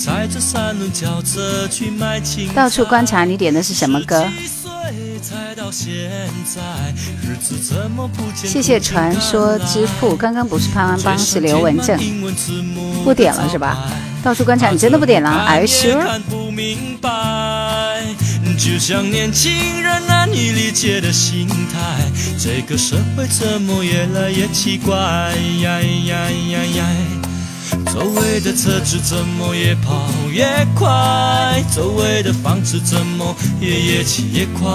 [0.00, 2.54] 踩着三轮轿车去买青菜。
[2.54, 4.26] 到处观察，你点的是什么歌？
[8.34, 12.00] 谢谢传说之父，刚刚不是潘安邦，是刘文正，
[13.04, 13.76] 不点了是吧？
[14.22, 16.00] 到处观察，你真的不点了？Are you sure？
[16.02, 18.02] 看不明白，
[18.58, 24.96] 就像年轻人难以理解的心态，这个社会怎么越来越奇怪？
[24.96, 26.86] 呀呀呀呀！
[27.92, 30.46] 周围的车子怎么越跑越
[30.76, 31.62] 快？
[31.74, 34.70] 周围的房子怎么也越起越快？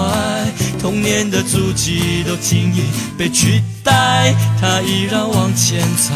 [0.78, 2.82] 童年的足迹都轻易
[3.16, 6.12] 被取代，他依然往前踩。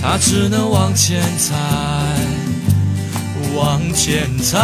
[0.00, 1.56] 他只能往前踩，
[3.56, 4.58] 往前踩，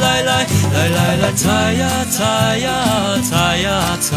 [0.00, 0.44] 来来
[0.74, 2.68] 来来来，踩呀踩呀
[3.22, 4.16] 踩呀踩，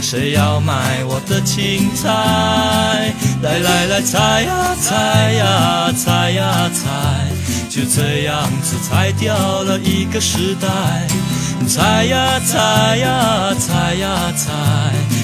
[0.00, 3.12] 谁要买我的青菜？
[3.42, 7.26] 来来来，采呀采呀采呀采，
[7.68, 10.68] 就这样子采掉了一个时代。
[11.66, 14.52] 采呀采呀采呀采，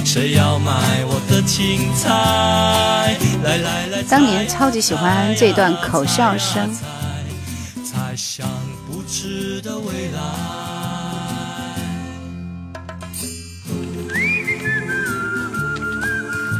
[0.04, 0.72] 谁要买
[1.04, 3.16] 我的青菜？
[3.44, 6.68] 来来来，当年超级喜欢这段口哨声。
[7.84, 8.48] 猜想
[8.90, 10.61] 不知的未来。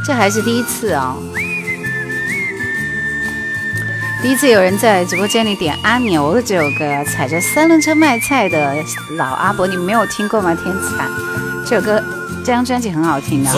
[0.05, 1.15] 这还是第一次哦，
[4.21, 8.75] 第一次有人在直播间里点《阿牛》这首歌，踩着三轮车卖菜的
[9.17, 10.53] 老阿伯，你们没有听过吗？
[10.53, 11.07] 天才，
[11.65, 12.03] 这首歌
[12.43, 13.51] 这张专辑很好听的，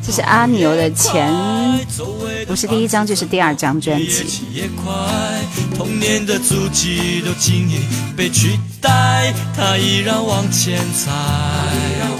[0.00, 1.34] 这是阿牛的前，
[2.46, 4.70] 不是第一张就是第二张专越辑。
[5.76, 7.80] 童年的足迹都轻易
[8.16, 12.19] 被取代，他依然往前踩，他只能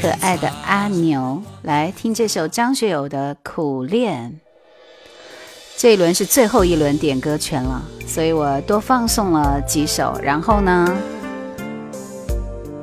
[0.00, 4.30] 可爱的阿牛，来听这首张学友的《苦恋》。
[5.78, 10.14] 这一轮是最后一轮点歌权了，所以我多放送了几首。
[10.22, 10.94] 然后呢，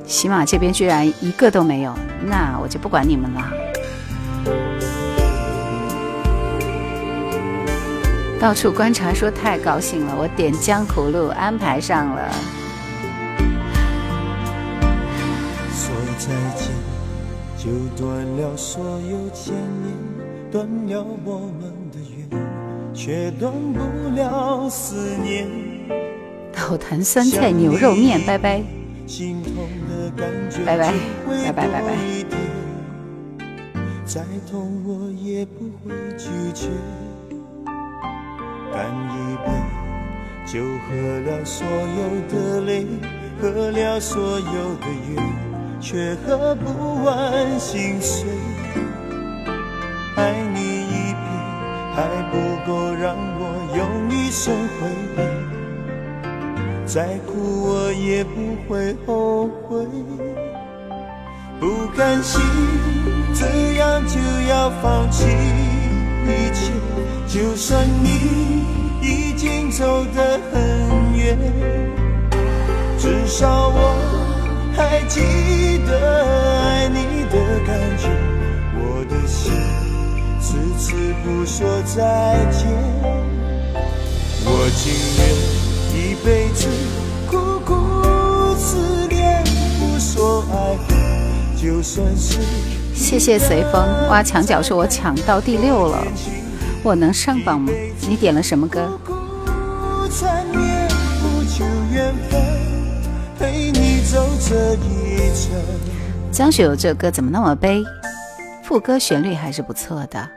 [0.08, 1.94] 喜马这边居然一个都没有，
[2.26, 3.52] 那我就不管你们了。
[8.40, 12.34] 到处观察说太高兴了，我点江湖路安排上了。
[16.22, 16.70] 再见，
[17.58, 23.80] 就断了所有牵连，断了我们的缘，却断不
[24.16, 25.48] 了思念。
[26.56, 28.62] 老坛酸菜牛肉面，拜拜。
[29.08, 30.94] 心痛的感觉拜拜
[31.28, 31.98] 拜拜拜拜
[34.06, 36.68] 再痛我也不会拒绝，
[38.72, 39.48] 干一杯
[40.46, 40.96] 就喝
[41.26, 42.86] 了所有的泪，
[43.42, 45.18] 喝了所有的怨，
[45.82, 48.30] 却喝不完心碎。
[50.16, 51.24] 爱你一遍
[51.96, 53.42] 还不够让我
[53.76, 54.88] 用一生回
[55.18, 55.20] 味。
[56.86, 57.32] 再苦
[57.64, 59.86] 我也不会后悔，
[61.60, 62.42] 不甘心
[63.34, 65.26] 这样就要放弃
[66.26, 66.72] 一切，
[67.28, 68.66] 就算你
[69.02, 71.38] 已经走得很远，
[73.00, 73.96] 至少我
[74.76, 75.22] 还记
[75.86, 75.92] 得
[76.62, 78.08] 爱你的感觉，
[78.76, 79.52] 我的心
[80.42, 82.68] 迟迟不说再见。
[84.44, 85.22] 我情愿
[85.94, 86.68] 一辈子
[87.30, 89.44] 苦苦思念，
[89.80, 90.98] 不说爱恨，
[91.56, 92.40] 就算是
[92.96, 96.04] 谢谢随风挖墙脚，说我抢到第六了，
[96.84, 97.72] 我能上榜吗？
[98.08, 99.00] 你点了什么歌？
[104.52, 105.54] 这一程。
[106.30, 107.82] 张学友这歌怎么那么悲？
[108.62, 110.30] 副歌旋律还是不错的。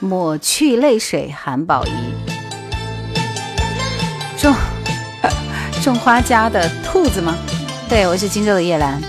[0.00, 1.90] 抹去泪水，韩宝仪。
[4.36, 4.54] 种
[5.82, 7.34] 种花家的兔子吗？
[7.88, 9.00] 对，我是荆州的叶兰。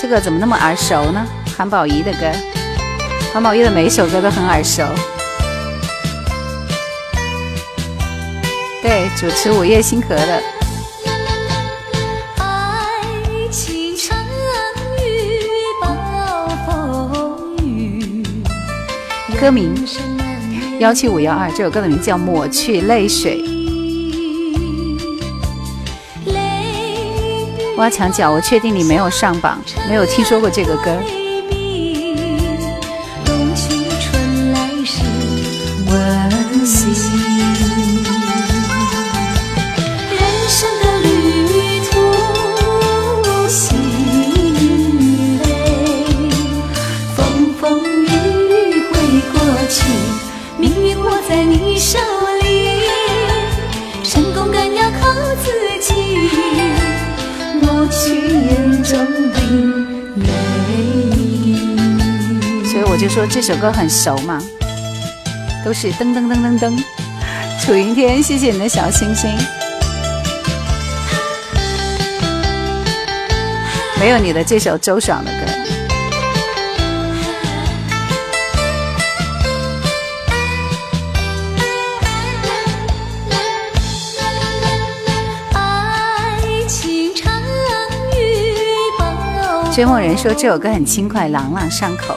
[0.00, 1.26] 这个怎么那么耳熟呢？
[1.56, 2.30] 韩宝仪的歌，
[3.32, 4.84] 韩宝仪的每一首歌都很耳熟。
[8.80, 10.57] 对，主持《午夜星河》的。
[19.40, 19.72] 歌名
[20.80, 23.40] 幺七五幺二，这首歌的名字叫《抹去泪水》。
[27.76, 30.90] 挖墙脚，我确定你没有上榜，没有听说过这个歌。
[63.30, 64.42] 这首歌很熟吗，
[65.64, 66.84] 都是噔噔噔噔噔。
[67.60, 69.30] 楚云天，谢谢你的小星星。
[74.00, 75.38] 没有你的这首周爽的歌。
[85.52, 87.32] 爱情长
[88.16, 88.54] 于
[88.98, 92.16] 暴追梦人说这首歌很轻快，朗朗上口。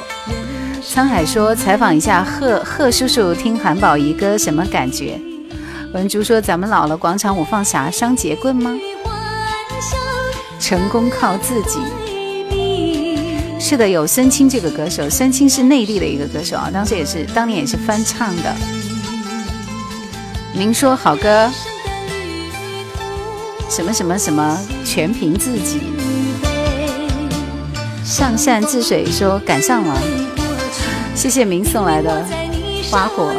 [0.94, 5.18] 沧海说采访一下贺贺叔叔听韩宝仪歌什么感觉？
[5.94, 8.78] 文竹说咱们老了广场舞放啥双节棍吗？
[10.60, 11.80] 成功靠自己。
[13.58, 18.54] 是的，有孙清这个歌手，孙清是内地的一个歌手啊，当时也是当年也是翻唱的。
[20.52, 21.50] 您说好歌，
[23.70, 25.80] 什么什么什么，全凭自己。
[28.04, 29.98] 上善治水说赶上了，
[31.22, 32.26] 谢谢明送来的
[32.90, 33.32] 花火。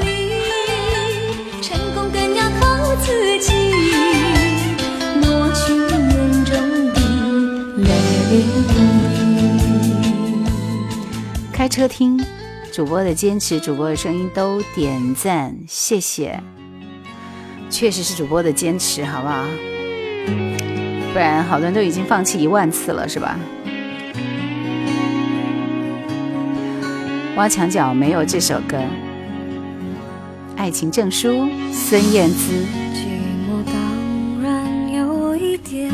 [11.52, 12.24] 开车听
[12.72, 16.40] 主播的坚持，主播的声音都点赞，谢谢。
[17.68, 19.44] 确实是主播的坚持，好不好？
[21.12, 23.36] 不然好多人都已经放弃一万次了，是吧？
[27.34, 28.76] 挖墙脚没有这首歌，
[30.54, 31.28] 《爱情证书》
[31.72, 32.52] 孙燕姿。
[32.92, 33.06] 寂
[33.48, 35.90] 寞当然有一点，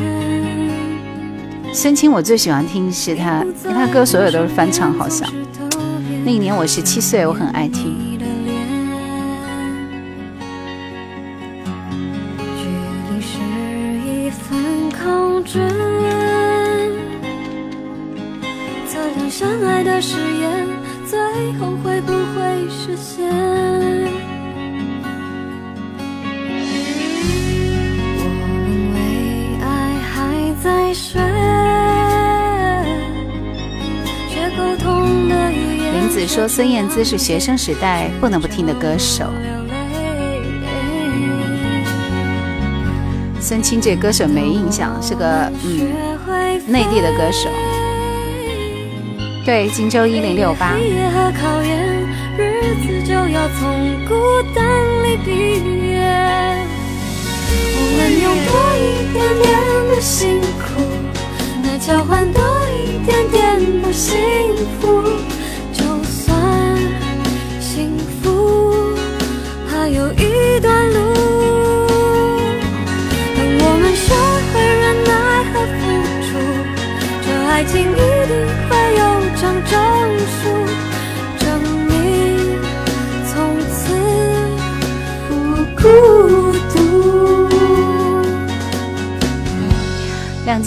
[1.73, 5.33] 孙青我最喜欢听是他，因为他歌所有都是翻唱，好像。
[6.25, 8.08] 那一年我十七岁，我很爱听。
[36.49, 39.27] 孙燕姿是学生时代不能不听的歌手。
[43.39, 45.93] 孙清这歌手没印象，是个嗯
[46.67, 47.49] 内地的歌手。
[49.45, 50.75] 对，荆州一零六八。
[61.81, 64.19] 交换多一点点的幸
[64.79, 65.03] 福。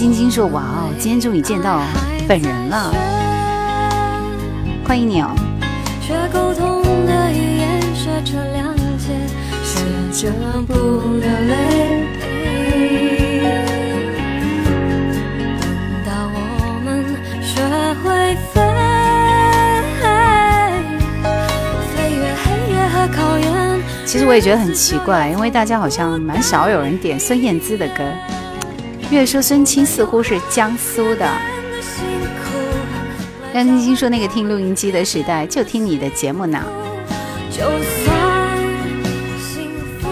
[0.01, 1.79] 晶晶说：“哇哦，今天终于见到
[2.27, 2.91] 本人了，
[4.83, 5.29] 欢迎你哦！
[6.01, 9.13] 学沟通的语言，学着谅解，
[9.63, 9.79] 学
[10.11, 10.31] 着
[10.63, 12.07] 不流泪。
[24.07, 28.03] 其实我也觉得很奇怪，因为大家好像蛮少有人点孙燕姿的歌。
[29.11, 31.29] 越说孙青似乎是江苏的。
[31.81, 32.05] 辛
[32.41, 32.57] 苦，
[33.51, 36.63] 亮晶晶说那个听录音机的时代，就听你的节目呢。
[37.49, 38.57] 就算
[39.37, 39.69] 幸
[39.99, 40.07] 福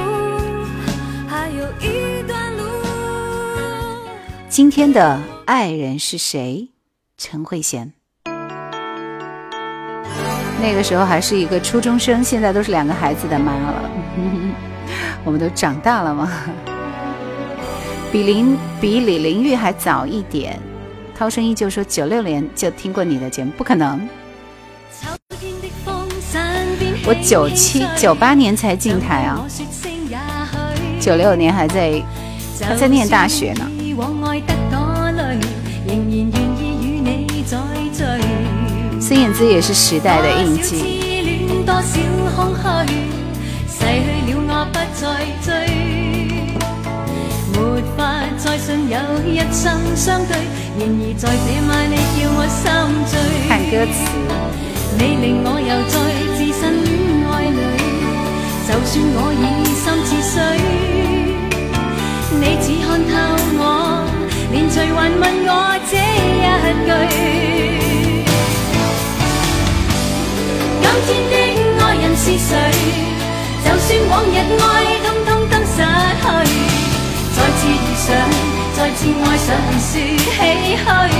[1.30, 2.63] 还有一段路。
[4.49, 6.67] 今天的爱人是谁？
[7.17, 7.91] 陈慧娴。
[10.61, 13.89] 那个时候还是一个初中生，现在都是两个孩子的妈了。
[15.23, 16.30] 我们都长大了吗？
[18.11, 20.60] 比林比李玲玉还早一点。
[21.15, 24.07] 涛声依旧说九六年就听过你的节目，不可能，
[27.06, 29.45] 我九七九八年才进台啊，
[30.99, 32.02] 九六年还在
[32.61, 33.69] 还在念大学呢。
[39.02, 40.99] 孙燕姿也是时代的印记。
[47.89, 48.01] 沒法
[48.37, 50.35] 再信有一生相對，
[50.77, 52.61] 然而在這晚你叫我心
[53.09, 53.11] 醉。
[53.47, 53.97] 看歌詞，
[54.97, 55.95] 你令我又再
[56.37, 56.87] 置身戀
[57.29, 57.61] 愛里，
[58.67, 59.41] 就算我已
[59.73, 60.37] 心似水，
[62.39, 63.11] 你只看透
[63.57, 63.61] 我，
[64.51, 65.51] 連隨還問我
[65.89, 66.47] 這一
[66.85, 66.89] 句。
[71.07, 72.49] 今天的愛人是誰？
[73.65, 74.63] 就算往日愛
[75.03, 75.75] 通通都失
[76.21, 76.68] 去。
[78.10, 78.18] 再次遇上，
[78.76, 79.48] 再次爱上
[79.80, 79.91] 是
[80.26, 81.14] 唏嘘。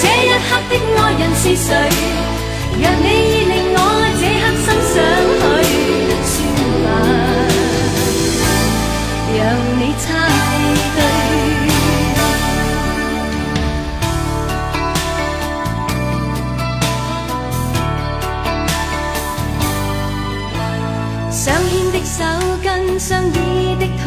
[0.00, 1.68] 这一刻的爱人是谁？
[2.78, 3.78] 若你已令我
[4.20, 4.94] 这刻心想
[22.06, 22.22] 手
[22.62, 24.06] 跟相依的腿，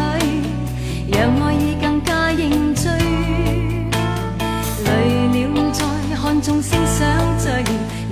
[1.12, 2.88] 让爱意更加凝聚。
[4.86, 4.90] 累
[5.34, 5.38] 了
[5.74, 5.84] 再
[6.16, 6.98] 看众星相
[7.38, 7.50] 聚，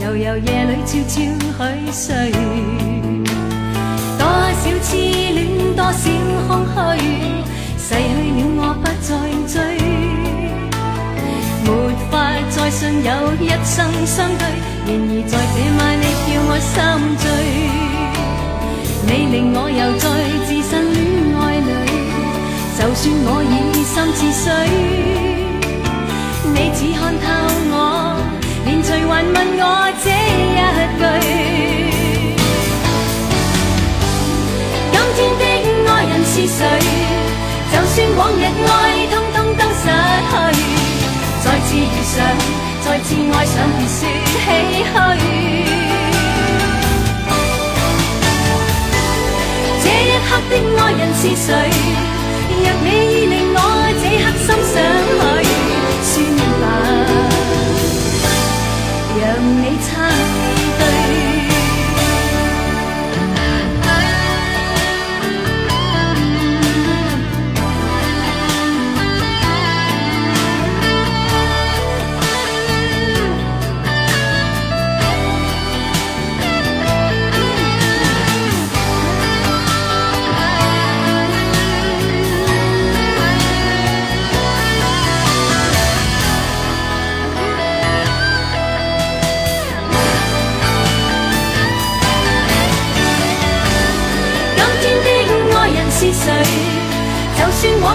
[0.04, 1.16] 悠悠夜里悄悄
[1.58, 2.32] 去睡。
[4.20, 5.40] 多少痴恋，
[5.74, 5.96] 多少
[6.50, 7.00] 空虚，
[7.80, 7.96] 逝去
[8.36, 9.10] 了我不再
[9.48, 9.56] 追。
[11.64, 11.68] 没
[12.12, 12.14] 法
[12.50, 13.10] 再信有
[13.42, 14.44] 一生相对，
[14.86, 16.76] 然而在这晚你叫我心
[17.18, 17.26] 醉。
[19.10, 20.06] 你令我又再
[20.46, 20.96] 置身戀
[21.40, 21.72] 愛裏，
[22.78, 23.56] 就算我已
[23.88, 24.46] 心似水，
[26.54, 27.26] 你只看透
[27.72, 27.76] 我，
[28.66, 29.66] 連隨還問我
[30.04, 30.60] 這一
[31.00, 31.02] 句。
[34.92, 35.44] 今天的
[35.90, 36.60] 愛人是誰？
[37.72, 38.72] 就算往日愛
[39.08, 39.88] 通通都失
[40.28, 40.36] 去，
[41.44, 42.16] 再次遇上，
[42.84, 44.02] 再次愛上，別說
[44.44, 44.46] 唏
[45.20, 45.87] 嘘。
[50.30, 51.48] 刻的爱人是谁？
[52.50, 53.58] 若你已令我
[54.02, 54.76] 这刻心想
[56.04, 56.16] 去，算
[56.62, 56.66] 吧，
[59.20, 59.24] 让
[59.58, 59.88] 你猜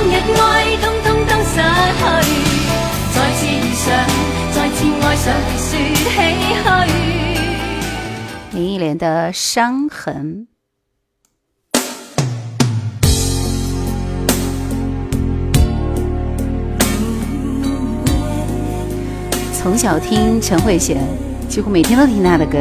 [0.03, 2.03] 往日愛通通都失去，
[3.15, 3.87] 再次遇上，
[4.53, 5.79] 再次愛上，別說
[6.11, 6.19] 唏
[6.65, 6.67] 噓。
[8.51, 10.49] 林忆莲的《伤痕》。
[19.55, 20.97] 从小听陈慧娴，
[21.49, 22.59] 几乎每天都听她的歌。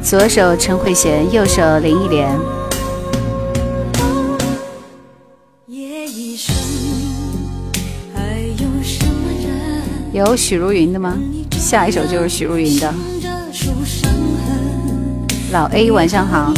[0.00, 2.30] 左手陈慧娴，右手林忆莲。
[10.14, 11.18] 有许茹芸的吗？
[11.50, 12.94] 下一首就是许茹芸的。
[15.50, 16.54] 老 A，晚上好，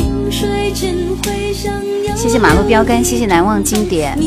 [2.15, 4.19] 谢谢马路标杆，谢谢难忘经典。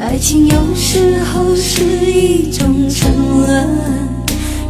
[0.00, 3.14] 爱情有时候是一种沉
[3.46, 3.68] 沦，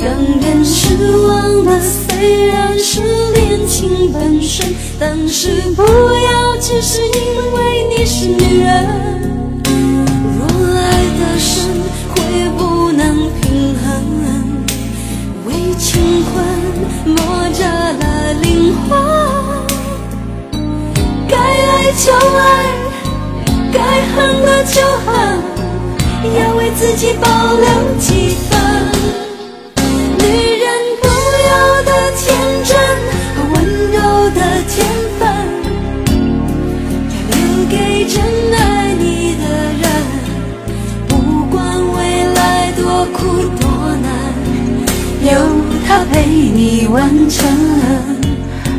[0.00, 3.00] 让人失望的虽然是
[3.34, 8.86] 恋情本身，但是不要只是因为你是女人。
[10.38, 10.46] 若
[10.76, 11.64] 爱得深，
[12.14, 12.16] 会
[12.56, 13.86] 不能平衡，
[15.46, 16.44] 为情困
[17.04, 17.16] 磨
[17.52, 18.98] 折了灵魂。
[21.28, 22.46] 该爱就爱，
[23.72, 23.80] 该
[24.14, 25.12] 恨的就恨，
[26.38, 27.66] 要为自己保留
[27.98, 28.57] 几分。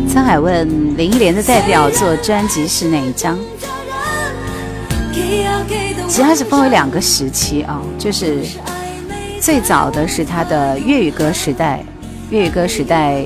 [0.07, 0.67] 沧海问
[0.97, 3.37] 林忆莲的代表作专辑是哪一张？
[6.07, 8.39] 其实它是分为两个时期啊，就是
[9.39, 11.83] 最早的是她的粤语歌时代，
[12.29, 13.23] 粤语歌时代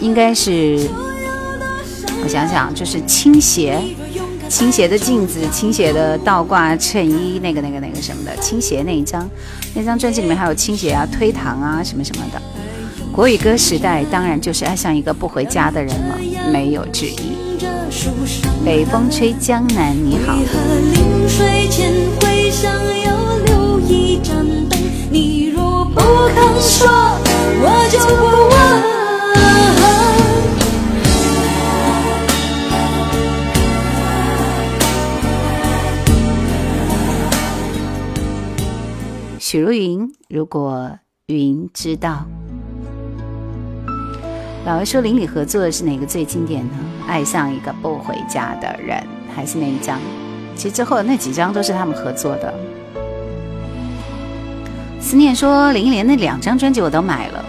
[0.00, 0.88] 应该是
[2.24, 3.78] 我想想，就是倾斜，
[4.48, 9.28] 倾斜的镜子，倾斜的倒挂衬衣，那个那个那个什么的，倾斜那一张，
[9.74, 12.40] 那张专辑里面还有倾斜啊、推搪啊什么什么的。
[13.12, 16.18] 国语歌时代当然就是爱上一个不回家的人了，
[16.50, 17.36] 没有之一。
[18.64, 20.34] 北风吹江南，你好。
[25.94, 26.88] 不肯说，
[27.60, 28.14] 我就不
[28.48, 28.54] 问。
[39.54, 42.26] 许茹芸，如果云知道。
[44.66, 46.72] 老魏说邻里合作的是哪个最经典呢？
[47.06, 49.00] 爱上一个不回家的人，
[49.32, 50.00] 还是那一张？
[50.56, 52.52] 其实之后那几张都是他们合作的。
[55.00, 57.44] 思念说林忆莲那两张专辑我都买了。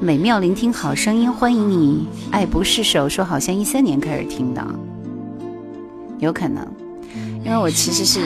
[0.00, 2.08] 美妙聆听好声音，欢迎你。
[2.32, 4.66] 爱不释手说好像一三年开始听的，
[6.18, 6.66] 有可能。
[7.48, 8.20] 因为我其实是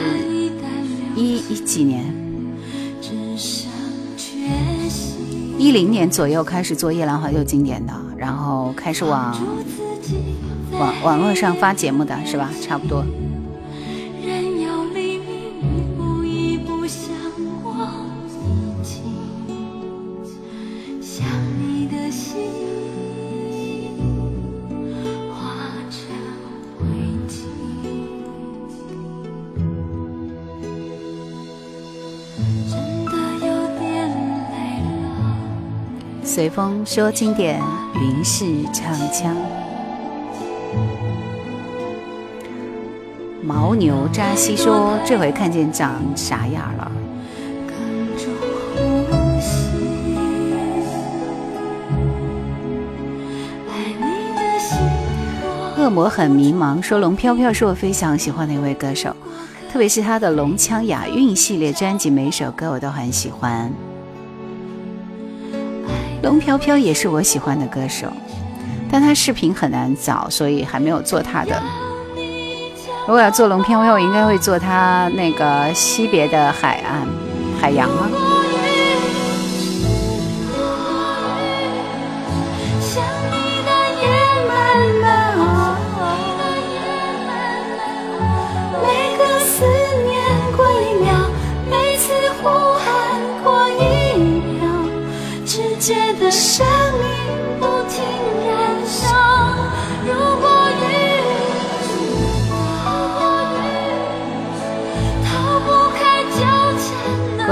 [1.15, 2.03] 一一几年，
[5.57, 9.33] 一零年左右开始做夜兰怀旧经典的，然后开始往
[10.77, 12.49] 网网络上发节目的是吧？
[12.61, 13.05] 差不多。
[36.33, 37.61] 随风说经典，
[37.93, 38.43] 云是
[38.73, 39.37] 唱腔。
[43.43, 46.91] 牦牛扎西说：“这回看见长啥样了？
[55.77, 59.15] 恶魔很迷茫，说龙飘飘是我非常喜欢的一位歌手，
[59.71, 63.71] 特别是他的龙腔雅韵系列专辑，每首歌我都很喜欢。
[66.23, 68.07] 龙飘飘也是我喜欢的歌手，
[68.89, 71.61] 但他视频很难找，所以还没有做他的。
[73.05, 77.05] 如果要做龙飘飘，我应该会做他那个惜别的海岸、
[77.59, 78.07] 海洋吗？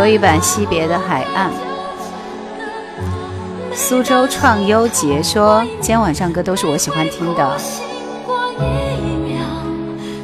[0.01, 1.51] 缠的国语版惜别的海岸。
[3.73, 7.59] 苏州创优杰说：“今天晚上歌都是我喜欢听的。
[7.59, 7.83] 醒
[8.25, 8.63] 过一
[9.31, 9.45] 秒，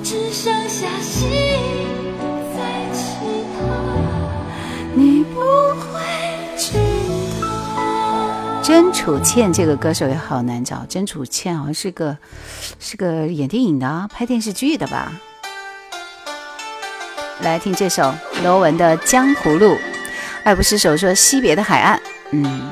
[0.03, 1.29] 只剩下心
[2.55, 2.59] 在
[2.91, 3.17] 乞
[3.55, 3.65] 讨，
[4.95, 6.01] 你不会
[6.57, 6.77] 知
[7.39, 8.61] 道。
[8.63, 12.17] 甄楚倩这个歌手也好难找，甄楚倩好像是个
[12.79, 15.11] 是个演电影的啊，拍电视剧的吧？
[17.41, 19.73] 来听这首罗文的《江湖路》，
[20.43, 21.99] 爱不释手说惜别的海岸，
[22.31, 22.71] 嗯。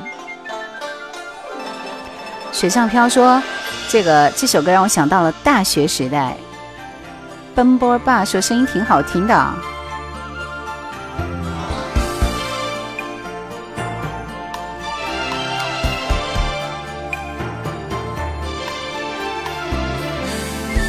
[2.52, 3.42] 水上漂说
[3.90, 6.36] ：“这个这首歌让我想到了大学时代。”
[7.54, 9.34] 奔波爸说：“声音挺好听的。”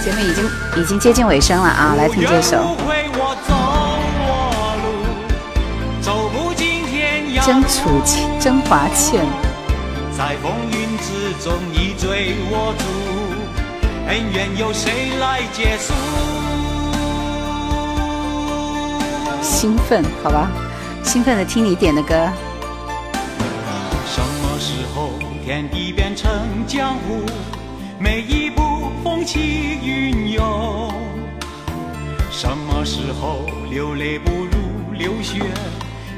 [0.03, 2.77] 节目已经已经接近尾声了啊，来听这首
[7.47, 9.25] 甄楚倩、甄华倩。
[10.19, 12.85] 在风云之中你追我逐，
[14.09, 15.95] 恩怨由谁来结束？
[19.41, 20.51] 兴奋，好吧，
[21.05, 22.29] 兴奋的听你点的歌。
[24.09, 25.13] 什么时候
[25.45, 26.29] 天地变成
[26.67, 27.25] 江湖？
[28.01, 29.39] 每一步风起
[29.85, 30.93] 云涌。
[32.29, 34.51] 什么时候流泪不如
[34.99, 35.43] 流血？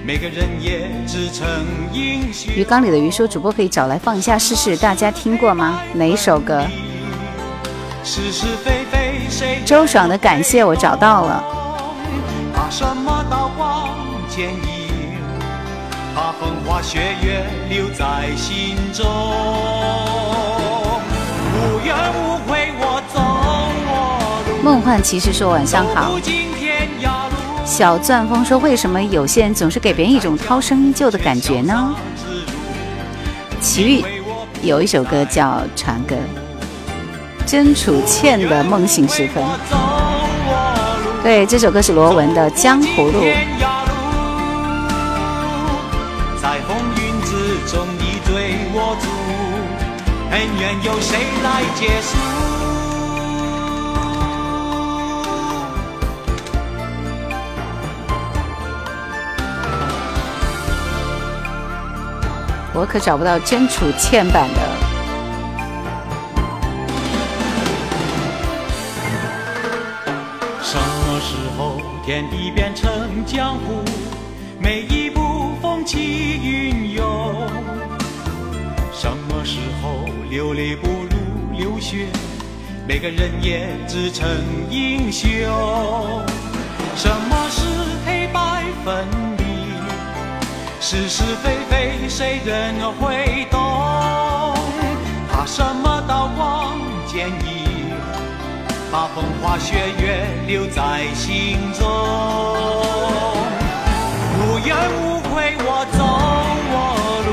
[0.09, 1.47] 每个人也只成
[1.93, 2.51] 英雄。
[2.55, 5.83] 鱼缸里的鱼说：“主播可以找来放一下试试，大家听过吗？
[5.93, 6.67] 哪一首歌？
[8.03, 11.45] 是是非非谁周爽的《感谢》我找到了。
[12.55, 13.91] 怕什么刀光
[14.31, 14.89] 剑影？
[16.15, 19.05] 怕风花雪月留在心中。
[21.53, 24.63] 无怨无悔，我走我路。
[24.63, 26.13] 梦幻骑士说：“晚上好走。
[26.13, 26.68] 不尽天涯路。”
[27.69, 31.95] 小钻风说：“为什么有些人总是给别人一种涛声依旧的感觉呢？”
[33.61, 34.05] 齐豫
[34.63, 36.17] 有一首歌叫《船歌》，
[37.47, 39.45] 甄楚倩的《梦醒时分》。
[41.23, 43.21] 对，这首歌是罗文的《江湖路》。
[46.41, 47.31] 在风云之
[47.71, 49.07] 中你追我逐，
[50.31, 52.48] 恩怨由谁来结束？
[62.79, 64.61] 我可找不到真楚倩版的。
[70.63, 72.89] 什么时候天地变成
[73.27, 73.83] 江湖？
[74.61, 75.99] 每一步风起
[76.41, 77.49] 云涌。
[78.93, 82.07] 什么时候流泪不如流血？
[82.87, 84.25] 每个人也自称
[84.71, 85.29] 英雄。
[86.95, 87.61] 什么是
[88.07, 89.05] 黑白分
[89.37, 89.48] 明？
[90.91, 93.61] 是是非非谁人会懂？
[95.31, 97.93] 怕什么刀光剑影？
[98.91, 101.87] 把风花雪月留在心中。
[104.41, 105.99] 无怨无悔，我走
[106.73, 106.75] 我
[107.27, 107.31] 路，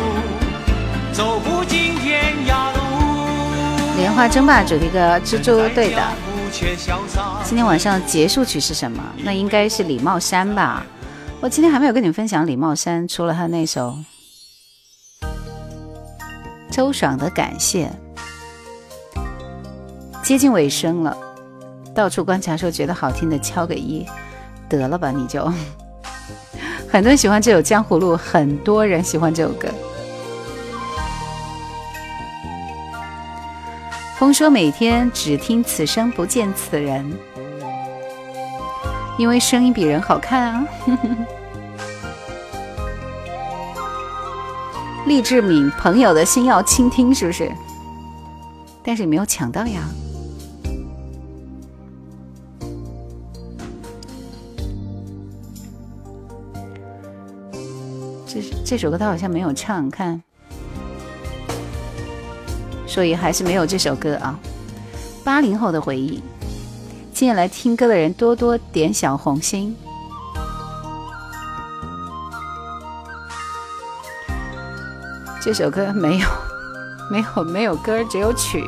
[1.14, 2.78] 走不尽天涯路。
[3.96, 6.02] 莲花争霸主题歌《蜘蛛队的》。
[7.46, 9.02] 今天晚上结束曲是什么？
[9.24, 10.86] 那应该是李茂山吧。
[11.46, 13.96] 我今天还没有跟你们分享李茂山，除了他那首
[16.72, 17.88] 周爽的《感谢》。
[20.24, 21.16] 接近尾声了，
[21.94, 24.08] 到处观察说觉得好听的敲个一，
[24.68, 25.46] 得了吧你就。
[26.90, 29.68] 很多人喜欢这首《江湖路》，很多人喜欢这首歌。
[34.18, 37.16] 风说每天只听此声不见此人，
[39.18, 40.68] 因为声音比人好看啊。
[45.06, 47.52] 励志敏，朋友的心要倾听，是不是？
[48.84, 49.84] 但是你没有抢到呀。
[58.28, 60.22] 这这首歌他好像没有唱，看，
[62.86, 64.40] 所以还是没有这首歌啊。
[65.24, 66.22] 八零后的回忆，
[67.16, 69.74] 今天来听歌的人多多点小红心。
[75.42, 76.28] 这首歌没有，
[77.10, 78.62] 没有，没有歌，只有曲。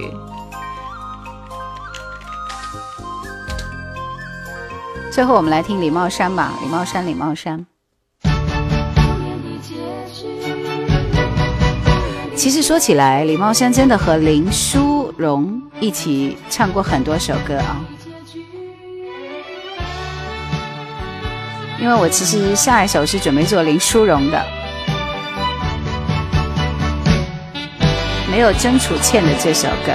[5.11, 7.65] 最后我们来听李茂山吧，李茂山，李茂山。
[12.33, 17.85] 其实说起来，李茂山真的和林淑荣一起唱过很多首歌啊。
[21.79, 24.43] 因为我其实下一首是准备做林淑荣的，
[28.31, 29.93] 没有曾楚倩的这首歌。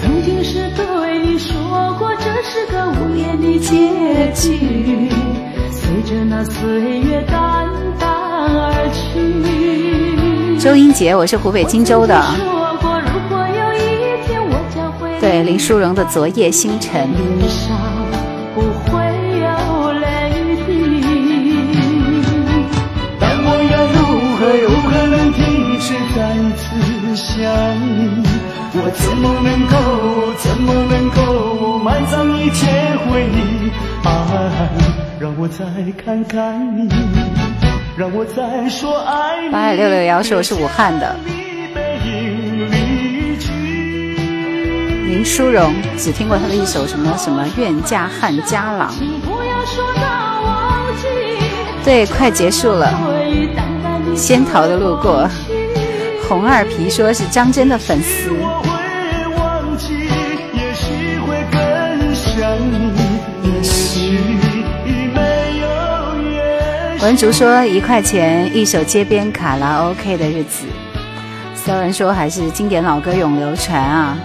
[0.00, 5.10] 曾经是对你说过，这是个无言的结局，
[5.70, 7.68] 随着那岁月淡
[7.98, 10.58] 淡而去。
[10.58, 12.18] 周英杰，我是湖北荆州的。
[15.20, 17.06] 对，林淑荣的《昨夜星辰》。
[28.94, 32.66] 怎么能够怎么能够埋葬一切
[33.06, 33.70] 回忆？
[34.04, 34.68] 爱，
[35.20, 35.64] 让我再
[36.02, 36.88] 看看你，
[37.96, 39.52] 让我再说爱你。
[39.52, 41.16] 八六六幺说我是武汉的。
[45.06, 48.90] 林淑荣只听过他的一首什么什么《愿嫁汉家郎》。
[51.84, 52.92] 对，快结束了。
[54.16, 55.28] 仙桃的路过，
[56.28, 58.30] 红二皮说是张真的粉丝。
[67.02, 70.66] 文竹说一块钱一首街边卡拉 OK 的日子。
[71.54, 74.18] 骚人说还是经典老歌永流传啊。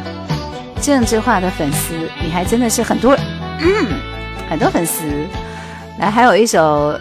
[0.81, 3.17] 郑智化的粉丝，你还真的是很多，
[3.61, 3.87] 嗯，
[4.49, 5.05] 很多粉丝。
[5.99, 6.99] 来，还有一首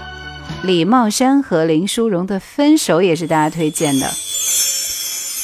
[0.62, 4.06] 李茂山和林淑荣的《分手》，也是大家推荐的。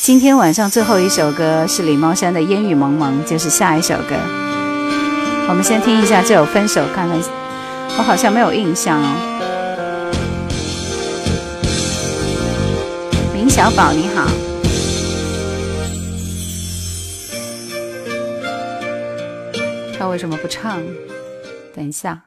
[0.03, 4.15] 今天晚上最后一首歌是李茂山的《烟雨蒙蒙》，就是下一首歌。
[5.49, 7.19] 我们先听一下这首《分手》，看看，
[7.99, 9.27] 我好像没有印象哦。
[13.51, 14.25] 小宝，你好。
[19.99, 20.81] 他为什么不唱？
[21.75, 22.23] 等一下。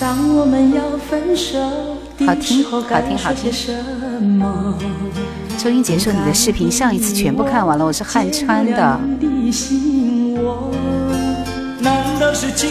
[0.00, 1.60] 当我们要分手
[2.26, 3.72] 好听的时候，好该听好听说些什
[4.20, 4.76] 么？
[5.56, 9.00] 周英杰说你的视频上一次全部看完了，我是汉川的。
[11.82, 12.68] 难道是简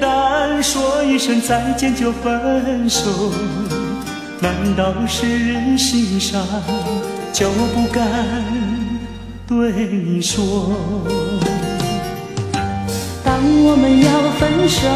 [0.00, 3.08] 单说一声再见就分手？
[4.40, 6.42] 难道是人心伤
[7.32, 8.04] 就不敢
[9.46, 10.42] 对你说？
[13.22, 14.88] 当我们要分手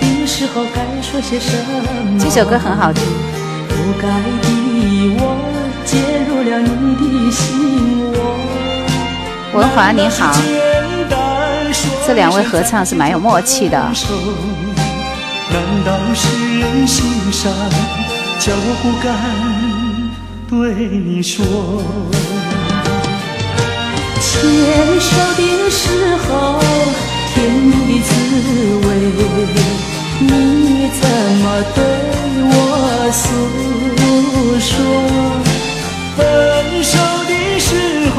[0.00, 2.18] 的时候，该说些什么？
[2.18, 3.02] 这首歌很好听。
[3.68, 4.08] 不该
[4.42, 4.46] 的
[5.16, 5.22] 我
[5.86, 5.96] 介
[6.28, 8.14] 入了你的心窝。
[9.58, 10.32] 文华你好，
[12.06, 13.78] 这两位合唱是蛮有默契的。
[15.52, 17.52] 难道是人心上
[18.38, 19.08] 叫我不敢
[20.48, 21.44] 对你说
[24.20, 24.30] 牵
[25.00, 25.40] 手的
[25.70, 25.80] 时
[26.16, 26.28] 候
[27.34, 28.08] 甜蜜的滋
[28.86, 28.88] 味
[30.20, 30.24] 你
[31.00, 31.02] 怎
[31.38, 31.44] 么
[31.74, 31.78] 对
[32.52, 32.54] 我
[33.12, 33.22] 诉
[34.60, 34.72] 说？
[36.16, 36.18] 分
[36.84, 36.92] 手
[37.28, 37.68] 的时
[38.14, 38.18] 候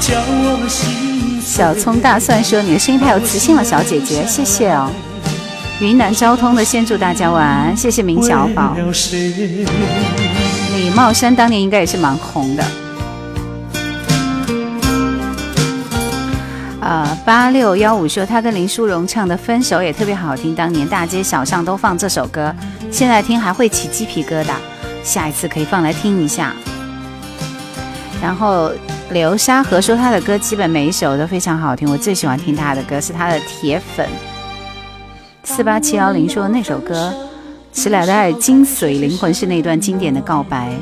[0.00, 0.82] 叫我心
[1.56, 4.90] 小葱大蒜说：“你的声音太有磁性了，小姐姐，谢谢哦。”
[5.78, 8.74] 云南昭通的先祝大家晚安，谢谢明小宝。
[10.74, 12.64] 李茂山当年应该也是蛮红的。
[16.80, 22.52] 呃，八六幺五说他跟林淑荣唱的《分手》也特别好听，当年大街小巷都放这首歌，
[22.90, 24.54] 现在听还会起鸡皮疙瘩。
[25.04, 26.52] 下一次可以放来听一下。
[28.20, 28.72] 然后
[29.10, 34.08] 流沙河说他的歌基本每一首都非常好听，我最喜欢听他的歌是他的铁粉。
[35.44, 37.12] 四八七幺零说的那首歌
[37.78, 40.72] 《迟来的爱》精髓灵魂是那段经典的告白。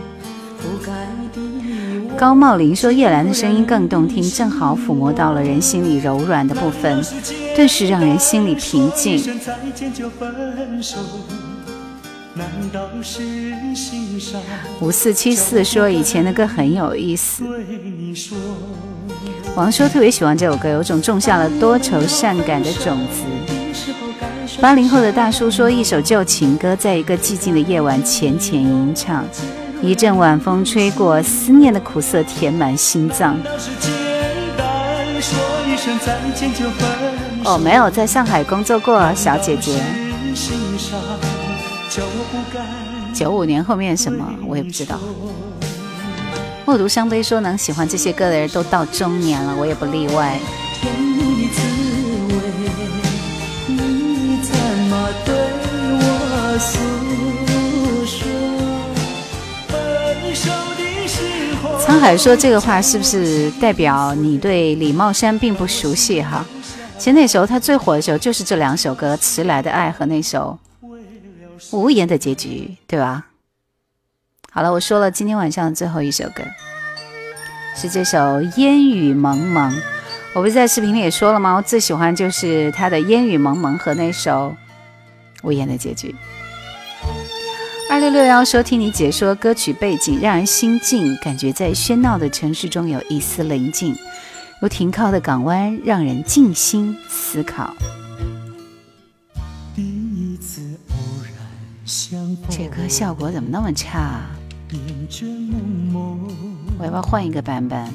[2.17, 7.05] 高茂林说叶兰的声音更动听，正好抚摸到了人心里柔软的部分，
[7.57, 9.21] 顿时让人心里平静。
[14.81, 17.45] 五四七四说以前的歌很有意思。
[19.55, 23.23] 王说特别喜欢这首歌，有种种下了多愁善感的种子。
[24.61, 29.25] 八零后的大叔说，一首旧情歌，在一个寂静的夜晚浅浅吟唱，
[29.83, 33.37] 一阵晚风吹过，思念的苦涩填满心脏。
[37.45, 39.83] 哦，没有在上海工作过，小姐姐。
[43.15, 44.99] 九五年后面什么我也不知道。
[46.65, 50.39] 默读伤悲说能喜欢这些歌的人都到中年了，我也不例外。
[61.79, 66.43] 沧海说这个话是不是代表你对李茂山并不熟悉哈？
[66.97, 70.59] 其实那时候他最火的时候就是这两首歌《迟来的爱》和那首
[71.71, 72.49] 《无言的结局》，
[72.87, 73.27] 对吧？
[74.51, 76.43] 好了，我说了，今天晚上最后一首歌
[77.75, 78.19] 是这首
[78.61, 79.73] 《烟雨蒙蒙》。
[80.35, 81.55] 我不是在视频里也说了吗？
[81.55, 84.55] 我最喜欢就是他的《烟雨蒙蒙》和那首
[85.47, 86.09] 《无言的结局》。
[87.91, 93.95] 二六六幺说，听你解说歌曲背景，让人心静，感觉在喧闹的城市中有一丝宁静，
[94.61, 97.75] 如停靠的港湾，让人静心思考。
[102.49, 104.23] 这歌效果怎么那么差
[106.79, 107.87] 我要不要换一个版本？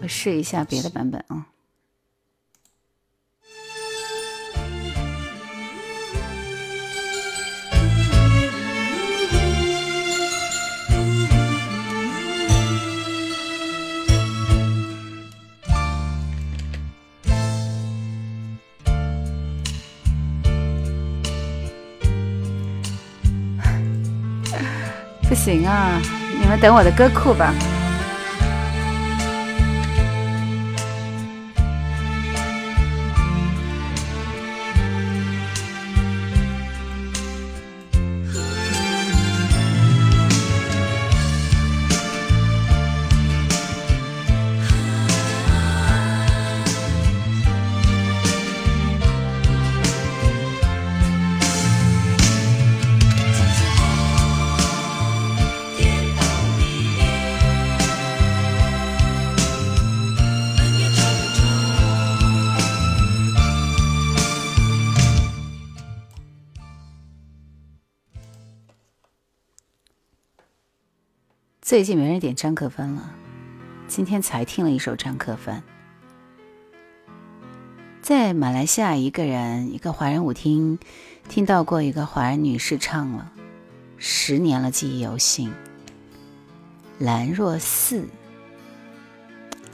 [0.00, 1.46] 我试一下别的版本啊。
[25.28, 26.00] 不行啊，
[26.40, 27.52] 你们等我的歌库吧。
[71.68, 73.10] 最近没人点张克帆了，
[73.86, 75.62] 今天才听了一首张克帆。
[78.00, 80.78] 在马来西亚，一个人一个华人舞厅
[81.28, 83.30] 听到过一个华人女士唱了，
[83.98, 85.52] 十年了，记忆犹新。
[86.98, 88.08] 兰若寺，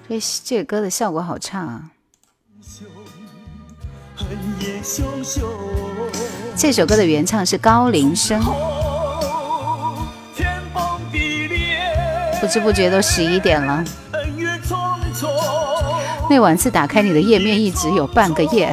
[0.08, 1.92] 这这个歌的效果好差啊！
[6.56, 8.42] 这首歌的原唱是高林生，
[12.44, 13.82] 不知不觉都十一点了。
[14.12, 14.76] 恩怨匆
[15.14, 15.26] 匆。
[16.28, 18.70] 那晚次打开你的页面一直有半个夜。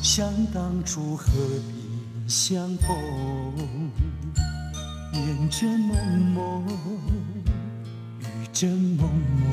[0.00, 1.26] 想当初何
[1.66, 2.96] 必相逢？
[5.12, 5.96] 厌倦梦
[6.34, 6.64] 梦，
[8.20, 9.10] 遇见梦
[9.42, 9.50] 梦，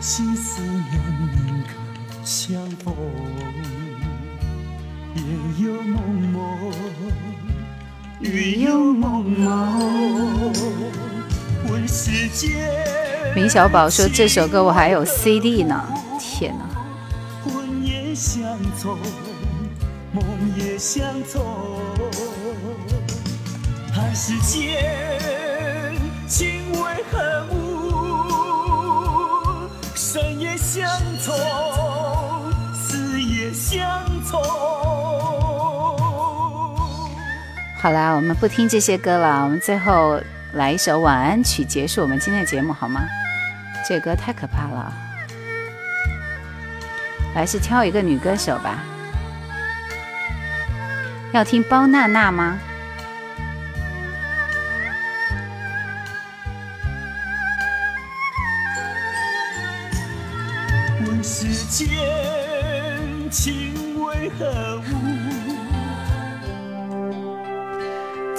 [0.00, 0.82] 心思念
[1.32, 1.68] 宁可
[2.24, 2.92] 相逢，
[5.14, 5.22] 夜
[5.64, 6.02] 有梦
[6.32, 6.42] 梦，
[8.20, 10.52] 雨有梦梦，
[11.68, 12.50] 问世间。
[13.34, 15.84] 明小宝说这首歌我还有 CD 呢，
[16.18, 16.64] 天哪！
[17.44, 18.96] 魂也相从，
[20.12, 20.24] 梦
[20.56, 21.44] 也相从，
[23.94, 25.94] 看世间
[26.26, 27.56] 情为何物？
[29.94, 30.90] 生也相
[31.22, 31.34] 从，
[32.74, 33.84] 死也相
[34.24, 34.65] 从。
[37.78, 40.20] 好啦，我们不听这些歌了，我们最后
[40.54, 43.02] 来一首晚安曲结束我们今天的节目好吗？
[43.86, 44.92] 这歌太可怕了，
[47.32, 48.82] 还是挑一个女歌手吧。
[51.32, 52.58] 要听包娜娜吗？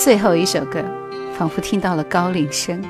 [0.08, 0.82] 最后一首歌，
[1.38, 2.82] 仿佛听到了高岭声。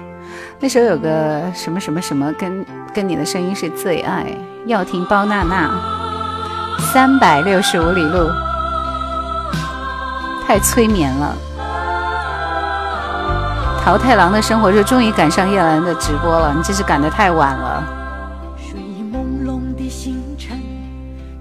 [0.60, 2.64] 那时候有个什么什么什么，跟
[2.94, 4.24] 跟你的声音是最爱。
[4.68, 8.30] 要听包娜娜，三百六十五里路，
[10.46, 11.36] 太催眠了。
[13.84, 17.84] 桃太郎的生活就终于赶上叶兰的直播了，你真是赶得太晚了。
[18.60, 20.60] 睡意朦胧的星辰，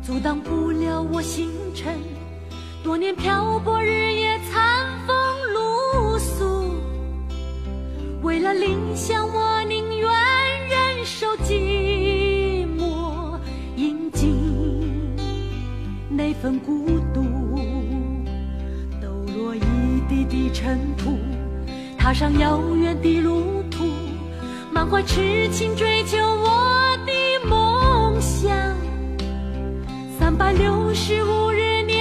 [0.03, 1.93] 阻挡不了我星辰。
[2.83, 4.36] 多年漂泊，日夜
[8.27, 10.11] 为了理想，我宁愿
[10.69, 13.39] 忍受寂寞，
[13.77, 14.37] 饮尽
[16.11, 17.23] 那份孤独。
[19.01, 19.61] 抖落一
[20.09, 21.17] 地的尘土，
[21.97, 23.85] 踏上遥远的路途，
[24.73, 28.51] 满怀痴情追求我的梦想。
[30.19, 31.97] 三百六十五日，年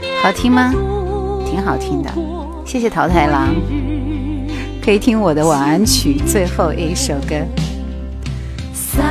[0.00, 0.72] 年好听吗
[1.44, 2.10] 挺好听的
[2.64, 3.54] 谢谢桃太郎，
[4.88, 7.36] 可以听我的晚安曲最后一首歌。
[8.72, 9.04] 三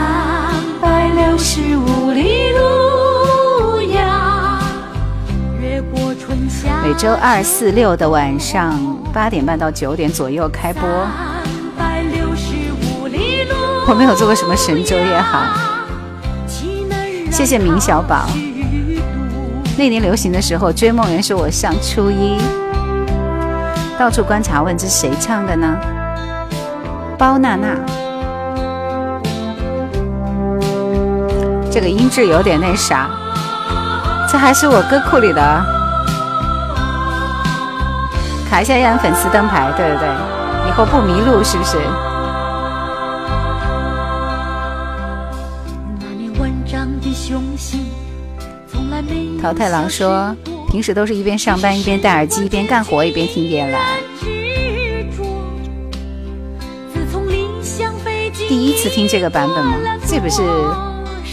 [0.81, 4.59] 百六十五里路呀，
[5.61, 6.81] 越过春夏。
[6.83, 8.75] 每周二、四、六的晚上
[9.13, 10.81] 八点半到九点左右开播。
[10.81, 11.43] 三
[11.77, 13.55] 百六十五里路，
[13.87, 15.55] 我没有做过什么神州夜航，
[16.47, 18.27] 岂能让谢谢明小宝
[19.77, 22.35] 那年流行的时候，《追梦人》是我上初一，
[23.97, 25.75] 到处观察问这谁唱的呢？
[27.17, 27.69] 包娜娜，
[31.71, 33.09] 这个音质有点那啥，
[34.31, 35.65] 这还是我歌库里的啊。
[38.49, 40.07] 卡一下让粉丝灯牌，对对对，
[40.69, 41.77] 以后不迷路是不是？
[49.41, 50.35] 桃太郎说，
[50.69, 53.81] 平时都是一边上班一边戴耳机，一边干活一边听叶兰。
[58.49, 59.77] 第一次听这个版本吗？
[60.05, 60.41] 这不是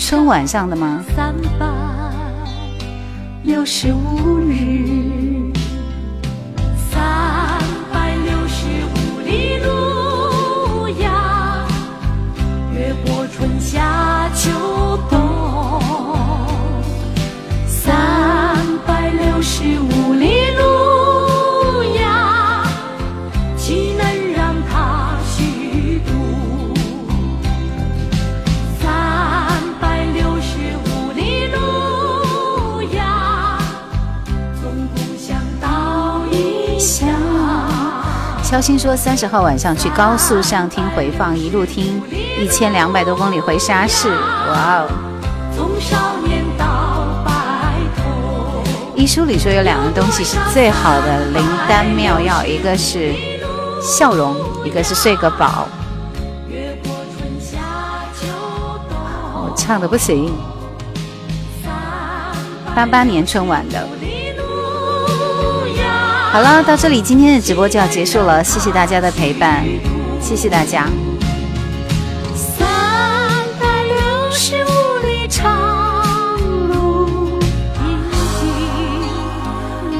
[0.00, 1.04] 春晚上的吗？
[1.14, 1.66] 三百
[3.42, 5.03] 六十五日，
[38.54, 42.00] 肖鑫说三十号晚上去高速上听回放，一路听
[42.40, 44.88] 一千两百多公里回沙市，哇哦！
[45.56, 47.32] 从少年到白
[47.96, 48.62] 头，
[48.94, 53.12] 医书里说有两样东西是最好的灵丹妙药，一个是
[53.82, 55.66] 笑容，一个是睡个饱。
[59.34, 60.32] 我唱的不行，
[62.72, 63.84] 八八年春晚的。
[66.34, 69.64] 好了，到这里今天的直播就要结束了，谢谢大家的陪伴，
[70.20, 70.88] 谢谢大家。
[72.34, 72.66] 三
[73.60, 73.94] 百六
[74.32, 75.48] 十五里长
[76.66, 77.38] 路，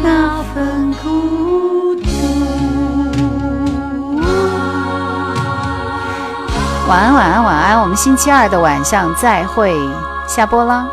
[0.03, 2.03] 那份孤独。
[6.89, 9.73] 晚安，晚安，晚安，我们星期二的晚上再会，
[10.27, 10.85] 下播了。